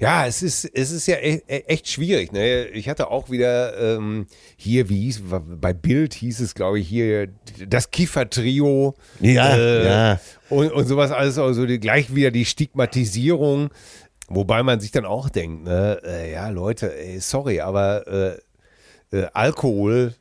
Ja, 0.00 0.26
es 0.26 0.42
ist, 0.42 0.64
es 0.64 0.92
ist 0.92 1.06
ja 1.08 1.16
e- 1.16 1.42
e- 1.48 1.64
echt 1.66 1.88
schwierig. 1.88 2.32
Ne? 2.32 2.66
Ich 2.68 2.88
hatte 2.88 3.10
auch 3.10 3.30
wieder 3.30 3.76
ähm, 3.96 4.26
hier, 4.56 4.88
wie 4.88 5.00
hieß, 5.02 5.22
bei 5.26 5.72
Bild 5.72 6.14
hieß 6.14 6.38
es, 6.40 6.54
glaube 6.54 6.78
ich, 6.78 6.88
hier 6.88 7.28
das 7.66 7.90
Kiefer-Trio. 7.90 8.94
Ja, 9.20 9.56
ja. 9.56 10.20
Und, 10.50 10.70
und 10.70 10.86
sowas 10.86 11.10
alles, 11.10 11.36
also 11.38 11.66
die, 11.66 11.80
gleich 11.80 12.14
wieder 12.14 12.30
die 12.30 12.44
Stigmatisierung. 12.44 13.70
Wobei 14.28 14.62
man 14.62 14.78
sich 14.78 14.92
dann 14.92 15.04
auch 15.06 15.30
denkt, 15.30 15.64
ne, 15.64 16.00
äh, 16.04 16.32
ja, 16.32 16.48
Leute, 16.50 16.96
ey, 16.96 17.18
sorry, 17.18 17.60
aber 17.60 18.38
äh, 19.10 19.16
äh, 19.16 19.26
Alkohol 19.32 20.14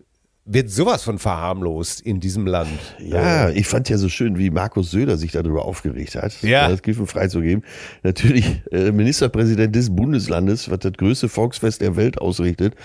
wird 0.50 0.70
sowas 0.70 1.04
von 1.04 1.20
verharmlost 1.20 2.00
in 2.00 2.22
diesem 2.22 2.48
Land. 2.48 2.70
Ja, 3.00 3.50
ich 3.50 3.68
fand 3.68 3.90
ja 3.90 3.98
so 3.98 4.08
schön, 4.08 4.38
wie 4.38 4.50
Markus 4.50 4.92
Söder 4.92 5.18
sich 5.18 5.34
darüber 5.34 5.66
aufgeregt 5.66 6.16
hat, 6.16 6.42
Ja. 6.42 6.70
das 6.70 6.82
Kiffen 6.82 7.06
freizugeben. 7.06 7.64
Natürlich 8.02 8.62
äh, 8.72 8.92
Ministerpräsident 8.94 9.76
des 9.76 9.94
Bundeslandes, 9.94 10.72
was 10.72 10.80
das 10.80 10.94
größte 10.94 11.28
Volksfest 11.28 11.82
der 11.82 11.98
Welt 11.98 12.20
ausrichtet, 12.22 12.76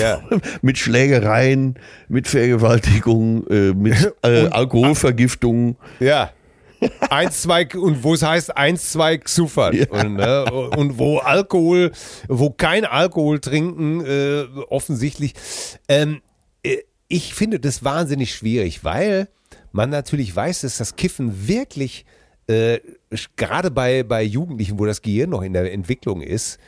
Ja. 0.00 0.22
mit 0.62 0.78
Schlägereien, 0.78 1.74
mit 2.08 2.28
Vergewaltigung, 2.28 3.46
äh, 3.48 3.72
mit 3.72 4.14
äh, 4.22 4.46
Alkoholvergiftung. 4.50 5.76
Ja. 5.98 6.30
Eins, 7.10 7.42
zwei, 7.42 7.66
und 7.76 8.02
wo 8.02 8.14
es 8.14 8.22
heißt 8.22 8.56
eins, 8.56 8.90
zwei 8.92 9.18
Xuffert. 9.18 9.74
Ja. 9.74 9.86
Und, 9.90 10.14
ne, 10.14 10.44
und 10.76 10.98
wo 10.98 11.18
Alkohol, 11.18 11.92
wo 12.28 12.50
kein 12.50 12.84
Alkohol 12.84 13.40
trinken, 13.40 14.04
äh, 14.04 14.44
offensichtlich. 14.68 15.34
Ähm, 15.88 16.20
äh, 16.64 16.78
ich 17.12 17.34
finde 17.34 17.60
das 17.60 17.84
wahnsinnig 17.84 18.34
schwierig, 18.34 18.84
weil 18.84 19.28
man 19.70 19.90
natürlich 19.90 20.34
weiß, 20.34 20.62
dass 20.62 20.78
das 20.78 20.96
Kiffen 20.96 21.46
wirklich, 21.46 22.06
äh, 22.46 22.80
gerade 23.36 23.70
bei, 23.70 24.02
bei 24.02 24.22
Jugendlichen, 24.22 24.78
wo 24.78 24.86
das 24.86 25.02
Gehirn 25.02 25.28
noch 25.28 25.42
in 25.42 25.52
der 25.52 25.70
Entwicklung 25.72 26.22
ist, 26.22 26.58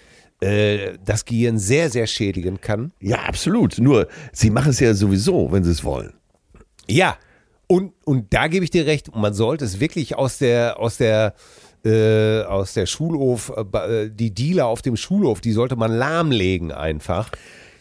äh, 0.40 0.99
das 1.03 1.24
Gehirn 1.24 1.59
sehr, 1.59 1.88
sehr 1.88 2.07
schädigen 2.07 2.61
kann. 2.61 2.92
Ja, 3.01 3.22
absolut. 3.22 3.78
Nur, 3.78 4.07
sie 4.32 4.51
machen 4.51 4.70
es 4.70 4.80
ja 4.80 4.92
sowieso, 4.92 5.51
wenn 5.51 5.64
sie 5.64 5.70
es 5.70 5.82
wollen. 5.82 6.12
Ja, 6.86 7.16
und, 7.66 7.95
und 8.05 8.34
da 8.34 8.49
gebe 8.49 8.64
ich 8.64 8.70
dir 8.70 8.84
recht, 8.84 9.16
man 9.16 9.32
sollte 9.32 9.64
es 9.64 9.80
wirklich 9.80 10.14
aus 10.14 10.36
der, 10.36 10.78
aus 10.78 10.99
der, 10.99 11.32
äh, 11.86 12.42
aus 12.42 12.74
der 12.74 12.84
Schulhof, 12.84 13.51
äh, 13.57 13.78
äh, 13.78 14.11
die 14.11 14.34
Dealer 14.34 14.66
auf 14.66 14.82
dem 14.82 14.99
Schulhof, 14.99 15.40
die 15.40 15.53
sollte 15.53 15.76
man 15.76 15.90
lahmlegen 15.90 16.70
einfach. 16.70 17.30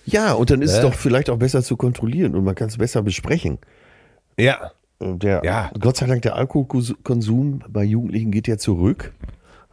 Ja, 0.06 0.34
und 0.34 0.50
dann 0.50 0.62
ist 0.62 0.72
es 0.74 0.80
Äh? 0.80 0.82
doch 0.82 0.94
vielleicht 0.94 1.30
auch 1.30 1.38
besser 1.38 1.64
zu 1.64 1.78
kontrollieren 1.78 2.36
und 2.36 2.44
man 2.44 2.56
kann 2.56 2.68
es 2.68 2.78
besser 2.78 3.02
besprechen. 3.02 3.58
Ja. 4.38 4.72
Äh, 5.00 5.14
Der, 5.16 5.42
Ja. 5.44 5.72
Gott 5.80 5.98
sei 5.98 6.08
Dank, 6.08 6.22
der 6.24 6.36
Alkoholkonsum 6.36 7.64
bei 7.70 7.84
Jugendlichen 7.84 8.32
geht 8.32 8.48
ja 8.48 8.58
zurück. 8.58 9.14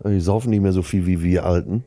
Äh, 0.04 0.10
Die 0.10 0.20
saufen 0.20 0.50
nicht 0.50 0.60
mehr 0.62 0.72
so 0.72 0.82
viel 0.82 1.06
wie 1.06 1.22
wir 1.22 1.44
Alten. 1.44 1.84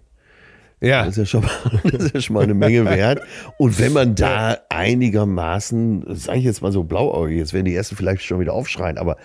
Ja. 0.82 1.06
Das 1.06 1.18
ist 1.18 1.18
ja 1.18 1.26
schon 1.26 1.44
mal, 1.44 1.82
das 1.92 2.04
ist 2.06 2.14
ja 2.16 2.22
schon 2.22 2.34
mal 2.34 2.44
eine 2.44 2.54
Menge 2.54 2.84
wert. 2.86 3.22
Und 3.58 3.80
wenn 3.80 3.94
man 3.94 4.16
da 4.16 4.58
einigermaßen, 4.70 6.04
sage 6.16 6.40
ich 6.40 6.46
jetzt 6.46 6.62
mal 6.62 6.72
so 6.72 6.84
blauäugig, 6.84 7.38
jetzt 7.38 7.54
werden 7.54 7.66
die 7.66 7.76
ersten 7.76 7.96
vielleicht 7.96 8.24
schon 8.24 8.40
wieder 8.40 8.54
aufschreien, 8.54 8.98
aber 8.98 9.18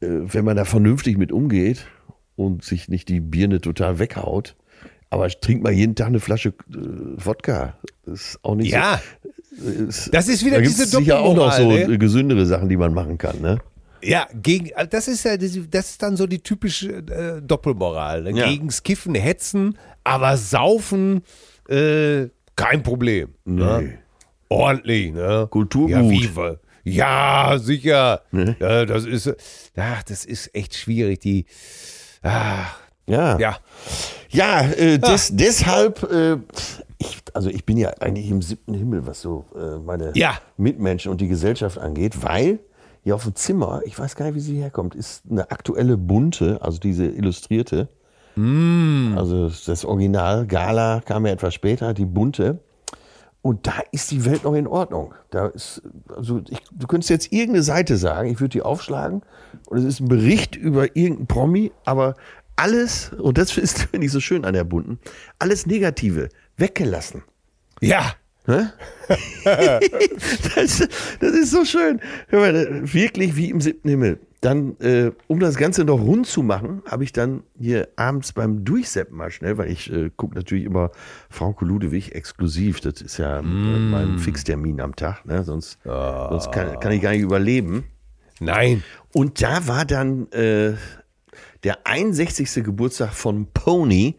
äh, 0.00 0.06
wenn 0.08 0.44
man 0.44 0.56
da 0.56 0.64
vernünftig 0.64 1.18
mit 1.18 1.32
umgeht 1.32 1.86
und 2.36 2.64
sich 2.64 2.88
nicht 2.88 3.08
die 3.08 3.20
Birne 3.20 3.60
total 3.60 3.98
weghaut, 3.98 4.54
aber 5.10 5.28
trinkt 5.28 5.62
mal 5.62 5.72
jeden 5.72 5.94
Tag 5.94 6.06
eine 6.08 6.20
Flasche 6.20 6.50
äh, 6.50 6.54
Wodka. 7.24 7.74
Das 8.06 8.20
ist 8.20 8.38
auch 8.42 8.54
nicht 8.54 8.72
Ja. 8.72 9.00
so. 9.56 9.68
Ist, 9.68 10.14
Das 10.14 10.28
ist 10.28 10.44
wieder 10.44 10.56
da 10.56 10.62
diese 10.62 10.86
sicher 10.86 11.20
auch 11.20 11.34
noch 11.34 11.52
so 11.52 11.62
Doppelmoral, 11.64 11.88
ne? 11.88 11.98
gesündere 11.98 12.46
Sachen, 12.46 12.68
die 12.68 12.76
man 12.76 12.94
machen 12.94 13.18
kann, 13.18 13.40
ne? 13.40 13.58
Ja, 14.02 14.26
gegen, 14.32 14.74
also 14.74 14.88
das 14.88 15.08
ist 15.08 15.24
ja, 15.24 15.36
das 15.36 15.90
ist 15.90 16.02
dann 16.02 16.16
so 16.16 16.26
die 16.26 16.38
typische 16.38 16.88
äh, 16.90 17.42
Doppelmoral. 17.42 18.22
Ne? 18.22 18.30
Ja. 18.32 18.46
Gegens 18.48 18.82
Kiffen, 18.82 19.14
Hetzen, 19.14 19.76
aber 20.04 20.38
Saufen, 20.38 21.22
äh, 21.68 22.28
kein 22.56 22.82
Problem. 22.82 23.34
Ne? 23.44 23.80
Nee. 23.82 23.98
Ordentlich, 24.48 25.12
ne? 25.12 25.46
Kulturgut. 25.50 25.90
Ja, 25.90 26.00
wie, 26.10 26.30
ja 26.90 27.58
sicher. 27.58 28.22
Ne? 28.32 28.56
Ja, 28.58 28.86
das 28.86 29.04
ist, 29.04 29.30
ach, 29.76 30.02
das 30.04 30.24
ist 30.24 30.54
echt 30.54 30.74
schwierig. 30.74 31.20
Die, 31.20 31.44
ach, 32.22 32.78
Ja. 33.06 33.38
ja. 33.38 33.58
Ja, 34.30 34.62
äh, 34.62 34.98
des, 34.98 35.30
deshalb, 35.34 36.02
äh, 36.10 36.36
ich, 36.98 37.22
also 37.34 37.50
ich 37.50 37.64
bin 37.64 37.76
ja 37.76 37.90
eigentlich 38.00 38.30
im 38.30 38.42
siebten 38.42 38.74
Himmel, 38.74 39.06
was 39.06 39.20
so 39.20 39.44
äh, 39.56 39.78
meine 39.78 40.12
Ja. 40.14 40.38
Mitmenschen 40.56 41.10
und 41.10 41.20
die 41.20 41.28
Gesellschaft 41.28 41.78
angeht, 41.78 42.22
weil 42.22 42.58
hier 43.02 43.14
auf 43.14 43.24
dem 43.24 43.34
Zimmer, 43.34 43.80
ich 43.84 43.98
weiß 43.98 44.14
gar 44.16 44.26
nicht, 44.26 44.34
wie 44.34 44.40
sie 44.40 44.56
herkommt, 44.60 44.94
ist 44.94 45.22
eine 45.30 45.50
aktuelle 45.50 45.96
bunte, 45.96 46.58
also 46.60 46.78
diese 46.78 47.06
illustrierte. 47.06 47.88
Also 49.16 49.50
das 49.66 49.84
Original, 49.84 50.46
Gala 50.46 51.02
kam 51.04 51.26
ja 51.26 51.32
etwas 51.32 51.52
später, 51.52 51.92
die 51.92 52.06
bunte. 52.06 52.60
Und 53.42 53.66
da 53.66 53.74
ist 53.90 54.10
die 54.10 54.24
Welt 54.24 54.44
noch 54.44 54.54
in 54.54 54.66
Ordnung. 54.66 55.14
Da 55.30 55.48
ist, 55.48 55.82
also 56.14 56.40
ich, 56.48 56.58
du 56.70 56.86
könntest 56.86 57.10
jetzt 57.10 57.32
irgendeine 57.32 57.62
Seite 57.62 57.96
sagen, 57.96 58.30
ich 58.30 58.40
würde 58.40 58.50
die 58.50 58.62
aufschlagen 58.62 59.22
und 59.66 59.78
es 59.78 59.84
ist 59.84 60.00
ein 60.00 60.08
Bericht 60.08 60.56
über 60.56 60.94
irgendeinen 60.96 61.26
Promi, 61.26 61.72
aber 61.84 62.14
alles, 62.56 63.12
und 63.12 63.38
das 63.38 63.56
ist, 63.56 63.78
finde 63.90 64.06
ich 64.06 64.12
so 64.12 64.20
schön 64.20 64.44
an 64.44 64.54
der 64.54 64.64
bunten, 64.64 64.98
alles 65.38 65.66
Negative 65.66 66.28
weggelassen. 66.56 67.22
Ja. 67.80 68.14
Ne? 68.46 68.72
das, 69.44 70.88
das 71.20 71.32
ist 71.32 71.50
so 71.50 71.64
schön. 71.64 72.00
Mal, 72.32 72.92
wirklich 72.92 73.36
wie 73.36 73.50
im 73.50 73.60
siebten 73.60 73.88
Himmel. 73.88 74.18
Dann, 74.40 74.76
äh, 74.80 75.12
um 75.26 75.38
das 75.38 75.56
Ganze 75.56 75.84
noch 75.84 76.00
rund 76.00 76.26
zu 76.26 76.42
machen, 76.42 76.82
habe 76.86 77.04
ich 77.04 77.12
dann 77.12 77.42
hier 77.58 77.88
abends 77.96 78.32
beim 78.32 78.64
Durchseppen 78.64 79.16
mal 79.16 79.30
schnell, 79.30 79.58
weil 79.58 79.70
ich 79.70 79.92
äh, 79.92 80.10
gucke 80.16 80.34
natürlich 80.34 80.64
immer 80.64 80.90
Frauke 81.28 81.66
Ludewig 81.66 82.14
exklusiv. 82.14 82.80
Das 82.80 83.02
ist 83.02 83.18
ja 83.18 83.40
äh, 83.40 83.42
mein 83.42 84.18
Fixtermin 84.18 84.80
am 84.80 84.96
Tag, 84.96 85.26
ne? 85.26 85.44
sonst, 85.44 85.78
sonst 85.84 86.50
kann, 86.52 86.80
kann 86.80 86.92
ich 86.92 87.02
gar 87.02 87.10
nicht 87.10 87.20
überleben. 87.20 87.84
Nein. 88.40 88.82
Und 89.12 89.42
da 89.42 89.68
war 89.68 89.84
dann 89.84 90.32
äh, 90.32 90.72
der 91.64 91.86
61. 91.86 92.64
Geburtstag 92.64 93.12
von 93.12 93.46
Pony 93.52 94.16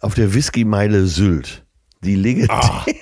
auf 0.00 0.14
der 0.14 0.32
Whisky-Meile 0.34 1.06
Sylt. 1.06 1.64
Die 2.02 2.14
legendäre. 2.14 2.84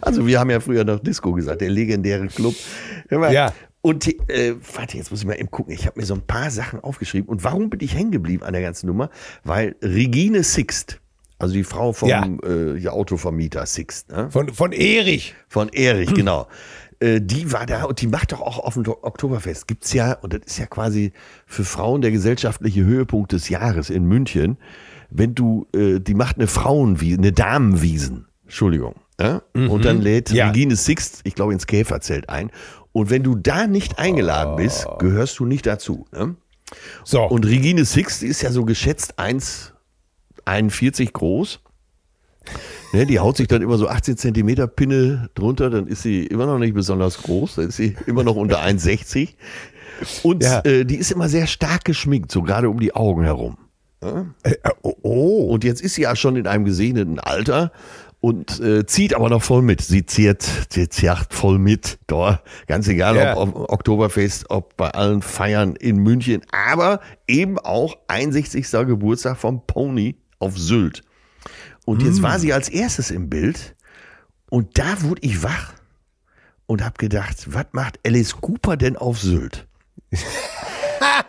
Also, 0.00 0.26
wir 0.26 0.40
haben 0.40 0.50
ja 0.50 0.58
früher 0.58 0.82
noch 0.84 0.98
Disco 0.98 1.32
gesagt, 1.32 1.60
der 1.60 1.70
legendäre 1.70 2.26
Club. 2.26 2.54
Ja. 3.32 3.52
Und 3.80 4.08
äh, 4.28 4.54
warte, 4.74 4.96
jetzt 4.96 5.12
muss 5.12 5.20
ich 5.20 5.26
mal 5.26 5.34
eben 5.38 5.52
gucken. 5.52 5.72
Ich 5.72 5.86
habe 5.86 6.00
mir 6.00 6.04
so 6.06 6.14
ein 6.14 6.22
paar 6.26 6.50
Sachen 6.50 6.80
aufgeschrieben. 6.80 7.28
Und 7.28 7.44
warum 7.44 7.70
bin 7.70 7.78
ich 7.80 7.94
hängen 7.94 8.10
geblieben 8.10 8.42
an 8.42 8.54
der 8.54 8.62
ganzen 8.62 8.86
Nummer? 8.88 9.08
Weil 9.44 9.76
Regine 9.82 10.42
Sixt, 10.42 11.00
also 11.38 11.54
die 11.54 11.62
Frau 11.62 11.92
vom 11.92 12.08
Ja. 12.08 12.26
äh, 12.44 12.88
Autovermieter 12.88 13.66
Sixt, 13.66 14.10
ne? 14.10 14.30
Von, 14.32 14.48
von 14.52 14.72
Erich. 14.72 15.36
Von 15.48 15.68
Erich, 15.68 16.12
genau. 16.12 16.48
Äh, 17.00 17.20
Die 17.20 17.52
war 17.52 17.66
da 17.66 17.84
und 17.84 18.00
die 18.00 18.06
macht 18.06 18.32
doch 18.32 18.40
auch 18.40 18.58
auf 18.58 18.74
dem 18.74 18.86
Oktoberfest. 18.86 19.66
Gibt's 19.68 19.92
ja, 19.92 20.12
und 20.14 20.32
das 20.32 20.40
ist 20.46 20.58
ja 20.58 20.66
quasi 20.66 21.12
für 21.46 21.64
Frauen 21.64 22.00
der 22.00 22.10
gesellschaftliche 22.10 22.84
Höhepunkt 22.84 23.32
des 23.32 23.48
Jahres 23.48 23.90
in 23.90 24.04
München. 24.04 24.58
Wenn 25.10 25.34
du, 25.34 25.66
äh, 25.74 26.00
die 26.00 26.14
macht 26.14 26.36
eine 26.36 26.46
Frauenwiesen, 26.46 27.18
eine 27.20 27.32
Damenwiesen, 27.32 28.26
Entschuldigung. 28.44 28.96
Ja? 29.20 29.42
Und 29.54 29.84
dann 29.84 30.00
lädt 30.00 30.30
Ja. 30.30 30.48
Regine 30.48 30.74
Sixt, 30.76 31.20
ich 31.24 31.34
glaube, 31.34 31.52
ins 31.52 31.66
Käferzelt 31.66 32.28
ein. 32.28 32.50
Und 32.92 33.10
wenn 33.10 33.22
du 33.22 33.34
da 33.36 33.66
nicht 33.66 33.98
eingeladen 33.98 34.56
bist, 34.56 34.86
gehörst 34.98 35.38
du 35.38 35.46
nicht 35.46 35.66
dazu. 35.66 36.06
Ne? 36.12 36.34
So. 37.04 37.22
Und 37.22 37.46
Regine 37.46 37.84
Sixt 37.84 38.22
die 38.22 38.26
ist 38.26 38.42
ja 38.42 38.50
so 38.50 38.64
geschätzt 38.64 39.18
1,41 39.18 41.12
groß. 41.12 41.60
Ne, 42.94 43.06
die 43.06 43.18
haut 43.18 43.36
sich 43.36 43.48
dann 43.48 43.60
immer 43.60 43.76
so 43.76 43.88
18 43.88 44.16
Zentimeter 44.16 44.68
Pinne 44.68 45.28
drunter, 45.34 45.68
dann 45.68 45.88
ist 45.88 46.02
sie 46.02 46.24
immer 46.26 46.46
noch 46.46 46.58
nicht 46.60 46.74
besonders 46.74 47.20
groß, 47.22 47.56
dann 47.56 47.68
ist 47.68 47.76
sie 47.76 47.96
immer 48.06 48.22
noch 48.22 48.36
unter 48.36 48.60
1,60. 48.62 49.30
Und 50.22 50.44
Ja. 50.44 50.60
äh, 50.60 50.84
die 50.84 50.94
ist 50.96 51.10
immer 51.10 51.28
sehr 51.28 51.48
stark 51.48 51.84
geschminkt, 51.84 52.30
so 52.30 52.42
gerade 52.42 52.70
um 52.70 52.78
die 52.78 52.94
Augen 52.94 53.24
herum. 53.24 53.56
Äh, 54.44 54.54
oh, 54.82 54.94
oh. 55.02 55.46
Und 55.52 55.64
jetzt 55.64 55.80
ist 55.82 55.94
sie 55.94 56.02
ja 56.02 56.14
schon 56.14 56.36
in 56.36 56.46
einem 56.46 56.64
gesegneten 56.64 57.18
Alter 57.18 57.72
und 58.20 58.60
äh, 58.60 58.86
zieht 58.86 59.14
aber 59.14 59.28
noch 59.28 59.42
voll 59.42 59.62
mit. 59.62 59.80
Sie 59.80 60.06
zieht, 60.06 60.42
sie 60.70 60.88
zieht 60.88 61.16
voll 61.30 61.58
mit. 61.58 61.98
Da, 62.06 62.42
ganz 62.68 62.86
egal, 62.86 63.16
Ja. 63.16 63.36
ob 63.36 63.56
auf 63.56 63.68
Oktoberfest, 63.70 64.50
ob 64.50 64.76
bei 64.76 64.90
allen 64.90 65.20
Feiern 65.20 65.74
in 65.74 65.96
München, 65.96 66.42
aber 66.52 67.00
eben 67.26 67.58
auch 67.58 67.96
61. 68.06 68.70
Geburtstag 68.86 69.36
vom 69.36 69.66
Pony 69.66 70.14
auf 70.38 70.56
Sylt. 70.56 71.02
Und 71.84 72.02
jetzt 72.02 72.22
war 72.22 72.38
sie 72.38 72.52
als 72.52 72.68
erstes 72.68 73.10
im 73.10 73.28
Bild 73.28 73.74
und 74.50 74.78
da 74.78 75.02
wurde 75.02 75.20
ich 75.22 75.42
wach 75.42 75.74
und 76.66 76.82
habe 76.82 76.94
gedacht, 76.98 77.52
was 77.52 77.66
macht 77.72 77.98
Alice 78.06 78.36
Cooper 78.40 78.76
denn 78.76 78.96
auf 78.96 79.18
Sylt? 79.18 79.66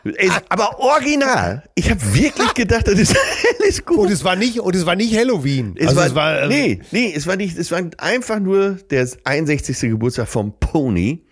Ey, 0.04 0.30
aber 0.50 0.80
original. 0.80 1.64
Ich 1.76 1.90
habe 1.90 2.00
wirklich 2.14 2.54
gedacht, 2.54 2.88
das 2.88 3.00
ist 3.00 3.16
Alice 3.62 3.84
Cooper. 3.84 4.02
Und 4.02 4.12
es 4.12 4.24
war 4.24 4.36
nicht, 4.36 4.60
und 4.60 4.76
es 4.76 4.86
war 4.86 4.96
nicht 4.96 5.16
Halloween. 5.16 5.76
Es 5.78 5.88
also 5.88 5.98
war, 5.98 6.06
es 6.06 6.16
war, 6.16 6.42
äh, 6.44 6.48
nee, 6.48 6.80
nee, 6.92 7.14
es 7.16 7.28
war 7.28 7.36
nicht, 7.36 7.58
es 7.58 7.72
war 7.72 7.82
einfach 7.98 8.40
nur 8.40 8.74
der 8.90 9.10
61. 9.24 9.90
Geburtstag 9.90 10.28
vom 10.28 10.58
Pony. 10.60 11.25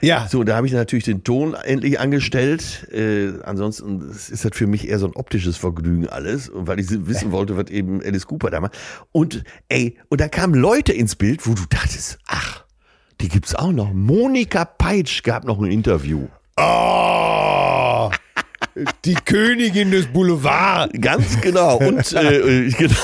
Ja. 0.00 0.26
So, 0.28 0.44
da 0.44 0.56
habe 0.56 0.66
ich 0.66 0.72
natürlich 0.72 1.04
den 1.04 1.24
Ton 1.24 1.54
endlich 1.54 2.00
angestellt. 2.00 2.88
Äh, 2.92 3.32
ansonsten 3.42 4.10
ist 4.10 4.44
das 4.44 4.50
für 4.54 4.66
mich 4.66 4.88
eher 4.88 4.98
so 4.98 5.06
ein 5.06 5.14
optisches 5.14 5.56
Vergnügen 5.56 6.08
alles, 6.08 6.50
weil 6.54 6.80
ich 6.80 6.86
wissen 7.06 7.32
wollte, 7.32 7.56
was 7.56 7.70
eben 7.70 8.02
Alice 8.02 8.26
Cooper 8.26 8.50
da 8.50 8.60
macht. 8.60 8.76
Und 9.12 9.44
ey, 9.68 9.98
und 10.08 10.20
da 10.20 10.28
kamen 10.28 10.54
Leute 10.54 10.92
ins 10.92 11.16
Bild, 11.16 11.46
wo 11.46 11.54
du 11.54 11.62
dachtest, 11.68 12.18
ach, 12.26 12.64
die 13.20 13.28
gibt's 13.28 13.54
auch 13.54 13.72
noch. 13.72 13.92
Monika 13.92 14.64
Peitsch 14.64 15.22
gab 15.22 15.44
noch 15.44 15.58
ein 15.60 15.70
Interview. 15.70 16.26
Oh, 16.56 18.10
die 19.04 19.14
Königin 19.14 19.90
des 19.90 20.06
Boulevard. 20.06 20.90
Ganz 21.00 21.40
genau. 21.40 21.76
Und 21.78 22.12
äh, 22.12 22.38
äh 22.66 22.70
genau. 22.70 22.94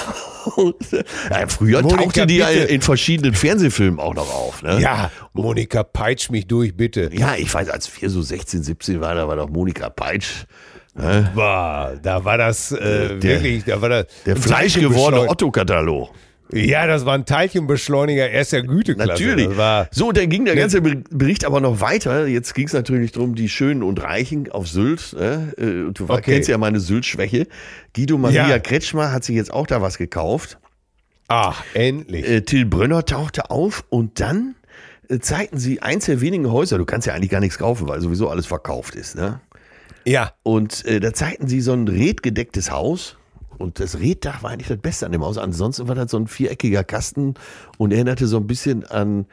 Ja, 1.31 1.47
früher 1.49 1.83
Monika, 1.83 2.03
tauchte 2.03 2.27
die 2.27 2.37
ja 2.37 2.49
in 2.49 2.81
verschiedenen 2.81 3.35
Fernsehfilmen 3.35 4.01
auch 4.01 4.15
noch 4.15 4.33
auf. 4.33 4.63
Ne? 4.63 4.81
Ja, 4.81 5.11
Monika, 5.33 5.83
peitsch 5.83 6.31
mich 6.31 6.47
durch, 6.47 6.77
bitte. 6.77 7.11
Ja, 7.13 7.35
ich 7.37 7.53
weiß, 7.53 7.69
als 7.69 7.91
wir 8.01 8.11
so 8.11 8.23
16, 8.23 8.63
17 8.63 9.01
waren, 9.01 9.17
da 9.17 9.29
war 9.29 9.37
doch 9.37 9.49
Monika 9.49 9.91
Peitsch. 9.91 10.45
Ne? 10.95 11.31
War, 11.35 11.97
da 11.97 12.25
war 12.25 12.39
das 12.39 12.73
äh, 12.73 13.19
Der- 13.19 13.23
wirklich, 13.23 13.65
da 13.65 13.81
war 13.83 13.89
das 13.91 14.07
Der 14.25 14.37
fleischgewordene 14.37 15.29
Otto-Katalog. 15.29 16.11
Ja, 16.53 16.87
das 16.87 17.05
war 17.05 17.15
ein 17.15 17.25
Teilchenbeschleuniger 17.27 18.31
erster 18.31 18.63
Güteklasse. 18.63 19.11
Natürlich. 19.11 19.49
So, 19.91 20.13
dann 20.13 20.29
ging 20.29 20.45
der 20.45 20.55
ganze 20.55 20.81
Ber- 20.81 21.03
Bericht 21.11 21.45
aber 21.45 21.61
noch 21.61 21.81
weiter. 21.81 22.27
Jetzt 22.29 22.55
ging 22.55 22.67
es 22.69 22.73
natürlich 22.73 23.13
darum, 23.13 23.35
die 23.35 23.49
Schönen 23.49 23.83
und 23.83 24.01
Reichen 24.03 24.51
auf 24.53 24.69
Sylt. 24.69 25.13
Äh, 25.19 25.35
äh, 25.61 25.93
du 25.93 26.05
Okay. 26.07 26.23
kennst 26.23 26.49
ja 26.49 26.57
meine 26.59 26.79
Sylt-Schwäche. 26.79 27.49
Guido 27.95 28.17
Maria 28.19 28.49
Ja. 28.49 28.59
Kretschmer 28.61 29.11
hat 29.13 29.25
sich 29.25 29.35
jetzt 29.35 29.53
auch 29.53 29.67
da 29.67 29.83
was 29.83 29.99
gekauft. 29.99 30.59
ach, 31.29 31.65
endlich. 31.75 32.25
Äh, 32.29 32.43
Till 32.43 32.65
Brönner 32.67 33.05
tauchte 33.05 33.51
auf 33.51 33.85
und 33.89 34.21
dann 34.21 34.55
äh, 35.09 35.19
zeigten 35.19 35.59
sie 35.59 35.83
eins 35.83 36.07
der 36.07 36.21
wenigen 36.21 36.51
Häuser. 36.53 36.79
Du 36.79 36.85
kannst 36.85 37.07
ja 37.09 37.15
eigentlich 37.15 37.31
gar 37.31 37.41
nichts 37.41 37.59
kaufen, 37.59 37.89
weil 37.89 38.01
sowieso 38.01 38.29
alles 38.31 38.47
verkauft 38.47 38.95
ist. 38.95 39.17
Ne? 39.17 39.41
ja, 40.05 40.33
Und 40.45 40.85
äh, 40.85 41.01
da 41.01 41.13
zeigten 41.13 41.49
sie 41.49 41.61
so 41.61 41.73
ein 41.73 41.89
redgedecktes 41.89 42.71
Haus. 42.71 43.17
Und 43.59 43.81
das 43.81 43.99
Reddach 43.99 44.43
war 44.43 44.51
eigentlich 44.51 44.69
das 44.69 44.79
Beste 44.79 45.07
an 45.07 45.13
dem 45.13 45.23
Haus. 45.25 45.39
Ansonsten 45.39 45.89
war 45.89 45.95
das 45.95 46.11
so 46.11 46.19
ein 46.19 46.27
viereckiger 46.27 46.85
Kasten 46.85 47.35
und 47.79 47.93
erinnerte 47.93 48.27
so 48.27 48.37
ein 48.37 48.47
bisschen 48.47 48.85
an 48.85 49.27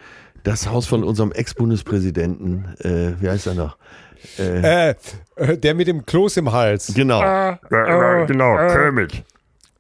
das 0.43 0.69
Haus 0.69 0.86
von 0.88 1.03
unserem 1.03 1.32
Ex-Bundespräsidenten. 1.32 2.65
Äh, 2.80 3.21
wie 3.21 3.30
heißt 3.30 3.47
er 3.47 3.53
noch? 3.55 3.78
äh, 4.39 4.91
äh, 5.36 5.57
der 5.57 5.74
mit 5.76 5.88
dem 5.88 6.05
Kloß 6.05 6.38
im 6.38 6.51
Hals. 6.51 6.93
Genau. 6.95 7.19
genau, 7.69 8.55
Kermit. 8.57 9.24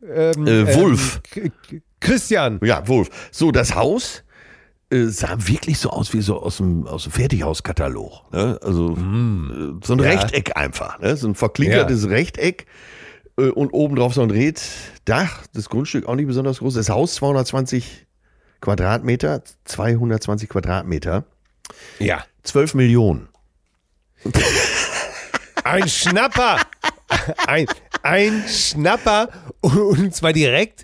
Ähm, 0.05 0.47
Äh, 0.47 0.75
Wulf. 0.75 1.21
K- 1.31 1.49
K- 1.69 1.81
Christian. 2.01 2.59
Ja, 2.63 2.85
Wolf. 2.89 3.09
So, 3.31 3.51
das 3.51 3.73
Haus 3.75 4.23
äh, 4.89 5.05
sah 5.05 5.35
wirklich 5.37 5.79
so 5.79 5.89
aus 5.91 6.13
wie 6.13 6.21
so 6.21 6.41
aus 6.41 6.57
dem, 6.57 6.85
aus 6.87 7.03
dem 7.03 7.13
Fertighauskatalog. 7.13 8.33
Ne? 8.33 8.59
Also 8.61 8.91
äh, 8.91 9.85
so 9.85 9.93
ein 9.93 9.99
Ja. 9.99 10.09
Rechteck 10.09 10.57
einfach. 10.57 10.99
Ne? 10.99 11.15
So 11.15 11.27
ein 11.29 11.35
verklinkertes 11.35 12.09
Rechteck 12.09 12.63
äh, 12.63 12.65
und 13.35 13.71
obendrauf 13.71 14.13
so 14.13 14.21
ein 14.21 14.31
Reddach. 14.31 15.43
Das 15.53 15.69
Grundstück 15.69 16.05
auch 16.05 16.15
nicht 16.15 16.27
besonders 16.27 16.59
groß. 16.59 16.75
Das 16.75 16.89
Haus 16.89 17.15
220 17.15 18.05
Quadratmeter, 18.61 19.43
220 19.65 20.49
Quadratmeter, 20.49 21.25
Ja. 21.99 22.23
12 22.43 22.73
Millionen. 22.75 23.29
Ein 25.63 25.87
Schnapper. 25.87 26.57
Ein, 27.47 27.67
ein 28.01 28.43
Schnapper 28.47 29.29
und 29.61 30.13
zwar 30.13 30.33
direkt. 30.33 30.83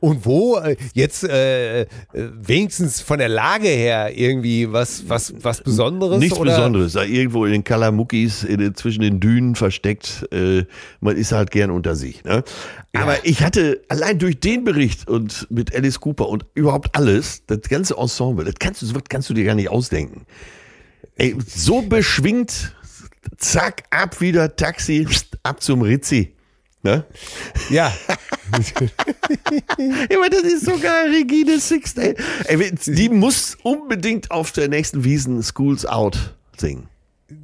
Und 0.00 0.24
wo 0.24 0.56
äh, 0.58 0.76
jetzt 0.92 1.24
äh, 1.24 1.82
äh, 1.82 1.86
wenigstens 2.12 3.00
von 3.00 3.18
der 3.18 3.28
Lage 3.28 3.68
her 3.68 4.16
irgendwie 4.16 4.72
was, 4.72 5.08
was, 5.08 5.34
was 5.40 5.62
Besonderes? 5.62 6.18
Nichts 6.18 6.38
oder? 6.38 6.56
Besonderes. 6.56 6.92
Da 6.92 7.04
irgendwo 7.04 7.44
in 7.44 7.52
den 7.52 7.64
Kalamukis, 7.64 8.44
in 8.44 8.74
zwischen 8.74 9.02
den 9.02 9.20
Dünen 9.20 9.54
versteckt. 9.54 10.26
Äh, 10.32 10.64
man 11.00 11.16
ist 11.16 11.32
halt 11.32 11.50
gern 11.50 11.70
unter 11.70 11.96
sich. 11.96 12.24
Ne? 12.24 12.44
Aber 12.92 13.24
ich 13.24 13.42
hatte 13.42 13.82
allein 13.88 14.18
durch 14.18 14.38
den 14.38 14.64
Bericht 14.64 15.08
und 15.08 15.50
mit 15.50 15.74
Alice 15.74 16.00
Cooper 16.00 16.28
und 16.28 16.46
überhaupt 16.54 16.94
alles, 16.96 17.42
das 17.46 17.62
ganze 17.62 17.96
Ensemble, 17.96 18.44
das 18.44 18.54
kannst 18.58 18.82
du, 18.82 18.86
das 18.86 19.02
kannst 19.08 19.28
du 19.30 19.34
dir 19.34 19.44
gar 19.44 19.54
nicht 19.54 19.68
ausdenken. 19.68 20.26
Ey, 21.16 21.36
so 21.46 21.82
beschwingt, 21.82 22.74
zack, 23.36 23.84
ab 23.90 24.20
wieder 24.20 24.56
Taxi, 24.56 25.06
ab 25.42 25.62
zum 25.62 25.82
Rizzi. 25.82 26.34
Ne? 26.82 27.04
Ja. 27.70 27.92
Aber 28.52 30.28
das 30.30 30.42
ist 30.42 30.66
so 30.66 30.78
geil, 30.78 31.10
Regine 31.10 31.58
Sixt, 31.58 31.98
ey. 31.98 32.14
ey. 32.44 32.72
Die 32.86 33.08
muss 33.08 33.56
unbedingt 33.62 34.30
auf 34.30 34.52
der 34.52 34.68
nächsten 34.68 35.02
Wiesen 35.02 35.42
Schools 35.42 35.86
Out 35.86 36.34
singen. 36.58 36.88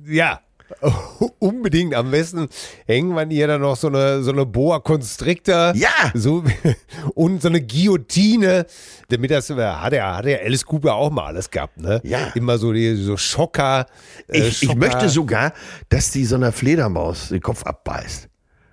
Ja. 0.04 0.40
Unbedingt. 1.38 1.94
Am 1.94 2.10
besten 2.10 2.48
hängen 2.86 3.14
wir 3.14 3.28
ihr 3.30 3.46
dann 3.46 3.60
noch 3.60 3.76
so 3.76 3.88
eine, 3.88 4.22
so 4.22 4.32
eine 4.32 4.46
Boa 4.46 4.78
Constrictor. 4.80 5.72
Ja. 5.74 5.88
So, 6.14 6.44
und 7.14 7.42
so 7.42 7.48
eine 7.48 7.60
Guillotine. 7.60 8.66
Damit 9.08 9.30
das, 9.30 9.50
hat 9.50 9.92
er, 9.92 10.16
hat 10.16 10.26
er 10.26 10.40
Alice 10.42 10.64
Cooper 10.64 10.94
auch 10.94 11.10
mal 11.10 11.26
alles 11.26 11.50
gehabt, 11.50 11.78
ne? 11.80 12.00
Ja. 12.04 12.28
Immer 12.34 12.58
so 12.58 12.72
die, 12.72 12.94
so 12.96 13.16
Schocker. 13.16 13.86
äh, 14.28 14.38
Ich, 14.38 14.48
ich 14.62 14.68
Schocker. 14.68 14.76
möchte 14.78 15.08
sogar, 15.08 15.52
dass 15.88 16.10
die 16.10 16.24
so 16.24 16.36
einer 16.36 16.52
Fledermaus 16.52 17.28
den 17.28 17.40
Kopf 17.40 17.64
abbeißt. 17.64 18.28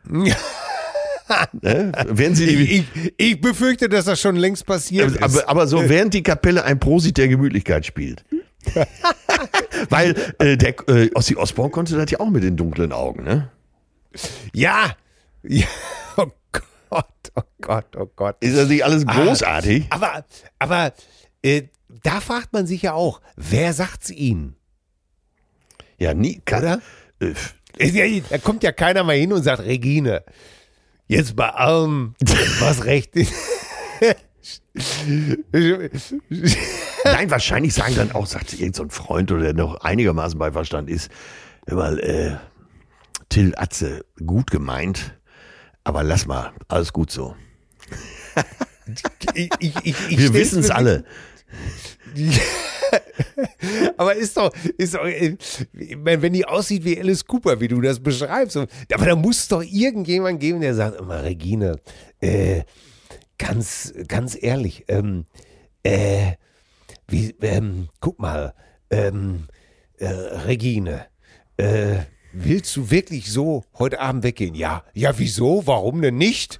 ne? 1.61 1.91
Während 2.07 2.37
sie 2.37 2.45
Ich, 2.45 2.85
ich, 2.95 3.13
ich 3.17 3.41
befürchte, 3.41 3.89
dass 3.89 4.05
das 4.05 4.19
schon 4.19 4.35
längst 4.37 4.65
passiert 4.65 5.11
ist. 5.11 5.21
aber, 5.23 5.49
aber 5.49 5.67
so 5.67 5.89
während 5.89 6.13
die 6.13 6.23
Kapelle 6.23 6.63
ein 6.63 6.79
Prosit 6.79 7.17
der 7.17 7.27
Gemütlichkeit 7.27 7.85
spielt. 7.85 8.23
Weil 9.89 10.15
äh, 10.39 10.57
der 10.57 10.75
äh, 10.89 11.09
Ossi 11.13 11.35
Osborn 11.35 11.71
konnte 11.71 11.95
das 11.95 12.09
ja 12.11 12.19
auch 12.19 12.29
mit 12.29 12.43
den 12.43 12.57
dunklen 12.57 12.91
Augen, 12.91 13.23
ne? 13.23 13.51
ja. 14.53 14.95
ja. 15.43 15.65
Oh 16.17 16.27
Gott, 16.89 17.05
oh 17.35 17.41
Gott, 17.61 17.95
oh 17.95 18.07
Gott. 18.15 18.37
Ist 18.39 18.57
das 18.57 18.67
nicht 18.69 18.83
alles 18.83 19.05
Ah. 19.07 19.13
großartig? 19.13 19.85
Aber, 19.89 20.25
aber 20.59 20.93
äh, 21.43 21.63
da 22.03 22.19
fragt 22.21 22.53
man 22.53 22.65
sich 22.65 22.81
ja 22.81 22.93
auch, 22.93 23.21
wer 23.35 23.73
sagt's 23.73 24.09
ihnen? 24.09 24.55
Ja, 25.99 26.13
nie. 26.13 26.41
Kann, 26.45 26.61
Oder? 26.61 26.81
Äh, 27.19 28.21
Da 28.29 28.37
kommt 28.39 28.63
ja 28.63 28.71
keiner 28.71 29.03
mal 29.03 29.15
hin 29.17 29.33
und 29.33 29.43
sagt, 29.43 29.61
Regine, 29.63 30.23
jetzt 31.07 31.35
bei 31.35 31.49
allem, 31.49 32.15
was 32.59 32.85
recht 32.85 33.15
ist. 33.15 33.33
Nein, 37.13 37.31
wahrscheinlich 37.31 37.73
sagen 37.73 37.95
dann 37.95 38.11
auch, 38.11 38.25
sagt 38.25 38.53
irgendein 38.53 38.73
so 38.73 38.83
ein 38.83 38.89
Freund 38.89 39.31
oder 39.31 39.43
der 39.43 39.53
noch 39.53 39.81
einigermaßen 39.81 40.37
bei 40.37 40.51
Verstand 40.51 40.89
ist, 40.89 41.09
mal, 41.69 41.99
äh, 41.99 42.35
Till 43.29 43.53
Atze, 43.57 44.05
gut 44.25 44.51
gemeint, 44.51 45.17
aber 45.83 46.03
lass 46.03 46.25
mal, 46.25 46.53
alles 46.67 46.93
gut 46.93 47.11
so. 47.11 47.35
ich, 49.33 49.49
ich, 49.59 49.73
ich, 49.83 50.17
Wir 50.17 50.33
wissen 50.33 50.59
es 50.59 50.69
alle. 50.69 51.03
Aber 53.97 54.15
ist 54.15 54.37
doch, 54.37 54.53
ist 54.77 54.93
doch, 54.93 55.05
äh, 55.05 55.35
wenn 55.73 56.33
die 56.33 56.45
aussieht 56.45 56.83
wie 56.85 56.99
Alice 56.99 57.25
Cooper, 57.25 57.59
wie 57.59 57.67
du 57.67 57.81
das 57.81 57.99
beschreibst, 57.99 58.55
aber 58.57 59.05
da 59.05 59.15
muss 59.15 59.39
es 59.39 59.47
doch 59.47 59.63
irgendjemand 59.63 60.39
geben, 60.39 60.61
der 60.61 60.73
sagt, 60.73 60.99
immer 60.99 61.23
Regine, 61.23 61.79
äh, 62.21 62.63
ganz, 63.37 63.93
ganz 64.07 64.37
ehrlich, 64.39 64.85
ähm, 64.87 65.25
äh, 65.83 66.33
wie, 67.07 67.35
ähm, 67.41 67.89
guck 67.99 68.19
mal, 68.19 68.53
ähm, 68.89 69.45
äh, 69.99 70.07
Regine, 70.07 71.05
äh, 71.57 71.97
willst 72.33 72.75
du 72.75 72.91
wirklich 72.91 73.31
so 73.31 73.63
heute 73.79 73.99
Abend 73.99 74.23
weggehen? 74.23 74.55
Ja, 74.55 74.83
ja, 74.93 75.17
wieso? 75.17 75.65
Warum 75.65 76.01
denn 76.01 76.17
nicht? 76.17 76.59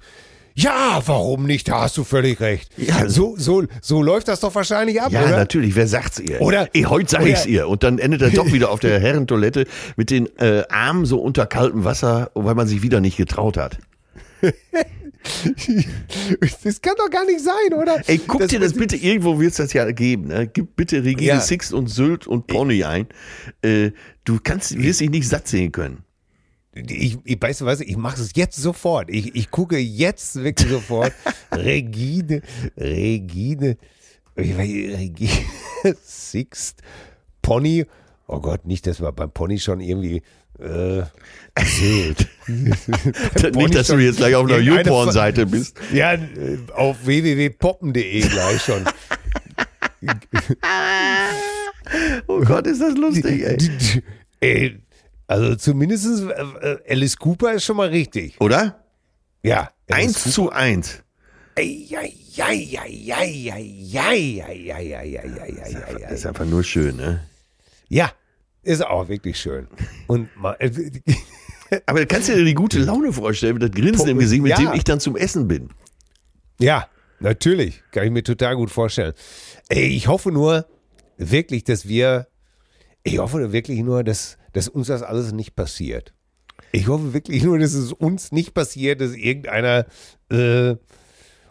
Ja, 0.54 1.00
warum 1.06 1.46
nicht? 1.46 1.68
Da 1.68 1.82
hast 1.82 1.96
du 1.98 2.02
völlig 2.02 2.40
recht. 2.40 2.72
Ja. 2.76 3.08
so, 3.08 3.36
so, 3.36 3.62
so 3.80 4.02
läuft 4.02 4.26
das 4.26 4.40
doch 4.40 4.52
wahrscheinlich 4.56 5.00
ab, 5.00 5.12
Ja, 5.12 5.22
oder? 5.22 5.36
natürlich, 5.36 5.76
wer 5.76 5.86
sagt's 5.86 6.18
ihr? 6.18 6.40
Oder- 6.40 6.68
Ey, 6.74 6.82
heute 6.82 7.08
sag 7.08 7.20
oder- 7.20 7.30
ich's 7.30 7.46
ihr. 7.46 7.68
Und 7.68 7.84
dann 7.84 8.00
endet 8.00 8.22
er 8.22 8.30
doch 8.30 8.46
wieder 8.52 8.70
auf 8.72 8.80
der 8.80 8.98
Herrentoilette 8.98 9.66
mit 9.96 10.10
den 10.10 10.26
äh, 10.38 10.64
Armen 10.68 11.06
so 11.06 11.20
unter 11.20 11.46
kaltem 11.46 11.84
Wasser, 11.84 12.32
weil 12.34 12.56
man 12.56 12.66
sich 12.66 12.82
wieder 12.82 13.00
nicht 13.00 13.16
getraut 13.16 13.56
hat. 13.56 13.78
Das 16.64 16.80
kann 16.80 16.94
doch 16.96 17.10
gar 17.10 17.24
nicht 17.24 17.40
sein, 17.40 17.74
oder? 17.74 18.02
Ey, 18.06 18.18
guck 18.18 18.46
dir 18.48 18.60
das 18.60 18.72
bitte, 18.72 18.96
irgendwo 18.96 19.38
wird's 19.38 19.56
das 19.56 19.72
ja 19.72 19.90
geben. 19.90 20.28
Ne? 20.28 20.48
Gib 20.48 20.76
bitte 20.76 21.02
Regine 21.04 21.28
Ja. 21.28 21.40
Sixt 21.40 21.72
und 21.72 21.88
Sylt 21.88 22.26
und 22.26 22.46
Pony 22.46 22.84
ein. 22.84 23.06
Äh, 23.62 23.92
du 24.24 24.38
kannst, 24.42 24.76
wirst 24.78 25.00
dich 25.00 25.10
nicht 25.10 25.28
satt 25.28 25.48
sehen 25.48 25.72
können. 25.72 26.04
Ich, 26.74 27.18
ich 27.24 27.40
weißt 27.40 27.62
du 27.62 27.64
was, 27.64 27.80
ich 27.80 27.96
mache 27.96 28.20
es 28.20 28.32
jetzt 28.34 28.56
sofort. 28.56 29.10
Ich, 29.10 29.34
ich 29.34 29.50
gucke 29.50 29.78
jetzt 29.78 30.36
wirklich 30.36 30.70
sofort. 30.70 31.12
Regine, 31.52 32.42
Regine, 32.76 33.76
Regine 34.36 35.30
Sixt, 36.02 36.82
Pony. 37.42 37.84
Oh 38.30 38.40
Gott, 38.40 38.66
nicht, 38.66 38.86
dass 38.86 39.00
wir 39.00 39.10
beim 39.10 39.30
Pony 39.30 39.58
schon 39.58 39.80
irgendwie 39.80 40.22
äh, 40.58 41.02
Sylt. 41.64 42.28
nicht, 42.46 43.74
dass 43.74 43.86
du 43.86 43.96
jetzt 43.96 44.18
gleich 44.18 44.34
auf 44.34 44.46
einer 44.46 44.58
YouPorn-Seite 44.58 45.46
bist. 45.46 45.78
Ja, 45.92 46.12
äh, 46.12 46.58
auf 46.74 47.06
www.poppen.de 47.06 48.20
gleich 48.20 48.62
schon. 48.62 48.84
Oh 52.26 52.40
Gott, 52.40 52.66
ist 52.66 52.82
das 52.82 52.94
lustig, 52.98 53.42
ey. 53.42 53.56
ey 54.40 54.78
also 55.26 55.54
zumindest 55.56 56.06
äh, 56.60 56.76
Alice 56.86 57.16
Cooper 57.16 57.54
ist 57.54 57.64
schon 57.64 57.78
mal 57.78 57.88
richtig. 57.88 58.38
Oder? 58.40 58.84
Ja. 59.42 59.70
Alice 59.88 60.26
Eins 60.26 60.34
zu 60.34 60.50
eins. 60.50 61.02
Das 61.54 61.64
ist 66.12 66.26
einfach 66.26 66.44
nur 66.44 66.62
schön, 66.62 66.96
ne? 66.96 67.20
Ja, 67.88 68.12
ist 68.68 68.84
auch 68.86 69.08
wirklich 69.08 69.38
schön. 69.40 69.66
Und 70.06 70.28
mal, 70.36 70.56
Aber 71.86 72.06
kannst 72.06 72.28
du 72.28 72.34
dir 72.34 72.44
die 72.44 72.54
gute 72.54 72.78
Laune 72.78 73.12
vorstellen, 73.12 73.54
mit 73.54 73.62
das 73.62 73.70
Grinsen 73.70 74.08
im 74.08 74.18
Gesicht, 74.18 74.42
mit 74.42 74.52
Ja. 74.52 74.56
dem 74.58 74.72
ich 74.74 74.84
dann 74.84 75.00
zum 75.00 75.16
Essen 75.16 75.48
bin? 75.48 75.70
ja, 76.60 76.88
natürlich. 77.20 77.82
Kann 77.92 78.04
ich 78.04 78.10
mir 78.10 78.22
total 78.22 78.56
gut 78.56 78.70
vorstellen. 78.70 79.12
Ey, 79.68 79.86
ich 79.88 80.06
hoffe 80.08 80.32
nur 80.32 80.66
wirklich, 81.16 81.64
dass 81.64 81.86
wir, 81.88 82.26
ich 83.02 83.18
hoffe 83.18 83.52
wirklich 83.52 83.80
nur, 83.80 84.02
dass, 84.04 84.38
dass 84.52 84.68
uns 84.68 84.86
das 84.88 85.02
alles 85.02 85.32
nicht 85.32 85.54
passiert. 85.56 86.14
Ich 86.72 86.88
hoffe 86.88 87.12
wirklich 87.14 87.42
nur, 87.44 87.58
dass 87.58 87.72
es 87.74 87.92
uns 87.92 88.32
nicht 88.32 88.54
passiert, 88.54 89.00
dass 89.00 89.14
irgendeiner 89.14 89.86
äh, 90.30 90.74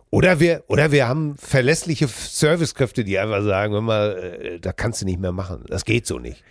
oder 0.09 0.39
wir 0.39 0.63
oder 0.68 0.91
wir 0.91 1.07
haben 1.07 1.36
verlässliche 1.38 2.07
Servicekräfte, 2.07 3.03
die 3.03 3.18
einfach 3.20 3.43
sagen, 3.43 3.74
hör 3.74 3.82
mal, 3.82 4.18
äh, 4.41 4.59
da 4.59 4.72
kannst 4.74 5.01
du 5.01 5.05
nicht 5.05 5.20
mehr 5.20 5.32
machen. 5.32 5.63
Das 5.68 5.86
geht 5.86 6.05
so 6.07 6.18
nicht. 6.20 6.43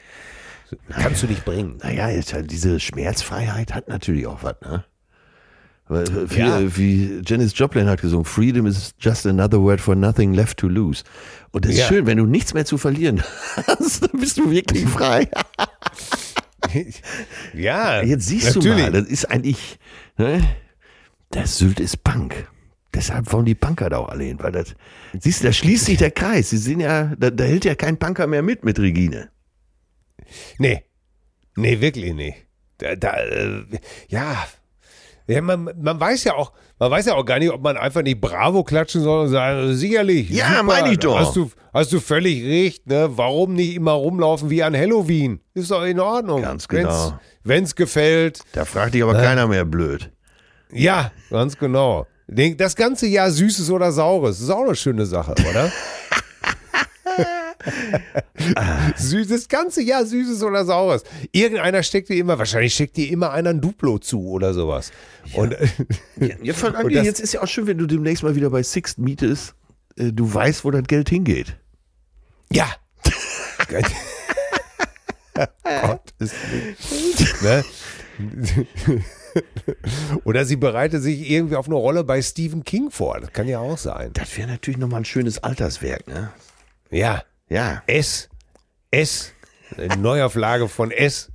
Kannst 0.91 1.23
du 1.23 1.27
nicht 1.27 1.45
bringen. 1.45 1.79
Naja, 1.83 2.09
jetzt 2.11 2.33
halt 2.35 2.51
diese 2.51 2.81
Schmerzfreiheit 2.81 3.75
hat 3.75 3.89
natürlich 3.89 4.27
auch 4.27 4.43
was, 4.43 4.57
ne? 4.63 4.85
Weil, 5.89 6.03
äh, 6.03 6.27
viel, 6.27 6.39
Ja. 6.39 6.77
Wie 6.77 7.21
Janis 7.25 7.53
Joplin 7.57 7.89
hat 7.89 8.01
gesungen, 8.01 8.25
Freedom 8.25 8.67
is 8.67 8.93
just 8.99 9.25
another 9.27 9.61
word 9.61 9.81
for 9.81 9.95
nothing 9.95 10.35
left 10.35 10.57
to 10.59 10.67
lose. 10.67 11.05
Und 11.53 11.65
das 11.65 11.73
ist 11.73 11.79
Ja. 11.79 11.87
schön, 11.87 12.07
wenn 12.07 12.19
du 12.19 12.27
nichts 12.27 12.55
mehr 12.55 12.65
zu 12.65 12.77
verlieren 12.79 13.23
hast, 13.69 14.03
dann 14.13 14.21
bist 14.21 14.37
du 14.39 14.51
wirklich 14.51 14.85
frei. 14.87 15.29
Ja, 17.55 18.03
Jetzt 18.03 18.27
siehst 18.27 18.55
natürlich. 18.57 18.77
du 18.77 18.83
mal, 18.83 18.93
das 18.93 19.07
ist 19.09 19.25
eigentlich, 19.31 19.79
ne? 20.19 20.43
Das 21.31 21.59
Sylt 21.59 21.81
ist 21.81 22.03
Punk. 22.05 22.49
Deshalb 22.95 23.33
wollen 23.33 23.45
die 23.45 23.55
Punker 23.55 23.91
da 23.91 23.99
auch 23.99 24.09
alle 24.09 24.25
hin, 24.25 24.39
weil 24.41 24.53
das, 24.53 24.75
siehst 25.19 25.43
du, 25.43 25.47
da 25.49 25.53
schließt 25.53 25.85
sich 25.85 25.99
der 25.99 26.11
Kreis. 26.11 26.51
Sie 26.51 26.57
sind 26.57 26.81
ja, 26.81 27.13
da, 27.19 27.31
da 27.31 27.45
hält 27.45 27.65
ja 27.65 27.75
kein 27.75 27.99
Punker 27.99 28.27
mehr 28.27 28.43
mit 28.43 28.65
mit 28.65 28.79
Regine. 28.79 29.29
Nee. 30.59 30.83
Nee, 31.57 31.81
wirklich 31.81 32.13
nicht. 32.15 32.37
Da, 32.79 32.95
da, 32.97 33.17
äh, 33.17 33.65
ja. 34.09 34.47
ja 35.27 35.41
man, 35.41 35.71
man 35.81 35.99
weiß 35.99 36.25
ja 36.25 36.35
auch, 36.35 36.53
man 36.79 36.91
weiß 36.91 37.07
ja 37.07 37.15
auch 37.15 37.25
gar 37.25 37.39
nicht, 37.39 37.51
ob 37.51 37.63
man 37.63 37.77
einfach 37.77 38.03
nicht 38.03 38.21
Bravo 38.21 38.63
klatschen 38.63 39.03
soll 39.03 39.25
und 39.25 39.31
sagen, 39.31 39.75
sicherlich. 39.75 40.29
Ja, 40.31 40.49
super, 40.49 40.63
meine 40.65 40.93
ich 40.93 40.99
doch. 40.99 41.19
Hast 41.19 41.37
du, 41.37 41.51
hast 41.73 41.93
du 41.93 42.01
völlig 42.01 42.45
recht, 42.45 42.87
ne? 42.87 43.09
Warum 43.13 43.55
nicht 43.55 43.75
immer 43.75 43.93
rumlaufen 43.93 44.51
wie 44.51 44.63
an 44.63 44.77
Halloween? 44.77 45.41
Ist 45.55 45.71
doch 45.71 45.85
in 45.85 46.01
Ordnung. 46.01 46.43
Ganz 46.43 46.69
genau. 46.69 46.89
Wenn's, 46.91 47.15
wenn's 47.45 47.75
gefällt. 47.75 48.41
Da 48.53 48.67
fragt 48.67 48.95
dich 48.95 49.03
aber 49.03 49.15
keiner 49.15 49.47
mehr 49.47 49.65
blöd. 49.65 50.11
Ja, 50.71 51.13
ganz 51.31 51.57
genau. 51.57 52.07
Das 52.29 52.75
ganze 52.75 53.07
Jahr 53.07 53.31
Süßes 53.31 53.71
oder 53.71 53.93
Saures. 53.93 54.41
ist 54.41 54.51
auch 54.51 54.65
eine 54.65 54.75
schöne 54.75 55.07
Sache, 55.07 55.35
oder? 55.49 55.73
Süß, 58.97 59.29
das 59.29 59.49
ganze 59.49 59.83
Jahr 59.83 60.07
Süßes 60.07 60.43
oder 60.43 60.65
Saures. 60.65 61.03
Irgendeiner 61.33 61.83
steckt 61.83 62.09
dir 62.09 62.17
immer, 62.17 62.39
wahrscheinlich 62.39 62.75
steckt 62.75 62.97
dir 62.97 63.11
immer 63.11 63.33
einer 63.33 63.51
ein 63.51 63.61
Duplo 63.61 63.99
zu 63.99 64.27
oder 64.29 64.55
sowas. 64.55 64.93
Und 65.35 65.55
Ja, 66.43 66.55
allem, 66.55 66.75
Und 66.87 66.95
das- 66.95 67.05
jetzt 67.05 67.21
ist 67.21 67.35
ja 67.35 67.43
auch 67.43 67.49
schön, 67.49 67.67
wenn 67.67 67.79
du 67.79 67.87
demnächst 67.87 68.23
mal 68.23 68.37
wieder 68.37 68.51
bei 68.51 68.63
Sixt 68.63 68.99
mietest, 68.99 69.55
äh, 69.97 70.13
du 70.13 70.33
weißt, 70.33 70.65
wo 70.65 70.71
das 70.71 70.85
Geld 70.85 71.09
hingeht. 71.09 71.57
ja. 72.51 72.67
Gott 73.69 73.85
ist 76.19 76.35
ne? 77.43 77.65
Oder 80.25 80.45
sie 80.45 80.57
bereitet 80.57 81.03
sich 81.03 81.31
irgendwie 81.31 81.57
auf 81.57 81.67
eine 81.67 81.75
Rolle 81.75 82.05
bei 82.05 82.23
Stephen 82.23 82.65
King 82.65 82.91
vor. 82.91 83.21
Das 83.21 83.33
kann 83.33 83.49
ja 83.49 83.59
auch 83.59 83.77
sein. 83.77 84.11
Das 84.15 84.37
wäre 84.37 84.49
natürlich 84.49 84.79
nochmal 84.79 85.01
ein 85.01 85.05
schönes 85.05 85.43
Alterswerk, 85.43 86.07
ne? 86.09 86.31
Ja. 86.91 87.23
Ja. 87.49 87.83
S. 87.87 88.29
S. 88.91 89.33
Eine 89.77 89.97
Neuauflage 89.97 90.69
von 90.69 90.91
S. 90.91 91.33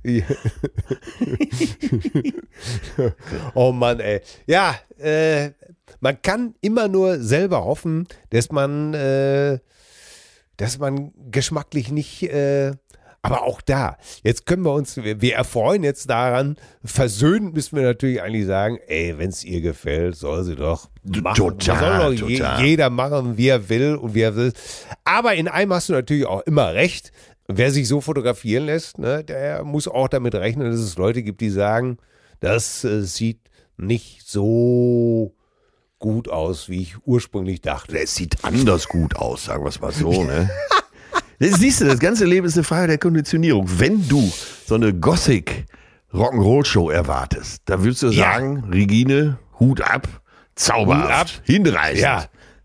oh 3.54 3.72
Mann, 3.72 4.00
ey. 4.00 4.20
Ja, 4.46 4.74
äh, 4.98 5.50
man 6.00 6.20
kann 6.22 6.54
immer 6.60 6.88
nur 6.88 7.20
selber 7.20 7.64
hoffen, 7.64 8.08
dass 8.30 8.50
man, 8.50 8.94
äh, 8.94 9.58
dass 10.56 10.78
man 10.78 11.12
geschmacklich 11.30 11.90
nicht, 11.90 12.22
äh, 12.24 12.72
aber 13.24 13.44
auch 13.44 13.60
da, 13.60 13.96
jetzt 14.24 14.46
können 14.46 14.64
wir 14.64 14.72
uns, 14.72 14.96
wir, 14.96 15.34
erfreuen 15.34 15.84
jetzt 15.84 16.10
daran, 16.10 16.56
versöhnt 16.84 17.54
müssen 17.54 17.76
wir 17.76 17.84
natürlich 17.84 18.20
eigentlich 18.20 18.46
sagen, 18.46 18.78
ey, 18.88 19.16
wenn 19.16 19.28
es 19.28 19.44
ihr 19.44 19.60
gefällt, 19.60 20.16
soll 20.16 20.42
sie 20.42 20.56
doch 20.56 20.90
machen. 21.04 21.36
Total, 21.36 22.16
soll 22.18 22.36
doch 22.36 22.60
jeder 22.60 22.90
machen, 22.90 23.36
wie 23.36 23.46
er 23.46 23.68
will 23.68 23.94
und 23.94 24.14
wie 24.14 24.22
er 24.22 24.34
will. 24.34 24.52
Aber 25.04 25.34
in 25.34 25.46
einem 25.46 25.72
hast 25.72 25.88
du 25.88 25.92
natürlich 25.92 26.26
auch 26.26 26.40
immer 26.42 26.74
recht. 26.74 27.12
Wer 27.46 27.70
sich 27.70 27.86
so 27.86 28.00
fotografieren 28.00 28.66
lässt, 28.66 28.98
ne, 28.98 29.22
der 29.22 29.62
muss 29.62 29.86
auch 29.86 30.08
damit 30.08 30.34
rechnen, 30.34 30.70
dass 30.70 30.80
es 30.80 30.96
Leute 30.96 31.22
gibt, 31.22 31.40
die 31.40 31.50
sagen, 31.50 31.98
das 32.40 32.82
äh, 32.82 33.02
sieht 33.02 33.38
nicht 33.76 34.28
so 34.28 35.34
gut 36.00 36.28
aus, 36.28 36.68
wie 36.68 36.82
ich 36.82 36.96
ursprünglich 37.06 37.60
dachte. 37.60 37.96
Es 37.96 38.16
sieht 38.16 38.44
anders 38.44 38.88
gut 38.88 39.14
aus, 39.14 39.44
sagen 39.44 39.62
wir 39.64 39.68
es 39.68 39.80
mal 39.80 39.92
so, 39.92 40.24
ne? 40.24 40.50
Das 41.38 41.58
siehst 41.58 41.80
du, 41.80 41.86
das 41.86 41.98
ganze 41.98 42.24
Leben 42.24 42.46
ist 42.46 42.54
eine 42.56 42.64
Frage 42.64 42.86
der 42.88 42.98
Konditionierung. 42.98 43.66
Wenn 43.78 44.06
du 44.08 44.32
so 44.66 44.74
eine 44.76 44.92
Gothic 44.94 45.66
Rock'n'Roll-Show 46.12 46.90
erwartest, 46.90 47.62
da 47.66 47.82
würdest 47.82 48.02
du 48.02 48.08
Ja. 48.08 48.34
sagen, 48.34 48.64
Regine, 48.70 49.38
Hut 49.58 49.80
ab, 49.80 50.06
zauberhaft, 50.54 51.34
Hut 51.34 51.40
ab. 51.40 51.46
hinreißend. 51.46 52.00
Ja, 52.02 52.24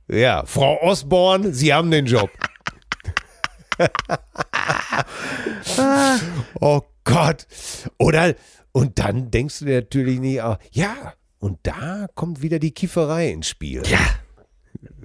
ja, 0.09 0.43
Frau 0.45 0.82
Osborne, 0.82 1.53
Sie 1.53 1.74
haben 1.74 1.89
den 1.91 2.05
Job. 2.05 2.30
oh 6.59 6.82
Gott. 7.03 7.47
Oder, 7.97 8.36
und 8.72 8.99
dann 8.99 9.32
denkst 9.32 9.59
du 9.59 9.65
dir 9.65 9.76
natürlich 9.82 10.20
nicht, 10.20 10.41
ah, 10.41 10.59
ja, 10.72 11.13
und 11.39 11.59
da 11.63 12.07
kommt 12.15 12.41
wieder 12.41 12.59
die 12.59 12.72
Kieferei 12.72 13.30
ins 13.30 13.47
Spiel. 13.49 13.84
Ja, 13.86 13.99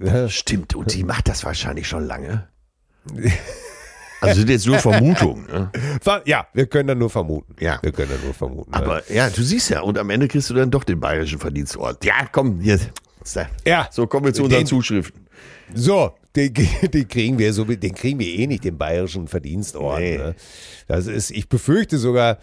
Ja. 0.03 0.29
stimmt. 0.29 0.75
Und 0.75 0.93
die 0.93 1.03
macht 1.03 1.27
das 1.27 1.43
wahrscheinlich 1.45 1.87
schon 1.87 2.05
lange. 2.05 2.47
Also 4.21 4.39
sind 4.39 4.49
jetzt 4.49 4.65
nur 4.65 4.79
Vermutungen. 4.79 5.45
Ne? 5.47 5.71
Ja, 6.25 6.47
wir 6.53 6.65
können 6.67 6.87
da 6.87 6.95
nur 6.95 7.09
vermuten. 7.09 7.55
Ja. 7.59 7.79
Wir 7.81 7.91
können 7.91 8.11
da 8.17 8.23
nur 8.25 8.33
vermuten. 8.33 8.73
Aber 8.73 9.01
ja, 9.11 9.29
du 9.29 9.43
siehst 9.43 9.69
ja, 9.69 9.81
und 9.81 9.97
am 9.97 10.09
Ende 10.09 10.27
kriegst 10.27 10.49
du 10.49 10.53
dann 10.53 10.71
doch 10.71 10.83
den 10.85 10.99
bayerischen 10.99 11.39
Verdienstort. 11.39 12.03
Ja, 12.05 12.25
komm, 12.31 12.59
hier. 12.61 12.79
Ja. 13.65 13.87
So 13.91 14.07
kommen 14.07 14.25
wir 14.27 14.33
zu 14.33 14.43
unseren 14.43 14.61
Den- 14.61 14.67
Zuschriften. 14.67 15.27
So, 15.73 16.13
den, 16.35 16.53
den 16.93 17.07
kriegen 17.07 17.37
wir 17.37 17.51
so, 17.53 17.65
den 17.65 17.95
kriegen 17.95 18.19
wir 18.19 18.27
eh 18.27 18.47
nicht, 18.47 18.63
den 18.63 18.77
bayerischen 18.77 19.27
Verdienstorden. 19.27 20.03
Nee. 20.03 20.17
Ne? 20.17 20.35
Das 20.87 21.07
ist, 21.07 21.31
ich 21.31 21.49
befürchte 21.49 21.97
sogar, 21.97 22.37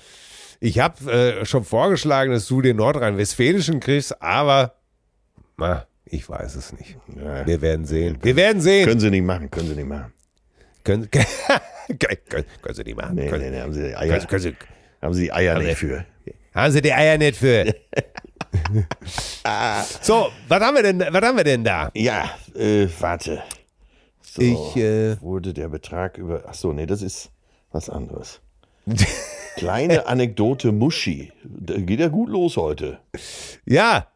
ich 0.59 0.79
habe 0.79 1.11
äh, 1.11 1.45
schon 1.47 1.65
vorgeschlagen, 1.65 2.33
dass 2.33 2.47
du 2.47 2.61
den 2.61 2.77
nordrhein-westfälischen 2.77 3.81
kriegst, 3.81 4.21
aber 4.21 4.75
na, 5.57 5.87
ich 6.05 6.29
weiß 6.29 6.57
es 6.57 6.73
nicht. 6.73 6.97
Ja. 7.17 7.47
Wir 7.47 7.61
werden 7.63 7.87
sehen. 7.87 8.19
Wir 8.23 8.37
werden 8.37 8.61
sehen. 8.61 8.87
Können 8.87 9.01
sie 9.01 9.11
nicht 9.11 9.25
machen, 9.25 9.51
können 9.51 9.69
sie 9.69 9.75
nicht 9.77 9.89
machen. 9.89 10.13
Können, 10.85 11.11
können, 11.11 11.27
können, 11.99 12.45
können 12.63 12.75
Sie 12.75 12.83
nicht 12.85 12.97
machen. 12.97 13.15
Nee, 13.15 13.29
können, 13.29 13.45
nee, 13.45 13.51
nee, 13.51 13.61
haben 13.61 13.73
sie 13.73 13.83
die 13.89 13.97
Eier, 13.97 14.09
können, 14.09 14.27
können 14.27 14.43
Sie, 14.43 14.55
haben 15.03 15.15
sie 15.15 15.23
die 15.25 15.33
Eier 15.33 15.59
nicht 15.59 15.79
für. 15.79 16.05
haben 16.55 16.73
Sie 16.73 16.83
die 16.83 16.93
Eier 16.93 17.19
nicht 17.19 17.37
für. 17.37 17.67
so, 20.03 20.29
was 20.49 20.61
haben 20.63 20.77
wir 20.77 20.83
denn, 20.83 21.01
was 21.01 21.23
haben 21.23 21.37
wir 21.37 21.45
denn 21.45 21.65
da? 21.65 21.91
Ja, 21.95 22.31
äh, 22.55 22.87
warte. 22.99 23.43
So, 24.23 24.43
Ich, 24.43 24.77
äh, 24.77 25.21
wurde 25.21 25.53
der 25.53 25.69
Betrag 25.69 26.19
über. 26.19 26.45
Ach 26.47 26.55
so, 26.55 26.73
nee, 26.73 26.87
das 26.87 27.03
ist 27.03 27.31
was 27.73 27.89
anderes. 27.91 28.41
Kleine 29.57 30.07
Anekdote 30.07 30.73
Muschi. 30.73 31.33
Da 31.45 31.77
geht 31.77 32.01
ja 32.01 32.09
gut 32.09 32.29
los 32.31 32.57
heute. 32.57 32.99
Ja, 33.67 34.07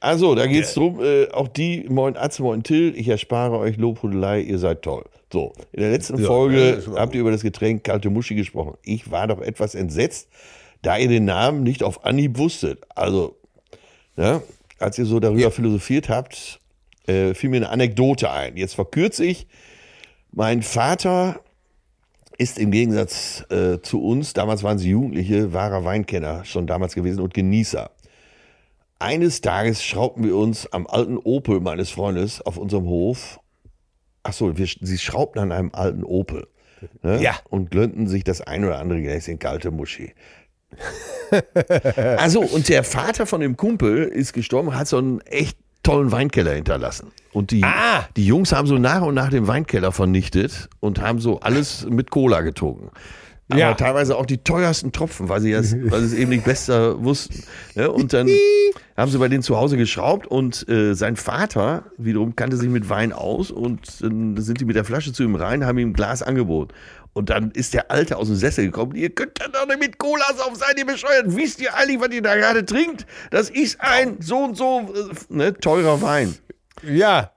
Also, 0.00 0.34
da 0.34 0.46
geht 0.46 0.64
es 0.64 0.74
drum, 0.74 1.02
äh, 1.02 1.28
auch 1.32 1.48
die, 1.48 1.84
moin 1.88 2.16
Atze, 2.16 2.42
moin 2.42 2.62
Till, 2.62 2.94
ich 2.96 3.08
erspare 3.08 3.58
euch 3.58 3.76
Lobhudelei, 3.76 4.40
ihr 4.40 4.58
seid 4.58 4.82
toll. 4.82 5.04
So, 5.32 5.52
in 5.72 5.80
der 5.80 5.90
letzten 5.90 6.18
Ja, 6.18 6.26
Folge 6.26 6.82
aber 6.86 7.00
habt 7.00 7.14
ihr 7.14 7.20
über 7.20 7.30
das 7.30 7.42
Getränk 7.42 7.84
kalte 7.84 8.08
Muschi 8.08 8.34
gesprochen. 8.34 8.74
Ich 8.82 9.10
war 9.10 9.26
doch 9.26 9.40
etwas 9.40 9.74
entsetzt, 9.74 10.28
da 10.82 10.96
ihr 10.96 11.08
den 11.08 11.26
Namen 11.26 11.62
nicht 11.62 11.82
auf 11.82 12.04
Anhieb 12.04 12.38
wusstet. 12.38 12.84
Also, 12.94 13.36
ja, 14.16 14.42
als 14.78 14.98
ihr 14.98 15.04
so 15.04 15.20
darüber 15.20 15.50
philosophiert 15.50 16.08
habt, 16.08 16.60
äh, 17.06 17.34
fiel 17.34 17.50
mir 17.50 17.58
eine 17.58 17.68
Anekdote 17.70 18.30
ein. 18.30 18.56
Jetzt 18.56 18.74
verkürze 18.74 19.24
ich. 19.24 19.46
Mein 20.32 20.62
Vater 20.62 21.40
ist 22.38 22.58
im 22.58 22.70
Gegensatz 22.70 23.44
äh, 23.50 23.80
zu 23.82 24.02
uns, 24.02 24.32
damals 24.32 24.62
waren 24.62 24.78
sie 24.78 24.90
Jugendliche, 24.90 25.52
wahrer 25.52 25.84
Weinkenner 25.84 26.44
schon 26.44 26.66
damals 26.66 26.94
gewesen 26.94 27.20
und 27.20 27.34
Genießer. 27.34 27.90
Eines 29.00 29.40
Tages 29.40 29.84
schraubten 29.84 30.24
wir 30.24 30.36
uns 30.36 30.72
am 30.72 30.86
alten 30.86 31.18
Opel 31.18 31.60
meines 31.60 31.90
Freundes 31.90 32.40
auf 32.40 32.56
unserem 32.56 32.86
Hof. 32.86 33.40
Ach 34.28 34.32
so, 34.34 34.58
wir, 34.58 34.66
sie 34.66 34.98
schraubten 34.98 35.40
an 35.40 35.52
einem 35.52 35.70
alten 35.72 36.04
Opel. 36.04 36.46
ne? 37.02 37.20
Ja. 37.22 37.34
und 37.48 37.70
glönnten 37.70 38.06
sich 38.06 38.24
das 38.24 38.40
ein 38.42 38.64
oder 38.64 38.78
andere 38.78 39.00
Gläschen 39.00 39.38
kalte 39.38 39.70
Muschi. 39.70 40.12
also, 42.18 42.40
und 42.40 42.68
der 42.68 42.84
Vater 42.84 43.26
von 43.26 43.40
dem 43.40 43.56
Kumpel 43.56 44.04
ist 44.04 44.32
gestorben, 44.32 44.74
hat 44.74 44.88
so 44.88 44.98
einen 44.98 45.20
echt 45.22 45.56
tollen 45.82 46.12
Weinkeller 46.12 46.52
hinterlassen. 46.52 47.10
Und 47.32 47.50
die, 47.50 47.62
Ah. 47.64 48.06
die 48.16 48.26
Jungs 48.26 48.52
haben 48.52 48.66
so 48.66 48.76
nach 48.78 49.02
und 49.02 49.14
nach 49.14 49.30
den 49.30 49.46
Weinkeller 49.46 49.92
vernichtet 49.92 50.68
und 50.80 51.00
haben 51.00 51.20
so 51.20 51.40
alles 51.40 51.86
mit 51.88 52.10
Cola 52.10 52.42
getrunken. 52.42 52.90
Aber 53.50 53.58
Ja. 53.60 53.74
teilweise 53.74 54.16
auch 54.16 54.26
die 54.26 54.38
teuersten 54.38 54.92
Tropfen, 54.92 55.28
weil 55.28 55.40
sie, 55.40 55.52
das, 55.52 55.74
weil 55.74 56.00
sie 56.00 56.06
es 56.06 56.12
eben 56.14 56.30
nicht 56.30 56.44
besser 56.44 57.02
wussten. 57.02 57.42
Ne? 57.74 57.90
Und 57.90 58.12
dann 58.12 58.28
haben 58.96 59.10
sie 59.10 59.18
bei 59.18 59.28
denen 59.28 59.42
zu 59.42 59.56
Hause 59.56 59.76
geschraubt 59.76 60.26
und 60.26 60.68
äh, 60.68 60.94
sein 60.94 61.16
Vater 61.16 61.84
wiederum 61.96 62.36
kannte 62.36 62.56
sich 62.58 62.68
mit 62.68 62.90
Wein 62.90 63.12
aus 63.12 63.50
und 63.50 64.02
dann 64.02 64.36
sind 64.36 64.60
die 64.60 64.64
mit 64.66 64.76
der 64.76 64.84
Flasche 64.84 65.12
zu 65.12 65.22
ihm 65.22 65.34
rein, 65.34 65.64
haben 65.64 65.78
ihm 65.78 65.90
ein 65.90 65.92
Glas 65.94 66.22
angeboten. 66.22 66.74
Und 67.14 67.30
dann 67.30 67.50
ist 67.52 67.74
der 67.74 67.90
Alte 67.90 68.16
aus 68.16 68.28
dem 68.28 68.36
Sessel 68.36 68.66
gekommen. 68.66 68.94
Ihr 68.94 69.10
könnt 69.10 69.40
dann 69.40 69.50
doch 69.50 69.66
nicht 69.66 69.80
mit 69.80 69.98
Cola 69.98 70.24
auf 70.46 70.54
seid 70.54 70.78
ihr 70.78 70.86
bescheuert. 70.86 71.24
Wisst 71.34 71.60
ihr 71.60 71.74
eigentlich, 71.74 72.00
was 72.00 72.10
ihr 72.10 72.22
da 72.22 72.36
gerade 72.36 72.64
trinkt? 72.64 73.06
Das 73.30 73.50
ist 73.50 73.80
ein 73.80 74.18
so 74.20 74.44
und 74.44 74.56
so 74.56 74.80
äh, 74.94 75.34
ne, 75.34 75.54
teurer 75.54 76.00
Wein. 76.02 76.36
Ja. 76.82 77.32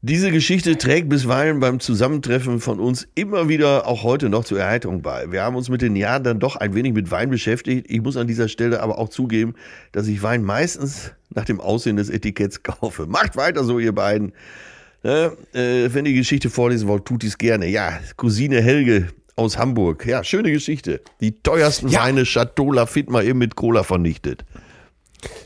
Diese 0.00 0.30
Geschichte 0.30 0.78
trägt 0.78 1.08
bisweilen 1.08 1.58
beim 1.58 1.80
Zusammentreffen 1.80 2.60
von 2.60 2.78
uns 2.78 3.08
immer 3.16 3.48
wieder 3.48 3.88
auch 3.88 4.04
heute 4.04 4.28
noch 4.28 4.44
zur 4.44 4.60
Erheiterung 4.60 5.02
bei. 5.02 5.32
Wir 5.32 5.42
haben 5.42 5.56
uns 5.56 5.68
mit 5.70 5.82
den 5.82 5.96
Jahren 5.96 6.22
dann 6.22 6.38
doch 6.38 6.54
ein 6.54 6.72
wenig 6.72 6.92
mit 6.92 7.10
Wein 7.10 7.30
beschäftigt. 7.30 7.86
Ich 7.90 8.00
muss 8.00 8.16
an 8.16 8.28
dieser 8.28 8.46
Stelle 8.46 8.80
aber 8.80 8.98
auch 8.98 9.08
zugeben, 9.08 9.54
dass 9.90 10.06
ich 10.06 10.22
Wein 10.22 10.44
meistens 10.44 11.10
nach 11.30 11.44
dem 11.44 11.60
Aussehen 11.60 11.96
des 11.96 12.10
Etiketts 12.10 12.62
kaufe. 12.62 13.06
Macht 13.06 13.36
weiter 13.36 13.64
so, 13.64 13.80
ihr 13.80 13.92
beiden. 13.92 14.34
Ne? 15.02 15.32
Äh, 15.52 15.92
wenn 15.92 16.06
ihr 16.06 16.12
die 16.12 16.18
Geschichte 16.18 16.48
vorlesen 16.48 16.86
wollt, 16.86 17.04
tut 17.04 17.24
dies 17.24 17.36
gerne. 17.36 17.66
Ja, 17.66 17.98
Cousine 18.16 18.62
Helge 18.62 19.08
aus 19.34 19.58
Hamburg. 19.58 20.06
Ja, 20.06 20.22
schöne 20.22 20.52
Geschichte. 20.52 21.00
Die 21.20 21.42
teuersten 21.42 21.88
Ja. 21.88 22.04
Weine 22.04 22.22
Chateau 22.22 22.70
Lafitte 22.70 23.10
mal 23.10 23.26
eben 23.26 23.40
mit 23.40 23.56
Cola 23.56 23.82
vernichtet. 23.82 24.44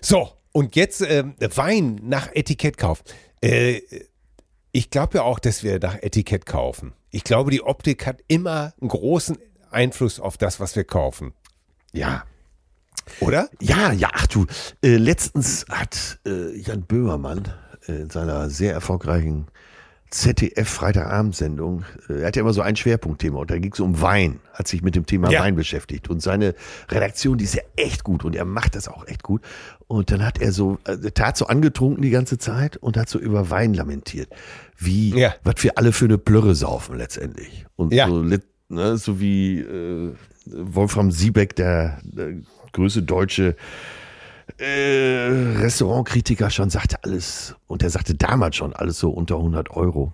So, 0.02 0.28
und 0.52 0.76
jetzt 0.76 1.02
ähm, 1.08 1.36
Wein 1.54 2.00
nach 2.02 2.28
Etikettkauf. 2.34 3.02
Äh, 3.40 3.80
ich 4.72 4.90
glaube 4.90 5.18
ja 5.18 5.22
auch, 5.22 5.38
dass 5.38 5.62
wir 5.62 5.78
nach 5.78 5.96
Etikett 6.02 6.46
kaufen. 6.46 6.92
Ich 7.10 7.24
glaube, 7.24 7.50
die 7.50 7.62
Optik 7.62 8.06
hat 8.06 8.22
immer 8.28 8.72
einen 8.80 8.88
großen 8.88 9.38
Einfluss 9.70 10.18
auf 10.18 10.36
das, 10.38 10.60
was 10.60 10.76
wir 10.76 10.84
kaufen. 10.84 11.34
Ja, 11.92 12.24
Oder? 13.20 13.48
Ja, 13.60 13.92
ja, 13.92 14.10
ach 14.12 14.26
du, 14.26 14.46
äh, 14.82 14.96
letztens 14.96 15.66
hat 15.68 16.20
äh, 16.26 16.56
Jan 16.56 16.82
Böhmermann 16.82 17.52
äh, 17.86 17.92
in 18.02 18.10
seiner 18.10 18.48
sehr 18.50 18.72
erfolgreichen 18.72 19.46
ZDF-Freitagabendsendung, 20.12 21.84
äh, 22.08 22.20
er 22.20 22.26
hat 22.28 22.36
ja 22.36 22.42
immer 22.42 22.52
so 22.52 22.60
ein 22.62 22.76
Schwerpunktthema 22.76 23.38
und 23.40 23.50
da 23.50 23.58
ging 23.58 23.72
es 23.72 23.80
um 23.80 24.00
Wein, 24.00 24.40
hat 24.52 24.68
sich 24.68 24.82
mit 24.82 24.94
dem 24.94 25.06
Thema 25.06 25.30
Ja. 25.30 25.40
Wein 25.40 25.54
beschäftigt 25.56 26.10
und 26.10 26.20
seine 26.22 26.54
Redaktion, 26.90 27.38
die 27.38 27.44
ist 27.44 27.54
ja 27.54 27.62
echt 27.76 28.04
gut 28.04 28.24
und 28.24 28.36
er 28.36 28.44
macht 28.44 28.74
das 28.76 28.88
auch 28.88 29.06
echt 29.06 29.22
gut 29.22 29.42
und 29.86 30.10
dann 30.10 30.24
hat 30.24 30.40
er 30.40 30.52
so, 30.52 30.78
äh, 30.84 30.96
er 31.02 31.14
tat 31.14 31.36
so 31.36 31.46
angetrunken 31.46 32.02
die 32.02 32.10
ganze 32.10 32.38
Zeit 32.38 32.76
und 32.76 32.96
hat 32.96 33.08
so 33.08 33.18
über 33.18 33.50
Wein 33.50 33.74
lamentiert, 33.74 34.28
wie, 34.78 35.10
Ja. 35.18 35.34
was 35.44 35.54
wir 35.62 35.78
alle 35.78 35.92
für 35.92 36.04
eine 36.06 36.18
Plörre 36.18 36.54
saufen 36.54 36.96
letztendlich 36.98 37.64
und 37.76 37.92
Ja. 37.92 38.08
so, 38.08 38.22
ne, 38.22 38.96
so 38.98 39.20
wie 39.20 39.60
äh, 39.60 40.14
Wolfram 40.46 41.10
Siebeck, 41.10 41.56
der, 41.56 41.98
der 42.02 42.34
größte 42.72 43.02
deutsche 43.02 43.56
äh, 44.58 45.28
Restaurantkritiker 45.58 46.50
schon 46.50 46.70
sagte 46.70 47.02
alles, 47.02 47.54
und 47.66 47.82
er 47.82 47.90
sagte 47.90 48.14
damals 48.14 48.56
schon 48.56 48.72
alles 48.72 48.98
so 48.98 49.10
unter 49.10 49.36
100 49.36 49.70
Euro. 49.70 50.12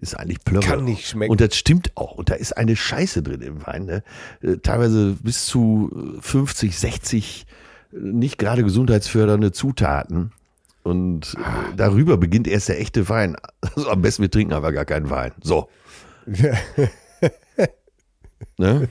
Ist 0.00 0.18
eigentlich 0.18 0.42
Plörre. 0.44 0.66
Kann 0.66 0.84
nicht 0.84 1.06
schmecken. 1.06 1.30
Und 1.30 1.40
das 1.40 1.54
stimmt 1.54 1.92
auch. 1.96 2.16
Und 2.16 2.28
da 2.28 2.34
ist 2.34 2.56
eine 2.56 2.74
Scheiße 2.74 3.22
drin 3.22 3.40
im 3.40 3.64
Wein. 3.64 3.84
Ne? 3.84 4.02
Äh, 4.42 4.56
Teilweise 4.56 5.16
bis 5.22 5.46
zu 5.46 6.16
äh, 6.18 6.20
50, 6.20 6.76
60 6.76 7.46
äh, 7.92 7.96
nicht 7.96 8.36
gerade 8.36 8.64
gesundheitsfördernde 8.64 9.52
Zutaten. 9.52 10.32
Und 10.82 11.34
äh, 11.38 11.76
darüber 11.76 12.16
beginnt 12.16 12.48
erst 12.48 12.68
der 12.68 12.80
echte 12.80 13.08
Wein. 13.08 13.36
Also 13.60 13.90
am 13.90 14.02
besten, 14.02 14.22
wir 14.22 14.30
trinken 14.30 14.52
aber 14.54 14.72
gar 14.72 14.84
keinen 14.84 15.08
Wein. 15.08 15.30
So. 15.40 15.68
ne? 18.58 18.88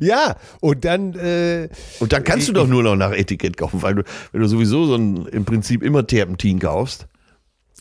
Ja, 0.00 0.36
und 0.60 0.84
dann, 0.84 1.14
äh, 1.14 1.68
Und 2.00 2.12
dann 2.12 2.24
kannst 2.24 2.48
du 2.48 2.52
doch 2.52 2.66
nur 2.66 2.82
noch 2.82 2.96
nach 2.96 3.12
Etikett 3.12 3.56
kaufen, 3.56 3.82
weil 3.82 3.94
du, 3.96 4.02
wenn 4.32 4.40
du 4.40 4.48
sowieso 4.48 4.86
so 4.86 4.94
ein, 4.94 5.26
im 5.26 5.44
Prinzip 5.44 5.82
immer 5.82 6.06
Terpentin 6.06 6.58
kaufst. 6.58 7.06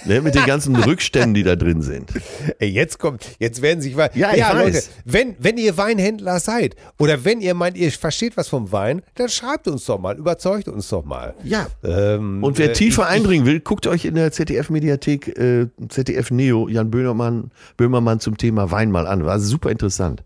ne, 0.06 0.20
mit 0.22 0.34
den 0.34 0.46
ganzen 0.46 0.74
Rückständen, 0.76 1.34
die 1.34 1.42
da 1.42 1.56
drin 1.56 1.82
sind. 1.82 2.10
ey, 2.58 2.68
jetzt 2.70 2.98
kommt, 2.98 3.22
jetzt 3.38 3.60
werden 3.60 3.82
sich 3.82 3.96
Wein. 3.96 4.08
Ja, 4.14 4.32
ich 4.34 4.40
weiß. 4.40 4.54
Leute, 4.74 4.82
wenn, 5.04 5.36
wenn 5.38 5.58
ihr 5.58 5.76
Weinhändler 5.76 6.40
seid 6.40 6.74
oder 6.98 7.24
wenn 7.24 7.40
ihr 7.42 7.52
meint, 7.54 7.76
ihr 7.76 7.90
versteht 7.92 8.36
was 8.38 8.48
vom 8.48 8.72
Wein, 8.72 9.02
dann 9.16 9.28
schreibt 9.28 9.68
uns 9.68 9.84
doch 9.84 9.98
mal, 9.98 10.16
überzeugt 10.16 10.68
uns 10.68 10.88
doch 10.88 11.04
mal. 11.04 11.34
Ja. 11.44 11.66
Ähm, 11.84 12.42
Und 12.42 12.58
wer 12.58 12.70
äh, 12.70 12.72
tiefer 12.72 13.02
ich- 13.02 13.08
eindringen 13.08 13.46
will, 13.46 13.60
guckt 13.60 13.86
euch 13.86 14.06
in 14.06 14.14
der 14.14 14.32
ZDF-Mediathek, 14.32 15.36
äh, 15.38 15.66
ZDF 15.88 16.30
Neo, 16.30 16.68
Jan 16.68 16.90
Böhmermann, 16.90 17.50
Böhmermann 17.76 18.20
zum 18.20 18.38
Thema 18.38 18.70
Wein 18.70 18.90
mal 18.90 19.06
an. 19.06 19.24
War 19.24 19.38
super 19.38 19.70
interessant. 19.70 20.22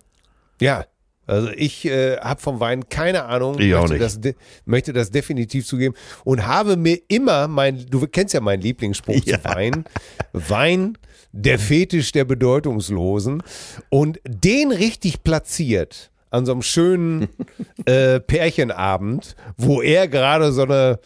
Ja, 0.61 0.85
also 1.27 1.49
ich 1.57 1.87
äh, 1.87 2.19
habe 2.19 2.41
vom 2.41 2.61
Wein 2.61 2.89
keine 2.89 3.25
Ahnung, 3.25 3.59
Ich 3.59 3.75
auch 3.75 3.89
möchte, 3.89 4.19
nicht. 4.19 4.27
Das 4.27 4.35
möchte 4.67 4.93
das 4.93 5.11
definitiv 5.11 5.67
zugeben 5.67 5.95
und 6.25 6.47
habe 6.47 6.77
mir 6.77 6.99
immer 7.09 7.49
mein, 7.49 7.87
du 7.89 8.07
kennst 8.07 8.35
ja 8.35 8.41
meinen 8.41 8.61
Lieblingsspruch 8.61 9.25
Ja. 9.25 9.39
zu 9.43 9.45
Wein, 9.45 9.85
Wein, 10.33 10.99
der 11.33 11.59
Fetisch 11.59 12.13
der 12.13 12.25
Bedeutungslosen 12.25 13.43
und 13.89 14.21
den 14.29 14.71
richtig 14.71 15.23
platziert 15.25 16.11
an 16.31 16.45
so 16.47 16.53
einem 16.53 16.63
schönen 16.63 17.29
äh, 17.87 18.21
Pärchenabend, 18.21 19.35
wo 19.57 19.81
er 19.81 20.09
gerade 20.09 20.53
so 20.53 20.63
eine 20.63 20.99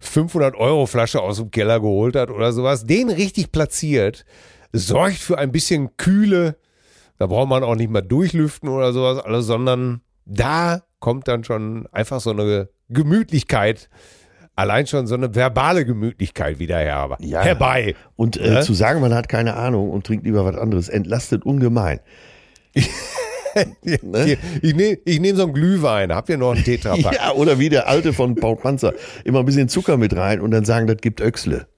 500 0.00 0.54
Euro 0.54 0.86
Flasche 0.86 1.20
aus 1.20 1.38
dem 1.38 1.50
Keller 1.50 1.80
geholt 1.80 2.14
hat 2.16 2.30
oder 2.30 2.52
sowas, 2.52 2.84
den 2.84 3.10
richtig 3.10 3.50
platziert, 3.50 4.24
sorgt 4.72 5.16
für 5.16 5.38
ein 5.38 5.50
bisschen 5.52 5.96
Kühle, 5.96 6.56
da 7.18 7.26
braucht 7.26 7.48
man 7.48 7.62
auch 7.62 7.76
nicht 7.76 7.90
mal 7.90 8.00
durchlüften 8.02 8.68
oder 8.68 8.92
sowas, 8.92 9.18
alles, 9.24 9.46
sondern 9.46 10.00
da 10.24 10.82
kommt 11.00 11.28
dann 11.28 11.44
schon 11.44 11.86
einfach 11.92 12.20
so 12.20 12.30
eine 12.30 12.68
Gemütlichkeit, 12.88 13.88
allein 14.56 14.86
schon 14.86 15.06
so 15.06 15.14
eine 15.14 15.34
verbale 15.34 15.84
Gemütlichkeit 15.84 16.58
wieder 16.58 16.78
her, 16.78 17.16
Ja. 17.20 17.42
herbei. 17.42 17.94
Und 18.16 18.36
äh, 18.36 18.54
Ja? 18.54 18.60
zu 18.62 18.72
sagen, 18.74 19.00
man 19.00 19.14
hat 19.14 19.28
keine 19.28 19.54
Ahnung 19.56 19.90
und 19.90 20.06
trinkt 20.06 20.24
lieber 20.24 20.44
was 20.44 20.56
anderes, 20.56 20.88
entlastet 20.88 21.44
ungemein. 21.44 22.00
Ne? 24.02 24.36
Ich 24.62 24.74
nehme 24.74 24.98
ich 25.04 25.20
nehm 25.20 25.36
so 25.36 25.44
einen 25.44 25.52
Glühwein, 25.52 26.12
habt 26.12 26.28
ihr 26.28 26.36
noch 26.36 26.52
einen 26.56 26.64
Tetrapack? 26.64 27.14
Ja, 27.14 27.32
oder 27.34 27.60
wie 27.60 27.68
der 27.68 27.86
alte 27.86 28.12
von 28.12 28.34
Paul 28.34 28.56
Panzer. 28.56 28.94
Immer 29.24 29.38
ein 29.40 29.44
bisschen 29.44 29.68
Zucker 29.68 29.96
mit 29.96 30.16
rein 30.16 30.40
und 30.40 30.50
dann 30.50 30.64
sagen, 30.64 30.88
das 30.88 30.96
gibt 30.96 31.20
Öxle. 31.20 31.68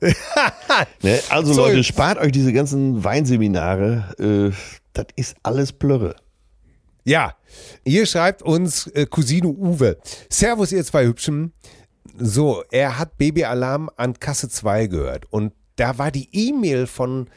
ne? 1.02 1.20
Also 1.30 1.52
So. 1.52 1.62
Leute, 1.62 1.84
spart 1.84 2.18
euch 2.18 2.32
diese 2.32 2.52
ganzen 2.52 3.02
Weinseminare. 3.04 4.14
Äh, 4.18 4.54
das 4.92 5.06
ist 5.16 5.36
alles 5.42 5.72
Plörre. 5.72 6.16
Ja, 7.04 7.34
hier 7.86 8.04
schreibt 8.06 8.42
uns 8.42 8.86
äh, 8.88 9.06
Cousine 9.06 9.48
Uwe. 9.48 9.96
Servus, 10.28 10.72
ihr 10.72 10.84
zwei 10.84 11.06
Hübschen. 11.06 11.52
So, 12.18 12.62
er 12.70 12.98
hat 12.98 13.16
Babyalarm 13.16 13.90
an 13.96 14.18
Kasse 14.18 14.48
2 14.48 14.88
gehört 14.88 15.26
und 15.30 15.52
da 15.76 15.98
war 15.98 16.10
die 16.10 16.28
E-Mail 16.32 16.86
von, 16.86 17.28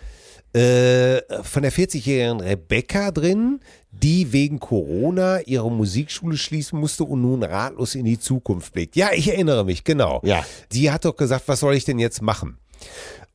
äh, 0.54 1.22
von 1.44 1.64
der 1.64 1.72
40-jährigen 1.72 2.42
Rebecca 2.42 3.12
drin, 3.12 3.60
die 3.92 4.32
wegen 4.32 4.60
Corona 4.60 5.42
ihre 5.42 5.72
Musikschule 5.72 6.38
schließen 6.38 6.80
musste 6.80 7.04
und 7.04 7.22
nun 7.22 7.44
ratlos 7.44 7.96
in 7.96 8.06
die 8.06 8.20
Zukunft 8.20 8.74
blickt. 8.74 8.96
Ja, 8.96 9.12
ich 9.14 9.30
erinnere 9.30 9.66
mich, 9.66 9.84
genau. 9.84 10.22
Ja. 10.24 10.46
Die 10.72 10.92
hat 10.92 11.06
doch 11.06 11.16
gesagt, 11.16 11.48
was 11.48 11.60
soll 11.60 11.76
ich 11.76 11.86
denn 11.86 12.00
jetzt 12.00 12.22
machen? 12.22 12.58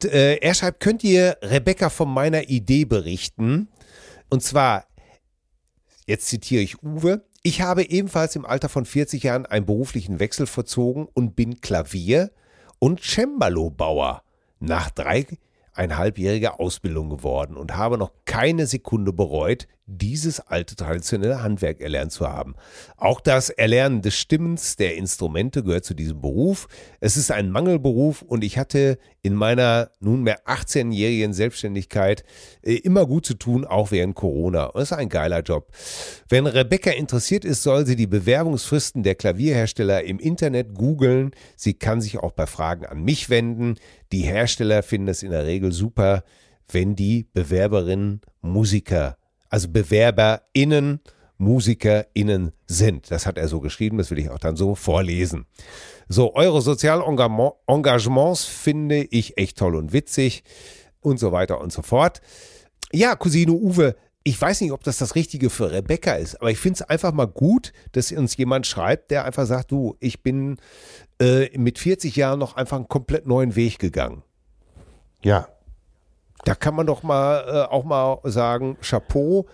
Und, 0.03 0.13
äh, 0.13 0.37
er 0.37 0.55
schreibt, 0.55 0.81
könnt 0.81 1.05
ihr 1.05 1.37
Rebecca 1.43 1.89
von 1.89 2.13
meiner 2.13 2.49
Idee 2.49 2.85
berichten? 2.85 3.69
Und 4.29 4.43
zwar, 4.43 4.87
Jetzt 6.07 6.29
zitiere 6.29 6.63
ich 6.63 6.83
Uwe. 6.83 7.25
Ich 7.43 7.61
habe 7.61 7.85
ebenfalls 7.85 8.37
im 8.37 8.47
Alter 8.47 8.69
von 8.69 8.85
40 8.85 9.25
Jahren 9.25 9.45
einen 9.45 9.67
beruflichen 9.67 10.21
Wechsel 10.21 10.47
vollzogen 10.47 11.09
und 11.13 11.35
bin 11.35 11.61
Klavier- 11.61 12.31
und 12.79 13.03
Cembalo-Bauer 13.03 14.23
nach 14.61 14.91
dreieinhalbjähriger 15.77 16.59
Ausbildung 16.59 17.11
geworden 17.11 17.57
und 17.57 17.77
habe 17.77 17.99
noch 17.99 18.13
keine 18.25 18.67
Sekunde 18.67 19.13
bereut, 19.13 19.69
dieses 19.87 20.41
alte 20.41 20.75
traditionelle 20.75 21.43
Handwerk 21.43 21.81
erlernt 21.81 22.11
zu 22.11 22.29
haben. 22.29 22.57
Auch 22.97 23.21
das 23.21 23.51
Erlernen 23.51 24.03
des 24.03 24.17
Stimmens 24.17 24.75
der 24.75 24.97
Instrumente 24.97 25.63
gehört 25.63 25.85
zu 25.85 25.95
diesem 25.95 26.21
Beruf. 26.21 26.67
Es 27.01 27.17
ist 27.17 27.31
ein 27.31 27.51
Mangelberuf 27.51 28.23
und 28.23 28.43
ich 28.43 28.59
hatte 28.59 28.99
in 29.23 29.35
meiner 29.35 29.91
nunmehr 30.01 30.45
18-jährigen 30.47 31.33
Selbstständigkeit 31.33 32.25
äh, 32.63 32.75
immer 32.75 33.07
gut 33.07 33.27
zu 33.27 33.35
tun, 33.35 33.65
auch 33.65 33.93
während 33.93 34.17
Corona. 34.17 34.67
Und 34.67 34.81
das 34.81 34.91
ist 34.91 34.99
ein 34.99 35.09
geiler 35.09 35.43
Job. 35.43 35.73
Wenn 36.29 36.47
Rebecca 36.47 36.91
interessiert 36.91 37.45
ist, 37.45 37.63
soll 37.63 37.87
sie 37.87 37.97
die 37.97 38.09
Bewerbungsfristen 38.09 39.05
der 39.05 39.15
Klavierhersteller 39.15 40.03
im 40.03 40.19
Internet 40.19 40.75
googeln. 40.75 41.31
Sie 41.55 41.75
kann 41.75 42.01
sich 42.01 42.19
auch 42.19 42.33
bei 42.33 42.47
Fragen 42.47 42.87
an 42.87 43.05
mich 43.05 43.31
wenden. 43.31 43.77
Die 44.11 44.23
Hersteller 44.23 44.83
finden 44.83 45.09
es 45.09 45.23
in 45.23 45.31
der 45.31 45.47
Regel 45.47 45.71
super, 45.71 46.25
wenn 46.71 46.97
die 46.97 47.29
Bewerberinnen 47.33 48.21
Musiker, 48.41 49.17
also 49.51 49.69
BewerberInnen, 49.69 51.01
MusikerInnen 51.39 52.53
sind. 52.67 53.11
Das 53.11 53.27
hat 53.27 53.39
er 53.39 53.49
so 53.49 53.61
geschrieben, 53.61 53.99
das 53.99 54.11
will 54.11 54.19
ich 54.19 54.31
auch 54.31 54.39
dann 54.39 54.57
so 54.57 54.75
vorlesen. 54.75 55.47
So, 56.09 56.35
eure 56.35 56.63
sozialen 56.63 57.03
Engagements 57.67 58.45
finde 58.45 59.05
ich 59.05 59.37
echt 59.39 59.59
toll 59.59 59.77
und 59.77 59.93
witzig 59.93 60.45
und 61.01 61.19
so 61.19 61.33
weiter 61.33 61.61
und 61.61 61.73
so 61.73 61.83
fort. 61.83 62.21
Ja, 62.93 63.17
Cousine 63.17 63.53
Uwe, 63.53 63.97
ich 64.27 64.41
weiß 64.41 64.61
nicht, 64.61 64.73
ob 64.73 64.83
das 64.83 64.99
das 64.99 65.15
Richtige 65.15 65.51
für 65.51 65.71
Rebecca 65.71 66.15
ist, 66.15 66.41
aber 66.41 66.51
ich 66.51 66.59
finde 66.59 66.81
es 66.81 66.83
einfach 66.83 67.13
mal 67.13 67.27
gut, 67.27 67.73
dass 67.93 68.11
uns 68.11 68.37
jemand 68.37 68.67
schreibt, 68.67 69.13
der 69.13 69.25
einfach 69.25 69.47
sagt, 69.47 69.71
du, 69.71 69.97
ich 70.01 70.23
bin 70.23 70.57
äh, 71.21 71.57
mit 71.57 71.79
40 71.79 72.17
Jahren 72.17 72.41
noch 72.41 72.57
einfach 72.57 72.77
einen 72.77 72.89
komplett 72.89 73.27
neuen 73.27 73.55
Weg 73.55 73.79
gegangen. 73.79 74.23
Ja. 75.23 75.49
Da 76.47 76.55
kann 76.55 76.77
man 76.77 76.87
doch 76.87 77.03
mal 77.03 77.45
äh, 77.49 77.75
auch 77.75 77.85
mal 77.85 78.21
sagen, 78.23 78.77
Chapeau. 78.81 79.47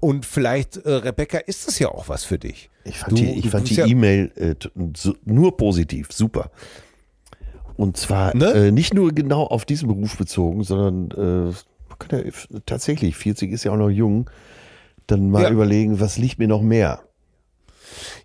Und 0.00 0.24
vielleicht, 0.24 0.78
äh, 0.78 0.90
Rebecca, 0.94 1.36
ist 1.36 1.68
das 1.68 1.78
ja 1.78 1.88
auch 1.88 2.08
was 2.08 2.24
für 2.24 2.38
dich. 2.38 2.70
Ich 2.84 2.98
fand 2.98 3.12
du, 3.12 3.16
die, 3.16 3.38
ich 3.38 3.50
fand 3.50 3.68
die 3.68 3.74
ja 3.74 3.86
E-Mail 3.86 4.32
äh, 4.36 4.54
nur 5.26 5.58
positiv, 5.58 6.10
super. 6.10 6.50
Und 7.76 7.98
zwar 7.98 8.34
ne? 8.34 8.46
äh, 8.52 8.70
nicht 8.72 8.94
nur 8.94 9.12
genau 9.12 9.42
auf 9.44 9.66
diesen 9.66 9.88
Beruf 9.88 10.16
bezogen, 10.16 10.64
sondern 10.64 11.50
äh, 11.50 12.16
ja, 12.16 12.32
tatsächlich, 12.64 13.14
40 13.14 13.52
ist 13.52 13.64
ja 13.64 13.72
auch 13.72 13.76
noch 13.76 13.90
jung, 13.90 14.30
dann 15.06 15.30
mal 15.30 15.42
ja. 15.42 15.50
überlegen, 15.50 16.00
was 16.00 16.16
liegt 16.16 16.38
mir 16.38 16.48
noch 16.48 16.62
mehr. 16.62 17.02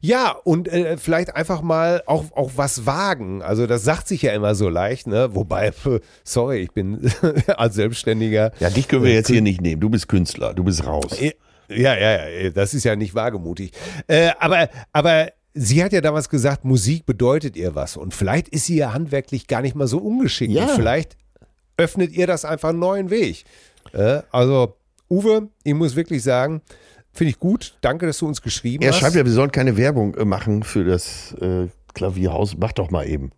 Ja, 0.01 0.31
und 0.43 0.67
äh, 0.67 0.97
vielleicht 0.97 1.35
einfach 1.35 1.61
mal 1.61 2.03
auch, 2.05 2.25
auch 2.35 2.51
was 2.55 2.85
wagen. 2.85 3.41
Also 3.41 3.67
das 3.67 3.83
sagt 3.83 4.07
sich 4.07 4.21
ja 4.21 4.33
immer 4.33 4.55
so 4.55 4.69
leicht, 4.69 5.07
ne? 5.07 5.35
Wobei, 5.35 5.71
sorry, 6.23 6.59
ich 6.59 6.71
bin 6.71 7.11
als 7.57 7.75
Selbstständiger. 7.75 8.51
Ja, 8.59 8.69
dich 8.69 8.87
können 8.87 9.03
wir 9.03 9.13
jetzt 9.13 9.29
hier 9.29 9.41
nicht 9.41 9.61
nehmen. 9.61 9.81
Du 9.81 9.89
bist 9.89 10.07
Künstler, 10.07 10.53
du 10.53 10.63
bist 10.63 10.85
raus. 10.85 11.19
Ja, 11.69 11.95
ja, 11.97 12.29
ja, 12.29 12.49
das 12.49 12.73
ist 12.73 12.85
ja 12.85 12.95
nicht 12.95 13.13
wagemutig. 13.13 13.71
Äh, 14.07 14.31
aber, 14.39 14.69
aber 14.93 15.29
sie 15.53 15.83
hat 15.83 15.91
ja 15.91 16.01
damals 16.01 16.29
gesagt, 16.29 16.63
Musik 16.63 17.05
bedeutet 17.05 17.55
ihr 17.57 17.75
was. 17.75 17.97
Und 17.97 18.13
vielleicht 18.13 18.49
ist 18.49 18.65
sie 18.65 18.77
ja 18.77 18.93
handwerklich 18.93 19.47
gar 19.47 19.61
nicht 19.61 19.75
mal 19.75 19.87
so 19.87 19.97
ungeschickt. 19.97 20.53
Ja. 20.53 20.67
Vielleicht 20.67 21.17
öffnet 21.77 22.11
ihr 22.13 22.27
das 22.27 22.45
einfach 22.45 22.69
einen 22.69 22.79
neuen 22.79 23.09
Weg. 23.09 23.43
Äh, 23.93 24.21
also, 24.31 24.75
Uwe, 25.09 25.49
ich 25.63 25.73
muss 25.73 25.95
wirklich 25.95 26.23
sagen, 26.23 26.61
Finde 27.17 27.31
ich 27.31 27.39
gut. 27.39 27.73
Danke, 27.81 28.05
dass 28.05 28.19
du 28.19 28.27
uns 28.27 28.43
geschrieben 28.43 28.83
er 28.83 28.91
hast. 28.91 28.97
Er 28.97 28.99
schreibt 28.99 29.15
ja, 29.15 29.25
wir 29.25 29.31
sollen 29.31 29.51
keine 29.51 29.75
Werbung 29.75 30.13
äh, 30.13 30.23
machen 30.23 30.61
für 30.61 30.83
das 30.83 31.33
äh, 31.41 31.65
Klavierhaus. 31.95 32.55
Mach 32.55 32.73
doch 32.73 32.91
mal 32.91 33.07
eben. 33.07 33.31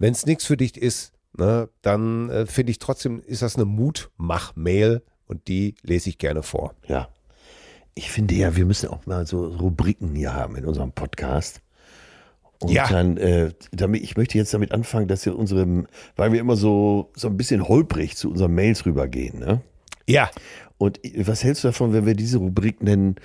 Wenn 0.00 0.10
es 0.10 0.26
nichts 0.26 0.44
für 0.44 0.56
dich 0.56 0.76
ist, 0.76 1.12
ne, 1.38 1.68
dann 1.82 2.28
äh, 2.28 2.46
finde 2.46 2.72
ich 2.72 2.80
trotzdem, 2.80 3.22
ist 3.24 3.42
das 3.42 3.54
eine 3.54 3.66
Mutmach-Mail 3.66 5.02
und 5.28 5.46
die 5.46 5.76
lese 5.82 6.10
ich 6.10 6.18
gerne 6.18 6.42
vor. 6.42 6.74
Ja. 6.88 7.08
Ich 7.94 8.10
finde 8.10 8.34
ja, 8.34 8.56
wir 8.56 8.66
müssen 8.66 8.88
auch 8.88 9.06
mal 9.06 9.28
so 9.28 9.46
Rubriken 9.46 10.16
hier 10.16 10.34
haben 10.34 10.56
in 10.56 10.64
unserem 10.64 10.90
Podcast. 10.90 11.60
Und 12.58 12.72
ja. 12.72 12.88
dann, 12.88 13.16
äh, 13.16 13.52
damit, 13.70 14.02
ich 14.02 14.16
möchte 14.16 14.38
jetzt 14.38 14.52
damit 14.52 14.72
anfangen, 14.72 15.06
dass 15.06 15.24
wir 15.24 15.38
unsere, 15.38 15.84
weil 16.16 16.32
wir 16.32 16.40
immer 16.40 16.56
so, 16.56 17.12
so 17.14 17.28
ein 17.28 17.36
bisschen 17.36 17.68
holprig 17.68 18.16
zu 18.16 18.32
unseren 18.32 18.56
Mails 18.56 18.84
rübergehen, 18.84 19.38
ne? 19.38 19.62
Ja. 20.08 20.30
Und 20.78 21.00
was 21.16 21.44
hältst 21.44 21.64
du 21.64 21.68
davon, 21.68 21.92
wenn 21.92 22.06
wir 22.06 22.14
diese 22.14 22.38
Rubrik 22.38 22.82
nennen? 22.82 23.16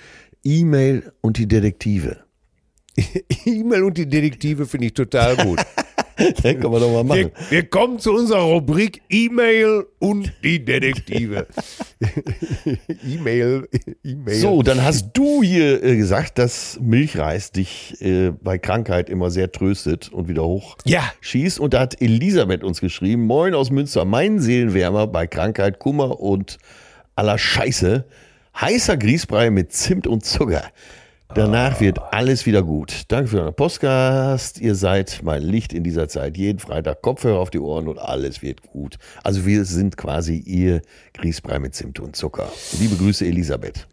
E-Mail 0.44 1.12
und 1.20 1.38
die 1.38 1.46
Detektive. 1.46 2.24
E-Mail 3.44 3.84
und 3.84 3.98
die 3.98 4.08
Detektive 4.08 4.66
finde 4.66 4.86
ich 4.86 4.94
total 4.94 5.36
gut. 5.36 5.60
das 6.42 6.42
kann 6.42 6.70
man 6.70 6.80
doch 6.80 6.92
mal 6.92 7.04
machen. 7.04 7.30
Wir, 7.48 7.50
wir 7.50 7.66
kommen 7.68 7.98
zu 7.98 8.12
unserer 8.12 8.42
Rubrik 8.42 9.02
E-Mail 9.08 9.86
und 9.98 10.32
die 10.44 10.64
Detektive. 10.64 11.46
E-Mail, 13.06 13.68
E-Mail. 14.04 14.34
So, 14.34 14.62
dann 14.62 14.82
hast 14.84 15.10
du 15.14 15.42
hier 15.42 15.82
äh, 15.82 15.96
gesagt, 15.96 16.38
dass 16.38 16.78
Milchreis 16.80 17.52
dich 17.52 18.00
äh, 18.00 18.30
bei 18.30 18.58
Krankheit 18.58 19.08
immer 19.08 19.30
sehr 19.30 19.50
tröstet 19.50 20.10
und 20.10 20.28
wieder 20.28 20.44
hoch 20.44 20.76
ja. 20.84 21.02
schießt. 21.20 21.58
Und 21.58 21.74
da 21.74 21.80
hat 21.80 22.00
Elisabeth 22.00 22.64
uns 22.64 22.80
geschrieben: 22.80 23.26
Moin 23.26 23.54
aus 23.54 23.70
Münster, 23.70 24.04
mein 24.04 24.40
Seelenwärmer 24.40 25.06
bei 25.06 25.26
Krankheit, 25.26 25.78
Kummer 25.78 26.20
und 26.20 26.58
aller 27.14 27.38
Scheiße. 27.38 28.04
Heißer 28.60 28.96
Grießbrei 28.96 29.50
mit 29.50 29.72
Zimt 29.72 30.06
und 30.06 30.24
Zucker. 30.24 30.64
Danach 31.32 31.80
wird 31.80 32.00
alles 32.12 32.44
wieder 32.44 32.64
gut. 32.64 33.04
Danke 33.06 33.30
für 33.30 33.40
euren 33.42 33.54
Podcast. 33.54 34.60
Ihr 34.60 34.74
seid 34.74 35.20
mein 35.22 35.42
Licht 35.42 35.72
in 35.72 35.84
dieser 35.84 36.08
Zeit. 36.08 36.36
Jeden 36.36 36.58
Freitag 36.58 37.02
Kopfhörer 37.02 37.38
auf 37.38 37.50
die 37.50 37.60
Ohren 37.60 37.86
und 37.86 37.98
alles 37.98 38.42
wird 38.42 38.62
gut. 38.62 38.96
Also 39.22 39.46
wir 39.46 39.64
sind 39.64 39.96
quasi 39.96 40.38
ihr 40.38 40.82
Grießbrei 41.14 41.60
mit 41.60 41.76
Zimt 41.76 42.00
und 42.00 42.16
Zucker. 42.16 42.50
Liebe 42.80 42.96
Grüße, 42.96 43.24
Elisabeth. 43.24 43.86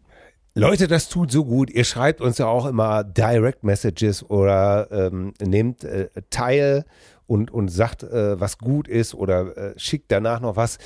Leute, 0.55 0.87
das 0.87 1.09
tut 1.09 1.31
so 1.31 1.45
gut. 1.45 1.69
Ihr 1.69 1.83
schreibt 1.83 2.21
uns 2.21 2.39
ja 2.39 2.47
auch 2.47 2.65
immer 2.65 3.03
Direct 3.03 3.63
Messages 3.63 4.27
oder 4.27 4.87
ähm, 4.89 5.35
nehmt 5.39 5.83
äh, 5.83 6.09
teil 6.31 6.85
und, 7.27 7.51
und 7.51 7.67
sagt, 7.67 8.01
äh, 8.01 8.39
was 8.39 8.57
gut 8.57 8.87
ist 8.87 9.13
oder 9.13 9.55
äh, 9.55 9.73
schickt 9.77 10.11
danach 10.11 10.39
noch 10.39 10.55
was. 10.55 10.79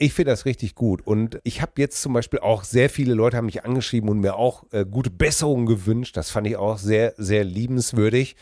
Ich 0.00 0.14
finde 0.14 0.30
das 0.30 0.44
richtig 0.44 0.76
gut. 0.76 1.04
Und 1.04 1.40
ich 1.42 1.60
habe 1.60 1.72
jetzt 1.78 2.00
zum 2.00 2.12
Beispiel 2.12 2.38
auch 2.38 2.62
sehr 2.62 2.88
viele 2.88 3.14
Leute 3.14 3.36
haben 3.36 3.46
mich 3.46 3.64
angeschrieben 3.64 4.08
und 4.08 4.20
mir 4.20 4.36
auch 4.36 4.64
äh, 4.70 4.84
gute 4.84 5.10
Besserungen 5.10 5.66
gewünscht. 5.66 6.16
Das 6.16 6.30
fand 6.30 6.46
ich 6.46 6.56
auch 6.56 6.78
sehr, 6.78 7.14
sehr 7.16 7.42
liebenswürdig. 7.42 8.36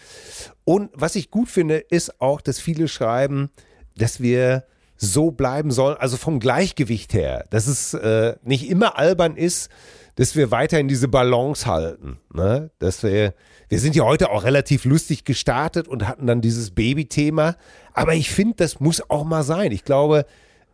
Und 0.65 0.91
was 0.93 1.17
ich 1.17 1.31
gut 1.31 1.49
finde, 1.49 1.79
ist 1.79 2.21
auch, 2.21 2.43
dass 2.43 2.61
viele 2.61 2.89
schreiben, 2.89 3.51
dass 3.97 4.21
wir 4.21 4.65
so 4.99 5.31
bleiben 5.31 5.71
sollen, 5.71 5.97
also 5.97 6.19
vom 6.19 6.41
Gleichgewicht 6.41 7.15
her, 7.15 7.47
dass 7.51 7.67
es 7.67 7.95
äh, 7.95 8.37
nicht 8.43 8.69
immer 8.69 8.99
albern 8.99 9.37
ist, 9.37 9.71
dass 10.17 10.37
wir 10.37 10.51
weiterhin 10.51 10.89
diese 10.89 11.09
Balance 11.09 11.67
halten. 11.67 12.19
Ne? 12.35 12.71
Dass 12.79 13.03
wir, 13.03 13.35
wir 13.69 13.81
sind 13.81 13.95
ja 13.95 14.05
heute 14.05 14.31
auch 14.31 14.45
relativ 14.45 14.85
lustig 14.85 15.25
gestartet 15.25 15.89
und 15.89 16.07
hatten 16.07 16.27
dann 16.27 16.41
dieses 16.43 16.71
Baby-Thema. 16.71 17.57
Aber 17.93 18.15
ich 18.15 18.31
finde, 18.31 18.57
das 18.57 18.81
muss 18.81 19.09
auch 19.11 19.25
mal 19.25 19.43
sein. 19.43 19.73
Ich 19.73 19.85
glaube, 19.85 20.27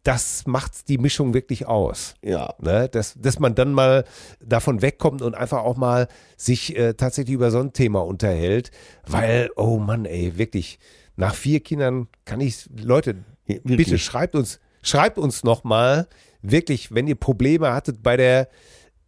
das 0.02 0.46
macht 0.46 0.88
die 0.88 0.98
Mischung 0.98 1.32
wirklich 1.32 1.66
aus. 1.66 2.14
Ja. 2.22 2.54
Ne? 2.60 2.88
Dass, 2.88 3.14
dass 3.14 3.38
man 3.38 3.54
dann 3.54 3.72
mal 3.72 4.04
davon 4.44 4.82
wegkommt 4.82 5.22
und 5.22 5.34
einfach 5.34 5.62
auch 5.62 5.76
mal 5.76 6.08
sich 6.36 6.76
äh, 6.76 6.94
tatsächlich 6.94 7.34
über 7.34 7.50
so 7.50 7.60
ein 7.60 7.72
Thema 7.72 8.04
unterhält, 8.04 8.70
weil, 9.06 9.50
oh 9.56 9.78
Mann, 9.78 10.04
ey, 10.04 10.36
wirklich, 10.38 10.78
nach 11.16 11.34
vier 11.34 11.60
Kindern 11.60 12.08
kann 12.24 12.40
ich, 12.40 12.68
Leute, 12.74 13.16
ja, 13.46 13.56
bitte 13.62 13.98
schreibt 13.98 14.34
uns, 14.34 14.60
schreibt 14.82 15.18
uns 15.18 15.44
nochmal, 15.44 16.08
wirklich, 16.40 16.92
wenn 16.92 17.06
ihr 17.06 17.14
Probleme 17.14 17.72
hattet 17.72 18.02
bei 18.02 18.16
der 18.16 18.48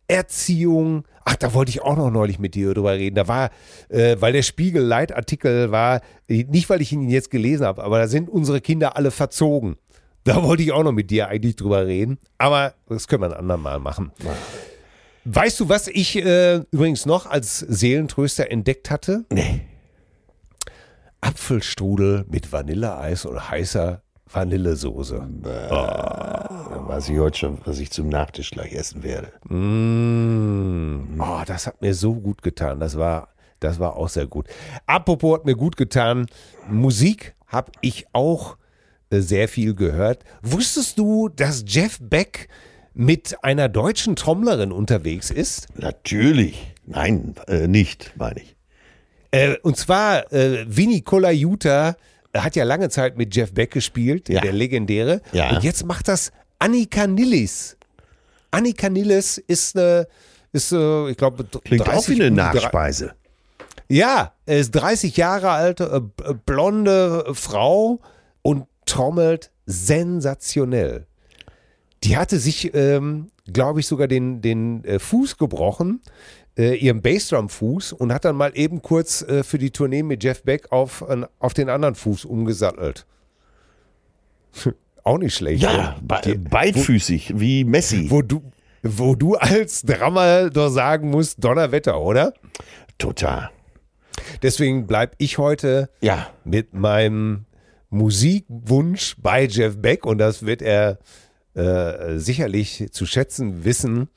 Erziehung. 0.07 1.05
Ach, 1.25 1.37
da 1.37 1.55
wollte 1.55 1.71
ich 1.71 1.83
auch 1.83 1.97
noch 1.97 2.11
neulich 2.11 2.39
mit 2.39 2.55
dir 2.55 2.75
drüber 2.75 2.93
reden. 2.93 3.17
Da 3.17 3.27
war, 3.27 3.51
äh, 3.89 4.17
weil 4.21 4.33
der 4.33 4.43
Spiegel-Leitartikel 4.43 5.73
war, 5.73 6.03
nicht 6.29 6.69
weil 6.69 6.83
ich 6.83 6.93
ihn 6.93 7.09
jetzt 7.09 7.31
gelesen 7.31 7.67
habe, 7.67 7.83
aber 7.83 7.99
da 7.99 8.07
sind 8.07 8.29
unsere 8.29 8.61
Kinder 8.61 8.97
alle 8.97 9.11
verzogen. 9.11 9.77
Da 10.25 10.43
wollte 10.43 10.63
ich 10.63 10.73
auch 10.73 10.83
noch 10.83 10.93
mit 10.93 11.11
dir 11.11 11.29
eigentlich 11.29 11.57
drüber 11.57 11.87
reden. 11.87 12.19
Aber 12.39 12.75
das 12.89 13.09
können 13.09 13.23
wir 13.23 13.27
ein 13.27 13.39
andermal 13.39 13.79
machen. 13.79 14.11
Weißt 15.27 15.61
du, 15.61 15.69
was 15.69 15.89
ich 15.89 16.17
äh, 16.17 16.63
übrigens 16.71 17.07
noch 17.07 17.27
als 17.27 17.59
Seelentröster 17.59 18.51
entdeckt 18.51 18.91
hatte? 18.91 19.25
Nee. 19.31 19.63
Apfelstrudel 21.21 22.25
mit 22.29 22.53
Vanilleeis 22.53 23.25
und 23.25 23.51
heißer 23.51 24.03
Vanillesoße. 24.31 25.27
Oh. 25.43 25.45
Da 25.45 26.85
weiß 26.87 27.09
ich 27.09 27.19
heute 27.19 27.39
schon, 27.39 27.59
was 27.65 27.79
ich 27.79 27.91
zum 27.91 28.09
Nachtisch 28.09 28.51
gleich 28.51 28.73
essen 28.73 29.03
werde. 29.03 29.33
Mmh. 29.49 31.21
Oh, 31.23 31.43
das 31.47 31.67
hat 31.67 31.81
mir 31.81 31.95
so 31.95 32.15
gut 32.15 32.43
getan. 32.43 32.81
Das 32.81 32.99
war, 32.99 33.29
das 33.61 33.79
war 33.79 33.97
auch 33.97 34.09
sehr 34.09 34.27
gut. 34.27 34.49
Apropos 34.87 35.39
hat 35.39 35.47
mir 35.47 35.57
gut 35.57 35.77
getan. 35.77 36.27
Musik 36.69 37.35
habe 37.47 37.73
ich 37.81 38.07
auch 38.13 38.57
sehr 39.23 39.49
viel 39.49 39.75
gehört. 39.75 40.25
Wusstest 40.43 40.99
du, 40.99 41.29
dass 41.29 41.65
Jeff 41.67 41.99
Beck 42.01 42.49
mit 42.95 43.37
einer 43.43 43.69
deutschen 43.69 44.17
Trommlerin 44.17 44.73
unterwegs 44.73 45.31
ist? 45.31 45.67
Natürlich. 45.77 46.75
Nein, 46.87 47.35
äh, 47.49 47.67
nicht, 47.67 48.13
meine 48.17 48.41
ich. 48.41 48.57
Äh, 49.31 49.57
und 49.63 49.77
zwar 49.77 50.33
äh, 50.33 50.65
Vinny 50.69 51.01
Colaiuta 51.01 51.97
hat 52.37 52.57
ja 52.57 52.65
lange 52.65 52.89
Zeit 52.89 53.17
mit 53.17 53.35
Jeff 53.35 53.53
Beck 53.53 53.71
gespielt, 53.71 54.29
ja. 54.29 54.41
der 54.41 54.53
legendäre. 54.53 55.21
Ja. 55.33 55.51
Und 55.51 55.65
jetzt 55.65 55.85
macht 55.87 56.09
das 56.09 56.33
Annika 56.59 57.07
Nillis. 57.07 57.77
Annika 58.51 58.89
Nillis 58.89 59.39
ist 59.39 59.77
eine 59.77 60.07
ist, 60.55 60.71
äh, 60.71 61.11
ich 61.11 61.17
glaube, 61.17 61.45
Klingt 61.65 61.89
auch 61.89 62.09
wie 62.09 62.15
eine 62.15 62.31
Nachspeise. 62.31 63.15
Ja, 63.89 64.33
er 64.47 64.59
ist 64.59 64.71
30 64.71 65.17
Jahre 65.17 65.51
alte, 65.51 65.85
äh, 66.25 66.31
äh, 66.31 66.35
blonde 66.47 67.27
Frau 67.35 68.01
und 68.43 68.67
trommelt 68.87 69.51
sensationell. 69.67 71.07
Die 72.03 72.17
hatte 72.17 72.39
sich, 72.39 72.75
ähm, 72.75 73.31
glaube 73.51 73.81
ich, 73.81 73.87
sogar 73.87 74.09
den, 74.09 74.41
den 74.43 74.85
äh, 74.85 74.99
Fuß 74.99 75.39
gebrochen, 75.39 76.01
äh, 76.57 76.77
ihren 76.77 77.03
Bassdrum-Fuß 77.03 77.93
und 77.93 78.13
hat 78.13 78.25
dann 78.25 78.37
mal 78.37 78.53
eben 78.55 78.83
kurz 78.83 79.23
äh, 79.23 79.43
für 79.43 79.59
die 79.59 79.71
Tournee 79.71 80.03
mit 80.03 80.23
Jeff 80.23 80.43
Beck 80.43 80.71
auf, 80.71 81.05
auf 81.39 81.55
den 81.55 81.69
anderen 81.69 81.95
Fuß 81.95 82.25
umgesattelt. 82.25 83.07
Auch 85.03 85.19
nicht 85.19 85.35
schlecht. 85.35 85.63
Ja, 85.63 85.97
be 86.01 86.39
beidfüßig, 86.39 87.35
wo, 87.35 87.41
wie 87.41 87.65
Messi. 87.65 88.07
Wo 88.09 88.23
du, 88.23 88.43
wo 88.83 89.15
du 89.15 89.35
als 89.35 89.83
Drummer 89.83 90.49
doch 90.49 90.71
sagen 90.71 91.11
musst, 91.11 91.45
Donnerwetter, 91.45 92.01
oder? 92.01 92.33
Total. 92.97 93.51
Deswegen 94.43 94.87
bleibe 94.87 95.13
ich 95.19 95.37
heute 95.37 95.91
ja. 96.01 96.29
mit 96.45 96.73
meinem 96.73 97.45
Musikwunsch 97.95 99.17
bei 99.19 99.45
Jeff 99.47 99.77
Beck 99.79 100.05
und 100.05 100.19
das 100.19 100.45
wird 100.45 100.61
er 100.63 100.99
äh, 101.55 102.19
sicherlich 102.19 102.89
zu 102.91 103.07
schätzen 103.07 103.65
wissen. 103.65 104.09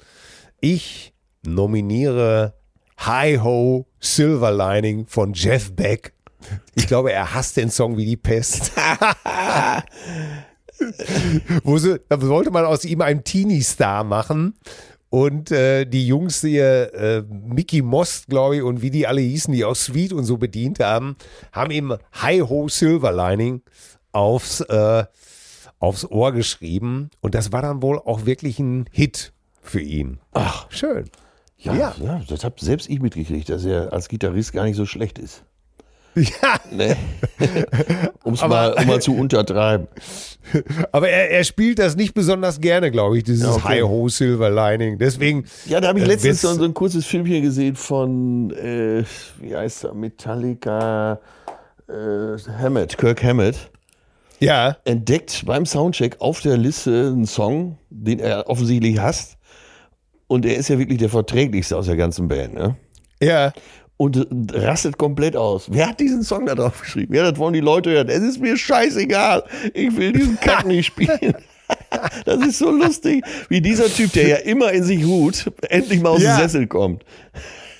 Ich 0.60 1.14
nominiere 1.46 2.56
Hi 2.98 3.38
Ho 3.38 3.88
Silver 4.00 4.52
Lining 4.52 5.06
von 5.08 5.34
Jeff 5.34 5.72
Beck. 5.74 6.14
Ich 6.76 6.88
glaube, 6.88 7.12
er 7.12 7.34
hasst 7.34 7.58
den 7.58 7.70
Song 7.70 7.98
wie 7.98 8.06
die 8.06 8.18
Pest. 8.18 8.72
Wo 11.64 11.78
sie, 11.78 12.00
da 12.10 12.22
wollte 12.22 12.52
man 12.52 12.66
aus 12.66 12.86
ihm 12.86 13.02
einen 13.02 13.24
Teenie-Star 13.24 14.04
machen. 14.04 14.56
Und 15.10 15.52
äh, 15.52 15.86
die 15.86 16.06
Jungs 16.06 16.42
hier, 16.42 16.94
äh, 16.94 17.22
Mickey 17.22 17.82
Most, 17.82 18.28
glaube 18.28 18.58
ich, 18.58 18.62
und 18.64 18.82
wie 18.82 18.92
die 18.92 19.08
alle 19.08 19.22
hießen, 19.22 19.54
die 19.54 19.64
auch 19.64 19.76
Sweet 19.76 20.14
und 20.14 20.26
so 20.26 20.38
bedient 20.38 20.80
haben, 20.80 21.16
haben 21.52 21.72
ihm 21.72 21.96
Hi 22.12 22.40
Ho 22.40 22.68
Silver 22.68 23.12
Lining 23.12 23.62
aufs, 24.12 24.62
äh, 24.62 25.06
aufs 25.80 26.06
Ohr 26.06 26.34
geschrieben. 26.34 27.10
Und 27.22 27.36
das 27.36 27.52
war 27.52 27.62
dann 27.62 27.82
wohl 27.82 28.00
auch 28.00 28.26
wirklich 28.26 28.60
ein 28.60 28.86
Hit 28.92 29.32
für 29.62 29.82
ihn. 29.82 30.20
Ach, 30.34 30.70
schön. 30.70 31.10
Ja, 31.58 31.74
ja. 31.74 31.96
ja 32.00 32.22
das 32.28 32.44
habe 32.44 32.56
selbst 32.60 32.90
ich 32.90 33.00
mitgekriegt, 33.00 33.50
dass 33.50 33.66
er 33.66 33.94
als 33.94 34.10
Gitarrist 34.10 34.54
gar 34.54 34.66
nicht 34.66 34.76
so 34.76 34.86
schlecht 34.86 35.20
ist. 35.20 35.44
Ja. 36.18 36.60
Nee. 36.72 36.96
Um's 38.24 38.42
mal, 38.42 38.74
um 38.74 38.88
mal 38.88 39.02
zu 39.02 39.16
untertreiben. 39.16 39.88
Aber 40.92 41.10
er, 41.10 41.30
er 41.30 41.44
spielt 41.44 41.80
das 41.80 41.96
nicht 41.96 42.14
besonders 42.14 42.60
gerne, 42.60 42.90
glaube 42.90 43.18
ich, 43.18 43.24
dieses 43.24 43.48
okay. 43.48 43.82
High-Ho 43.82 44.10
Silver 44.10 44.50
Lining. 44.50 44.98
Deswegen. 44.98 45.46
Ja, 45.66 45.80
da 45.80 45.90
habe 45.90 46.00
ich 46.00 46.06
äh, 46.06 46.10
letztens 46.10 46.42
so, 46.42 46.54
so, 46.54 46.64
ein 46.64 46.74
kurzes 46.74 47.06
Filmchen 47.06 47.44
gesehen 47.44 47.76
von, 47.76 48.52
äh, 48.52 49.04
wie 49.40 49.56
heißt 49.56 49.86
er, 49.86 49.94
Metallica, 49.94 51.20
äh, 51.88 52.38
Hammett, 52.60 52.98
Kirk 52.98 53.24
Hammett. 53.24 53.70
Ja. 54.40 54.78
Entdeckt 54.86 55.44
beim 55.46 55.66
Soundcheck 55.66 56.18
auf 56.20 56.42
der 56.42 56.58
Liste 56.58 57.12
einen 57.14 57.26
Song, 57.26 57.78
den 57.90 58.20
er 58.20 58.50
offensichtlich 58.50 59.00
hasst. 59.00 59.38
Und 60.28 60.46
er 60.46 60.58
ist 60.58 60.70
ja 60.70 60.78
wirklich 60.80 60.98
der 60.98 61.10
verträglichste 61.10 61.78
aus 61.78 61.86
der 61.86 61.96
ganzen 61.96 62.28
Band, 62.28 62.54
ne? 62.54 62.76
Ja 63.22 63.54
und 63.98 64.28
rastet 64.54 64.98
komplett 64.98 65.36
aus. 65.36 65.68
Wer 65.72 65.90
hat 65.90 66.00
diesen 66.00 66.24
Song 66.24 66.46
da 66.46 66.56
drauf 66.56 66.82
geschrieben? 66.82 67.16
Ja, 67.16 67.30
das 67.30 67.40
wollen 67.40 67.54
die 67.54 67.60
Leute 67.60 67.90
hören. 67.90 68.10
Es 68.10 68.22
ist 68.22 68.40
mir 68.40 68.56
scheißegal. 68.56 69.44
Ich 69.74 69.96
will 69.98 70.14
diesen 70.14 70.40
Kack 70.40 70.66
nicht 70.66 70.88
spielen. 70.88 71.36
Das 72.24 72.46
ist 72.46 72.60
so 72.60 72.72
lustig, 72.72 73.26
wie 73.50 73.60
dieser 73.60 73.88
Typ, 73.88 74.14
der 74.14 74.28
ja 74.28 74.36
immer 74.38 74.72
in 74.72 74.84
sich 74.84 75.06
ruht, 75.06 75.52
endlich 75.70 76.02
mal 76.02 76.12
aus 76.12 76.24
ja. 76.24 76.38
dem 76.38 76.44
Sessel 76.44 76.68
kommt. 76.68 77.04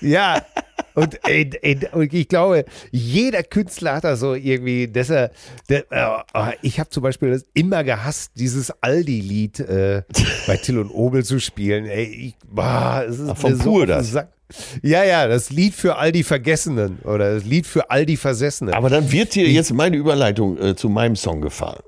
Ja, 0.02 0.42
und, 0.94 1.20
ey, 1.26 1.50
ey, 1.62 1.80
und 1.94 2.14
ich 2.14 2.28
glaube, 2.28 2.66
jeder 2.92 3.44
Künstler 3.44 3.96
hat 3.96 4.04
da 4.04 4.16
so 4.16 4.34
irgendwie, 4.34 4.88
dass 4.88 5.10
er, 5.10 5.32
der, 5.70 5.86
äh, 5.90 6.52
ich 6.62 6.80
habe 6.82 6.90
zum 6.90 7.04
Beispiel 7.04 7.42
immer 7.54 7.84
gehasst, 7.86 8.34
dieses 8.36 8.72
Aldi-Lied 8.82 9.62
äh, 9.62 10.04
bei 10.48 10.58
Till 10.58 10.80
und 10.80 10.90
Obel 10.90 11.24
zu 11.24 11.40
spielen. 11.40 11.86
Ey, 11.86 12.04
ich, 12.04 12.36
boah, 12.46 13.06
es 13.08 13.20
ist 13.20 13.30
Ach, 13.30 13.38
von 13.38 13.58
pur 13.58 13.86
das. 13.86 14.12
Sack. 14.12 14.34
Ja, 14.82 15.04
ja, 15.04 15.28
das 15.28 15.50
Lied 15.50 15.74
für 15.74 15.98
all 15.98 16.12
die 16.12 16.24
Vergessenen 16.24 17.00
oder 17.04 17.36
das 17.36 17.44
Lied 17.44 17.68
für 17.68 17.92
all 17.92 18.06
die 18.06 18.18
Versessenen. 18.18 18.74
Aber 18.74 18.90
dann 18.90 19.12
wird 19.12 19.36
dir 19.36 19.48
jetzt 19.50 19.74
meine 19.74 19.98
Überleitung 19.98 20.58
äh, 20.58 20.76
zu 20.76 20.88
meinem 20.90 21.16
Song 21.16 21.42
gefallen. 21.42 21.84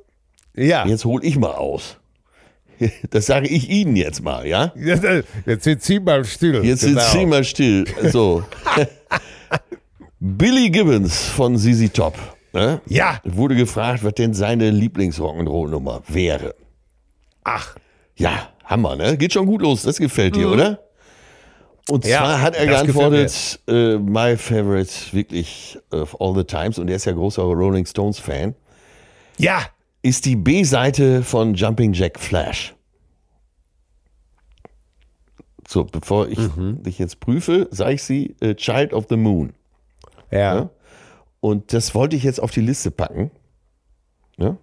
Ja. 0.55 0.85
Jetzt 0.85 1.05
hol 1.05 1.23
ich 1.23 1.37
mal 1.37 1.53
aus. 1.53 1.97
Das 3.09 3.25
sage 3.25 3.49
ich 3.49 3.69
Ihnen 3.69 3.97
jetzt 3.97 4.23
mal, 4.23 4.47
ja? 4.47 4.71
Jetzt, 4.73 5.03
jetzt 5.45 5.63
sind 5.65 5.83
Sie 5.83 5.99
mal 5.99 6.23
still. 6.23 6.63
Jetzt 6.63 6.85
genau. 6.85 7.01
sind 7.01 7.11
Sie 7.11 7.25
mal 7.25 7.43
still. 7.43 7.85
So. 8.09 8.43
Billy 10.21 10.69
Gibbons 10.69 11.25
von 11.25 11.57
ZZ 11.57 11.91
Top. 11.91 12.17
Ne? 12.53 12.81
Ja. 12.87 13.19
Wurde 13.25 13.55
gefragt, 13.55 14.03
was 14.03 14.13
denn 14.13 14.33
seine 14.33 14.69
Lieblings-Rock'n'Roll-Nummer 14.69 16.03
wäre. 16.07 16.55
Ach. 17.43 17.75
Ja, 18.15 18.49
Hammer, 18.63 18.95
ne? 18.95 19.17
Geht 19.17 19.33
schon 19.33 19.45
gut 19.45 19.61
los. 19.61 19.83
Das 19.83 19.97
gefällt 19.97 20.35
dir, 20.35 20.47
mhm. 20.47 20.53
oder? 20.53 20.88
Und 21.89 22.05
ja, 22.05 22.19
zwar 22.19 22.41
hat 22.41 22.55
er 22.55 22.67
geantwortet, 22.67 23.59
uh, 23.67 23.97
my 23.99 24.37
favorite 24.37 24.91
wirklich 25.11 25.77
of 25.91 26.19
all 26.21 26.35
the 26.35 26.43
times, 26.43 26.77
und 26.77 26.87
er 26.87 26.95
ist 26.95 27.05
ja 27.05 27.13
großer 27.13 27.41
Rolling 27.41 27.85
Stones 27.85 28.19
Fan. 28.19 28.55
Ja. 29.37 29.61
Ist 30.01 30.25
die 30.25 30.35
B-Seite 30.35 31.23
von 31.23 31.55
Jumping 31.55 31.93
Jack 31.93 32.19
Flash. 32.19 32.75
So, 35.67 35.83
bevor 35.83 36.27
ich 36.27 36.39
mhm. 36.55 36.81
dich 36.83 36.99
jetzt 36.99 37.19
prüfe, 37.19 37.67
sage 37.71 37.93
ich 37.93 38.03
sie, 38.03 38.35
uh, 38.43 38.53
Child 38.53 38.93
of 38.93 39.05
the 39.09 39.17
Moon. 39.17 39.53
Ja. 40.31 40.39
ja. 40.55 40.69
Und 41.41 41.73
das 41.73 41.95
wollte 41.95 42.15
ich 42.15 42.23
jetzt 42.23 42.41
auf 42.41 42.51
die 42.51 42.61
Liste 42.61 42.91
packen. 42.91 43.31
Ja? 44.37 44.57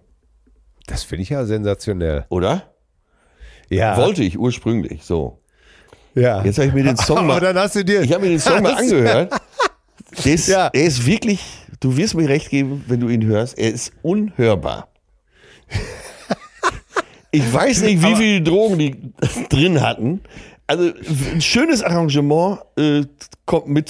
Das 0.85 1.03
finde 1.03 1.23
ich 1.23 1.29
ja 1.29 1.45
sensationell. 1.45 2.25
Oder? 2.29 2.73
Ja. 3.69 3.97
Wollte 3.97 4.23
ich 4.23 4.39
ursprünglich, 4.39 5.03
so. 5.03 5.39
Ja. 6.17 6.43
Jetzt 6.43 6.57
habe 6.57 6.67
ich 6.69 6.73
mir 6.73 6.83
den 6.83 6.97
Song 6.97 7.27
mal. 7.27 7.39
dann 7.39 7.57
hast 7.57 7.75
du 7.75 7.85
dir. 7.85 8.01
Ich 8.01 8.11
habe 8.11 8.23
mir 8.23 8.31
den 8.31 8.39
Song 8.39 8.61
mal 8.61 8.73
angehört. 8.77 9.33
Der 10.25 10.33
ist, 10.33 10.47
ja. 10.47 10.69
Er 10.73 10.83
ist 10.83 11.05
wirklich, 11.05 11.41
du 11.79 11.95
wirst 11.95 12.15
mir 12.15 12.27
recht 12.27 12.49
geben, 12.49 12.83
wenn 12.87 12.99
du 12.99 13.09
ihn 13.09 13.23
hörst, 13.25 13.57
er 13.57 13.71
ist 13.71 13.91
unhörbar. 14.01 14.87
Ich 17.29 17.53
weiß 17.53 17.81
nicht, 17.81 18.01
wie 18.01 18.15
viele 18.15 18.41
Drogen 18.41 18.79
die 18.79 18.95
drin 19.49 19.81
hatten. 19.81 20.21
Also 20.69 20.91
ein 21.33 21.39
schönes 21.39 21.81
Arrangement 21.81 22.59
äh, 22.77 23.03
kommt 23.45 23.69
mit 23.69 23.89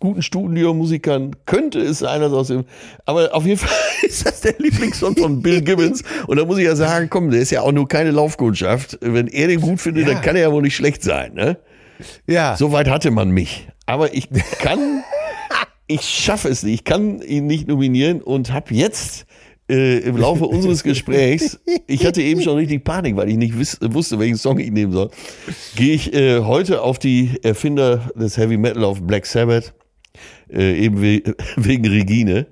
guten 0.00 0.22
Studiomusikern, 0.22 1.36
könnte 1.44 1.80
es 1.80 2.02
einer 2.02 2.32
aus 2.32 2.48
dem, 2.48 2.64
aber 3.04 3.34
auf 3.34 3.44
jeden 3.44 3.58
Fall 3.58 3.76
ist 4.02 4.24
das 4.26 4.40
der 4.40 4.54
Lieblingssong 4.58 5.16
von 5.16 5.42
Bill 5.42 5.60
Gibbons 5.60 6.02
und 6.26 6.38
da 6.38 6.46
muss 6.46 6.56
ich 6.56 6.64
ja 6.64 6.76
sagen, 6.76 7.10
komm, 7.10 7.30
der 7.30 7.40
ist 7.40 7.50
ja 7.50 7.60
auch 7.60 7.72
nur 7.72 7.86
keine 7.88 8.10
Laufkundschaft. 8.10 8.98
Wenn 9.02 9.28
er 9.28 9.48
den 9.48 9.60
gut 9.60 9.82
findet, 9.82 10.08
ja. 10.08 10.14
dann 10.14 10.22
kann 10.22 10.34
er 10.34 10.42
ja 10.42 10.52
wohl 10.52 10.62
nicht 10.62 10.76
schlecht 10.76 11.02
sein, 11.02 11.34
ne? 11.34 11.58
Ja. 12.26 12.56
Soweit 12.56 12.88
hatte 12.88 13.10
man 13.10 13.30
mich. 13.30 13.68
Aber 13.84 14.14
ich 14.14 14.30
kann, 14.60 15.04
ich 15.86 16.02
schaffe 16.02 16.48
es 16.48 16.62
nicht, 16.62 16.74
ich 16.74 16.84
kann 16.84 17.20
ihn 17.20 17.46
nicht 17.46 17.68
nominieren 17.68 18.22
und 18.22 18.50
habe 18.50 18.74
jetzt 18.74 19.26
äh, 19.68 19.98
im 19.98 20.16
Laufe 20.16 20.44
unseres 20.46 20.82
Gesprächs, 20.82 21.60
ich 21.86 22.06
hatte 22.06 22.22
eben 22.22 22.42
schon 22.42 22.56
richtig 22.56 22.84
Panik, 22.84 23.16
weil 23.16 23.28
ich 23.28 23.36
nicht 23.36 23.58
wiss, 23.58 23.78
wusste, 23.80 24.18
welchen 24.18 24.36
Song 24.36 24.58
ich 24.58 24.70
nehmen 24.70 24.92
soll, 24.92 25.10
gehe 25.76 25.94
ich 25.94 26.12
äh, 26.14 26.40
heute 26.40 26.82
auf 26.82 26.98
die 26.98 27.38
Erfinder 27.42 28.10
des 28.14 28.36
Heavy 28.36 28.56
Metal 28.56 28.84
auf 28.84 29.02
Black 29.02 29.26
Sabbath, 29.26 29.74
äh, 30.50 30.78
eben 30.78 31.00
we 31.00 31.22
wegen 31.56 31.86
Regine. 31.86 32.46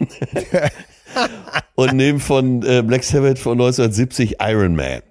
und 1.74 1.92
nehme 1.94 2.18
von 2.18 2.62
äh, 2.62 2.82
Black 2.82 3.04
Sabbath 3.04 3.38
von 3.38 3.52
1970 3.52 4.36
Iron 4.40 4.74
Man. 4.74 5.02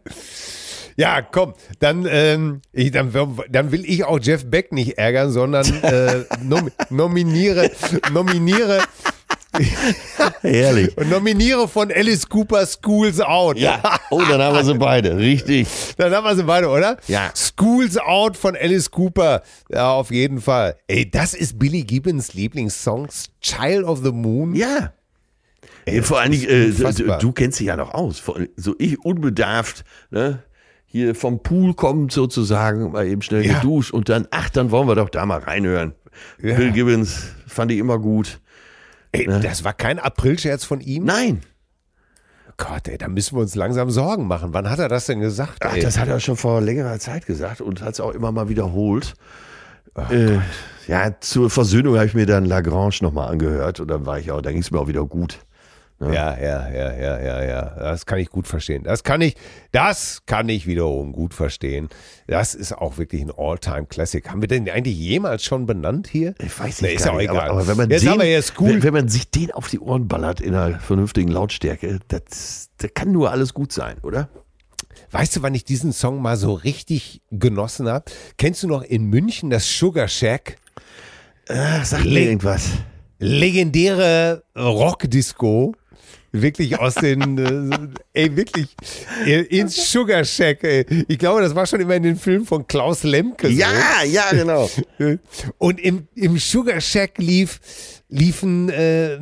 Ja, 0.98 1.22
komm, 1.22 1.54
dann, 1.80 2.06
ähm, 2.10 2.62
ich, 2.74 2.92
dann, 2.92 3.12
dann 3.50 3.72
will 3.72 3.84
ich 3.86 4.04
auch 4.04 4.20
Jeff 4.22 4.46
Beck 4.46 4.72
nicht 4.72 4.98
ärgern, 4.98 5.32
sondern 5.32 5.66
äh, 5.84 6.26
nom 6.44 6.70
nominiere, 6.90 7.72
nominiere 8.12 8.80
Herrlich. 10.42 10.98
Und 10.98 11.10
nominiere 11.10 11.68
von 11.68 11.92
Alice 11.92 12.28
Cooper 12.28 12.66
Schools 12.66 13.20
Out. 13.20 13.58
Ja. 13.58 13.82
Oh, 14.10 14.22
dann 14.22 14.42
haben 14.42 14.56
wir 14.56 14.64
sie 14.64 14.76
beide. 14.76 15.18
Richtig. 15.18 15.68
Dann 15.98 16.14
haben 16.14 16.24
wir 16.24 16.36
sie 16.36 16.44
beide, 16.44 16.70
oder? 16.70 16.98
Ja. 17.08 17.32
Schools 17.36 17.98
Out 17.98 18.38
von 18.38 18.56
Alice 18.56 18.90
Cooper. 18.92 19.42
Ja, 19.70 19.92
auf 19.92 20.12
jeden 20.12 20.42
Fall. 20.42 20.78
Ey, 20.88 21.10
das 21.10 21.34
ist 21.34 21.60
Billy 21.60 21.84
Gibbons 21.84 22.34
Lieblingssong. 22.34 23.10
Child 23.42 23.84
of 23.86 24.02
the 24.04 24.12
Moon. 24.12 24.56
Ja. 24.56 24.94
Ey, 25.86 26.02
vor 26.02 26.20
allen 26.20 26.32
Dingen, 26.32 26.48
äh, 26.48 26.70
du, 26.70 27.18
du, 27.18 27.32
kennst 27.32 27.60
dich 27.60 27.68
ja 27.68 27.76
noch 27.76 27.94
aus. 27.94 28.22
So 28.56 28.76
ich 28.78 29.04
unbedarft, 29.04 29.84
ne? 30.12 30.44
Hier 30.86 31.16
vom 31.16 31.42
Pool 31.42 31.74
kommt 31.74 32.12
sozusagen, 32.12 32.92
mal 32.92 33.08
eben 33.08 33.22
schnell 33.22 33.46
ja. 33.46 33.60
geduscht 33.60 33.92
und 33.94 34.10
dann, 34.10 34.28
ach, 34.32 34.50
dann 34.50 34.72
wollen 34.72 34.90
wir 34.90 34.96
doch 34.96 35.10
da 35.10 35.26
mal 35.26 35.40
reinhören. 35.40 35.94
Ja. 36.42 36.58
Bill 36.58 36.72
Gibbons 36.72 37.30
fand 37.48 37.72
ich 37.72 37.80
immer 37.80 37.98
gut. 37.98 38.42
Ey, 39.12 39.28
ne? 39.28 39.40
Das 39.42 39.64
war 39.64 39.74
kein 39.74 40.00
Aprilscherz 40.00 40.64
von 40.64 40.82
ihm? 40.82 41.04
Nein. 41.06 41.42
Gott, 42.58 42.88
ey, 42.88 42.98
da 42.98 43.08
müssen 43.08 43.36
wir 43.36 43.42
uns 43.42 43.56
langsam 43.56 43.90
Sorgen 43.90 44.28
machen. 44.28 44.54
Wann 44.54 44.70
hat 44.70 44.80
er 44.80 44.88
das 44.88 45.08
denn 45.08 45.20
gesagt? 45.20 45.58
Ach, 45.62 45.76
das 45.78 45.98
hat 45.98 46.08
er 46.08 46.20
schon 46.20 46.38
vor 46.38 46.62
längerer 46.62 47.00
Zeit 47.00 47.26
gesagt 47.26 47.62
und 47.62 47.82
hat 47.82 47.94
es 47.94 48.00
auch 48.00 48.12
immer 48.12 48.32
mal 48.32 48.50
wiederholt. 48.50 49.16
äh, 50.10 50.38
ja, 50.88 51.20
zur 51.20 51.50
Versöhnung 51.50 51.96
habe 51.96 52.06
ich 52.06 52.14
mir 52.14 52.26
dann 52.26 52.46
Lagrange 52.46 52.96
nochmal 53.02 53.30
angehört 53.30 53.80
und 53.80 53.88
dann 53.90 54.06
war 54.06 54.20
ich 54.20 54.32
auch, 54.32 54.42
dann 54.42 54.54
ging 54.54 54.62
es 54.62 54.72
mir 54.72 54.80
auch 54.80 54.88
wieder 54.88 55.06
gut. 55.06 55.40
Ja, 56.02 56.38
ja, 56.38 56.70
ja, 56.70 56.94
ja, 56.94 57.20
ja, 57.22 57.44
ja. 57.44 57.62
Das 57.78 58.06
kann 58.06 58.18
ich 58.20 58.30
gut 58.30 58.48
verstehen. 58.48 58.84
Das 58.84 59.04
kann 59.04 59.22
ich, 59.22 59.36
das 59.72 60.24
kann 60.26 60.50
ich 60.50 60.66
wiederum 60.66 61.12
gut 61.14 61.34
verstehen. 61.34 61.90
Das 62.28 62.56
ist 62.56 62.74
auch 62.74 62.98
wirklich 62.98 63.22
ein 63.22 63.32
All-Time-Classic. 63.36 64.28
Haben 64.30 64.42
wir 64.42 64.48
den 64.48 64.68
eigentlich 64.70 64.98
jemals 64.98 65.44
schon 65.44 65.66
benannt 65.66 66.08
hier? 66.08 66.34
Ich 66.44 66.60
weiß 66.60 66.82
Nee, 66.82 66.88
nicht, 66.90 66.98
ist 66.98 67.06
gar 67.06 67.14
auch 67.14 67.18
nicht, 67.18 67.30
egal. 67.30 67.50
Aber, 67.50 67.60
aber 67.60 67.68
wenn 67.68 67.78
man 67.78 67.90
Jetzt 67.90 68.02
den, 68.04 68.10
haben 68.12 68.20
wir 68.20 68.32
jetzt 68.32 68.60
cool. 68.60 68.70
wenn, 68.70 68.84
wenn 68.84 68.94
man 68.94 69.08
sich 69.10 69.30
den 69.30 69.52
auf 69.52 69.68
die 69.68 69.80
Ohren 69.80 70.08
ballert 70.08 70.42
in 70.42 70.56
einer 70.56 70.80
vernünftigen 70.80 71.30
Lautstärke, 71.30 72.00
das, 72.08 72.70
das 72.78 72.92
kann 72.94 73.12
nur 73.12 73.30
alles 73.32 73.54
gut 73.54 73.72
sein, 73.72 73.98
oder? 74.02 74.30
Weißt 75.12 75.36
du, 75.36 75.42
wann 75.42 75.54
ich 75.54 75.66
diesen 75.66 75.94
Song 75.94 76.22
mal 76.22 76.36
so 76.38 76.54
richtig 76.54 77.22
genossen 77.32 77.88
habe? 77.88 78.06
Kennst 78.38 78.64
du 78.64 78.68
noch 78.68 78.82
in 78.82 79.06
München 79.06 79.50
das 79.50 79.68
Sugar 79.78 80.08
Shack? 80.08 80.56
Ach, 81.50 81.84
sag 81.86 82.06
mir 82.06 82.22
irgendwas. 82.22 82.70
Legendäre 83.20 84.44
Rockdisco. 84.58 85.74
Wirklich 86.34 86.80
aus 86.80 86.96
den, 86.96 87.38
äh, 88.14 88.24
ey, 88.24 88.36
wirklich, 88.38 88.76
äh, 89.26 89.42
ins 89.42 89.92
Sugar 89.92 90.24
Shack, 90.24 90.64
ey. 90.64 90.86
Ich 91.10 91.20
glaube, 91.20 91.42
das 91.42 91.54
war 91.56 91.66
schon 91.66 91.82
immer 91.82 91.96
in 91.96 92.04
den 92.04 92.16
Filmen 92.16 92.46
von 92.46 92.66
Klaus 92.68 93.04
Lemke. 93.04 93.48
so. 93.48 93.54
Ja, 93.54 94.04
ja, 94.06 94.30
genau. 94.32 94.70
Und 95.58 95.80
im, 95.82 96.08
im 96.16 96.38
Sugar 96.38 96.80
Shack 96.80 97.18
lief, 97.18 97.60
liefen, 98.14 98.70
äh, 98.70 99.18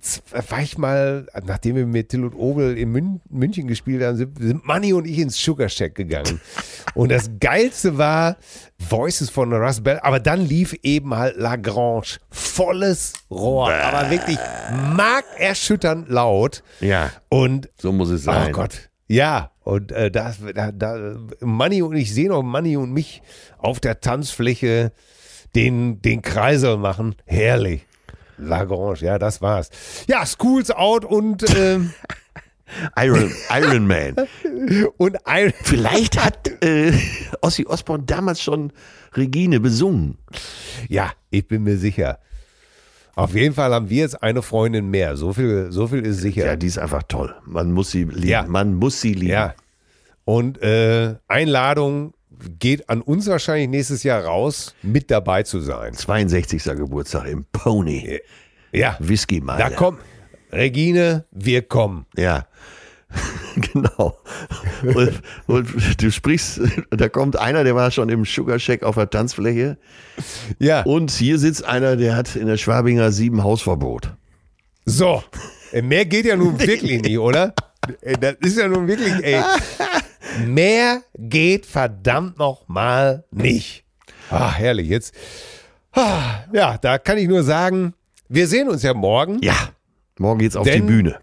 z- 0.00 0.22
war 0.50 0.62
ich 0.62 0.78
mal, 0.78 1.26
nachdem 1.44 1.76
wir 1.76 1.84
mit 1.86 2.08
Till 2.08 2.24
und 2.24 2.34
Obel 2.34 2.78
in 2.78 2.90
Mün 2.92 3.20
München 3.28 3.66
gespielt 3.66 4.02
haben, 4.02 4.16
sind, 4.16 4.38
sind 4.38 4.64
Manni 4.64 4.92
und 4.92 5.06
ich 5.06 5.18
ins 5.18 5.36
Sugar 5.36 5.68
Shack 5.68 5.94
gegangen. 5.96 6.40
und 6.94 7.10
das 7.10 7.28
Geilste 7.40 7.98
war 7.98 8.36
Voices 8.78 9.28
von 9.28 9.52
Russ 9.52 9.80
Bell, 9.82 9.98
aber 10.02 10.20
dann 10.20 10.40
lief 10.46 10.72
eben 10.84 11.14
halt 11.14 11.36
Lagrange. 11.36 12.18
Volles 12.30 13.12
Rohr, 13.30 13.72
aber 13.74 14.10
wirklich 14.10 14.38
markerschütternd 14.96 16.08
laut. 16.08 16.62
Ja, 16.80 17.10
Und 17.28 17.68
so 17.78 17.92
muss 17.92 18.10
es 18.10 18.22
sein. 18.24 18.48
Oh 18.48 18.52
Gott. 18.52 18.88
Ja, 19.08 19.50
und 19.64 19.90
äh, 19.90 20.10
da, 20.10 20.32
da, 20.54 20.70
da 20.70 21.16
Manni 21.40 21.82
und 21.82 21.96
ich 21.96 22.12
sehe 22.14 22.28
noch 22.28 22.42
Manni 22.42 22.76
und 22.76 22.92
mich 22.92 23.22
auf 23.58 23.80
der 23.80 24.00
Tanzfläche 24.00 24.92
den, 25.56 26.02
den 26.02 26.20
Kreisel 26.22 26.76
machen. 26.76 27.14
Herrlich. 27.24 27.86
Lagrange, 28.38 29.00
ja, 29.00 29.18
das 29.18 29.42
war's. 29.42 29.70
Ja, 30.06 30.24
Schools 30.24 30.70
Out 30.70 31.04
und, 31.04 31.44
ähm, 31.56 31.92
Iron, 32.96 33.32
Iron 33.50 33.86
Man. 33.86 34.14
und 34.96 35.16
Iron. 35.26 35.52
Vielleicht 35.62 36.22
hat 36.22 36.48
äh, 36.62 36.92
Ossi 37.40 37.66
Osborn 37.66 38.06
damals 38.06 38.42
schon 38.42 38.72
Regine 39.14 39.60
besungen. 39.60 40.18
Ja, 40.88 41.12
ich 41.30 41.48
bin 41.48 41.64
mir 41.64 41.78
sicher. 41.78 42.18
Auf 43.14 43.34
jeden 43.34 43.54
Fall 43.54 43.74
haben 43.74 43.90
wir 43.90 43.98
jetzt 43.98 44.22
eine 44.22 44.42
Freundin 44.42 44.90
mehr. 44.90 45.16
So 45.16 45.32
viel, 45.32 45.72
so 45.72 45.88
viel 45.88 46.06
ist 46.06 46.18
sicher. 46.18 46.46
Ja, 46.46 46.56
die 46.56 46.68
ist 46.68 46.78
einfach 46.78 47.02
toll. 47.02 47.34
Man 47.44 47.72
muss 47.72 47.90
sie 47.90 48.04
lieben. 48.04 48.28
Ja. 48.28 48.44
Man 48.46 48.74
muss 48.74 49.00
sie 49.00 49.14
lieben. 49.14 49.32
Ja. 49.32 49.54
Und 50.24 50.62
äh, 50.62 51.16
Einladung 51.26 52.14
geht 52.58 52.88
an 52.88 53.00
uns 53.02 53.26
wahrscheinlich 53.26 53.68
nächstes 53.68 54.02
Jahr 54.02 54.24
raus, 54.24 54.74
mit 54.82 55.10
dabei 55.10 55.42
zu 55.42 55.60
sein. 55.60 55.94
62. 55.94 56.62
Geburtstag 56.64 57.26
im 57.28 57.44
Pony. 57.52 58.20
Ja. 58.72 58.96
Whisky 59.00 59.40
mal. 59.40 59.58
Da 59.58 59.70
kommt 59.70 60.00
Regine, 60.52 61.24
wir 61.30 61.62
kommen. 61.62 62.06
Ja. 62.16 62.46
genau. 63.56 64.18
Und, 64.82 65.22
und 65.46 66.02
du 66.02 66.10
sprichst, 66.10 66.60
da 66.90 67.08
kommt 67.08 67.36
einer, 67.38 67.64
der 67.64 67.74
war 67.74 67.90
schon 67.90 68.08
im 68.10 68.24
Sugar 68.24 68.58
Shack 68.58 68.82
auf 68.82 68.96
der 68.96 69.08
Tanzfläche. 69.08 69.78
Ja. 70.58 70.82
Und 70.82 71.10
hier 71.10 71.38
sitzt 71.38 71.64
einer, 71.64 71.96
der 71.96 72.16
hat 72.16 72.36
in 72.36 72.46
der 72.46 72.58
Schwabinger 72.58 73.10
sieben 73.12 73.42
Hausverbot. 73.42 74.14
So. 74.84 75.22
Äh, 75.72 75.82
Mehr 75.82 76.04
geht 76.04 76.26
ja 76.26 76.36
nun 76.36 76.58
wirklich 76.66 77.00
nicht, 77.02 77.18
oder? 77.18 77.54
Äh, 78.02 78.16
Das 78.18 78.34
ist 78.40 78.58
ja 78.58 78.68
nun 78.68 78.86
wirklich, 78.88 79.12
ey. 79.22 79.40
Mehr 80.46 81.02
geht 81.16 81.66
verdammt 81.66 82.38
noch 82.38 82.68
mal 82.68 83.24
nicht. 83.30 83.84
Ah, 84.30 84.52
herrlich. 84.52 84.88
Jetzt. 84.88 85.14
Ah, 85.92 86.44
ja, 86.52 86.78
da 86.78 86.98
kann 86.98 87.18
ich 87.18 87.28
nur 87.28 87.42
sagen, 87.42 87.94
wir 88.28 88.46
sehen 88.46 88.68
uns 88.68 88.82
ja 88.82 88.94
morgen. 88.94 89.38
Ja. 89.42 89.56
Morgen 90.18 90.38
geht's 90.38 90.56
auf 90.56 90.64
Denn- 90.66 90.82
die 90.82 90.92
Bühne. 90.92 91.18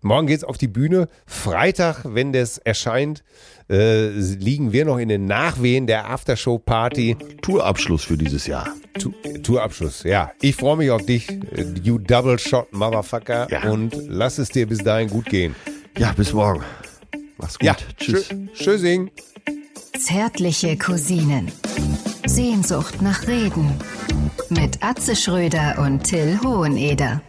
Morgen 0.00 0.28
geht's 0.28 0.44
auf 0.44 0.56
die 0.56 0.68
Bühne. 0.68 1.08
Freitag, 1.26 2.02
wenn 2.04 2.32
das 2.32 2.58
erscheint, 2.58 3.24
äh, 3.68 4.10
liegen 4.10 4.72
wir 4.72 4.84
noch 4.84 4.98
in 4.98 5.08
den 5.08 5.24
Nachwehen 5.24 5.88
der 5.88 6.08
Aftershow-Party. 6.08 7.16
Tourabschluss 7.42 8.04
für 8.04 8.16
dieses 8.16 8.46
Jahr. 8.46 8.68
Tu- 8.98 9.10
Tourabschluss, 9.42 10.04
ja. 10.04 10.30
Ich 10.40 10.54
freue 10.54 10.76
mich 10.76 10.90
auf 10.92 11.04
dich, 11.04 11.28
äh, 11.28 11.64
you 11.82 11.98
double 11.98 12.38
shot 12.38 12.72
Motherfucker. 12.72 13.48
Ja. 13.50 13.68
Und 13.70 13.96
lass 14.06 14.38
es 14.38 14.50
dir 14.50 14.68
bis 14.68 14.78
dahin 14.78 15.10
gut 15.10 15.26
gehen. 15.26 15.56
Ja, 15.98 16.12
bis 16.12 16.32
morgen. 16.32 16.62
Mach's 17.38 17.58
gut. 17.58 17.66
Ja, 17.66 17.76
Tschüss. 17.98 18.28
Tschüssing. 18.54 19.10
Zärtliche 19.98 20.76
Cousinen. 20.76 21.50
Sehnsucht 22.26 23.00
nach 23.00 23.26
Reden. 23.26 23.72
Mit 24.50 24.82
Atze 24.82 25.16
Schröder 25.16 25.78
und 25.78 26.02
Till 26.04 26.38
Hoheneder. 26.42 27.22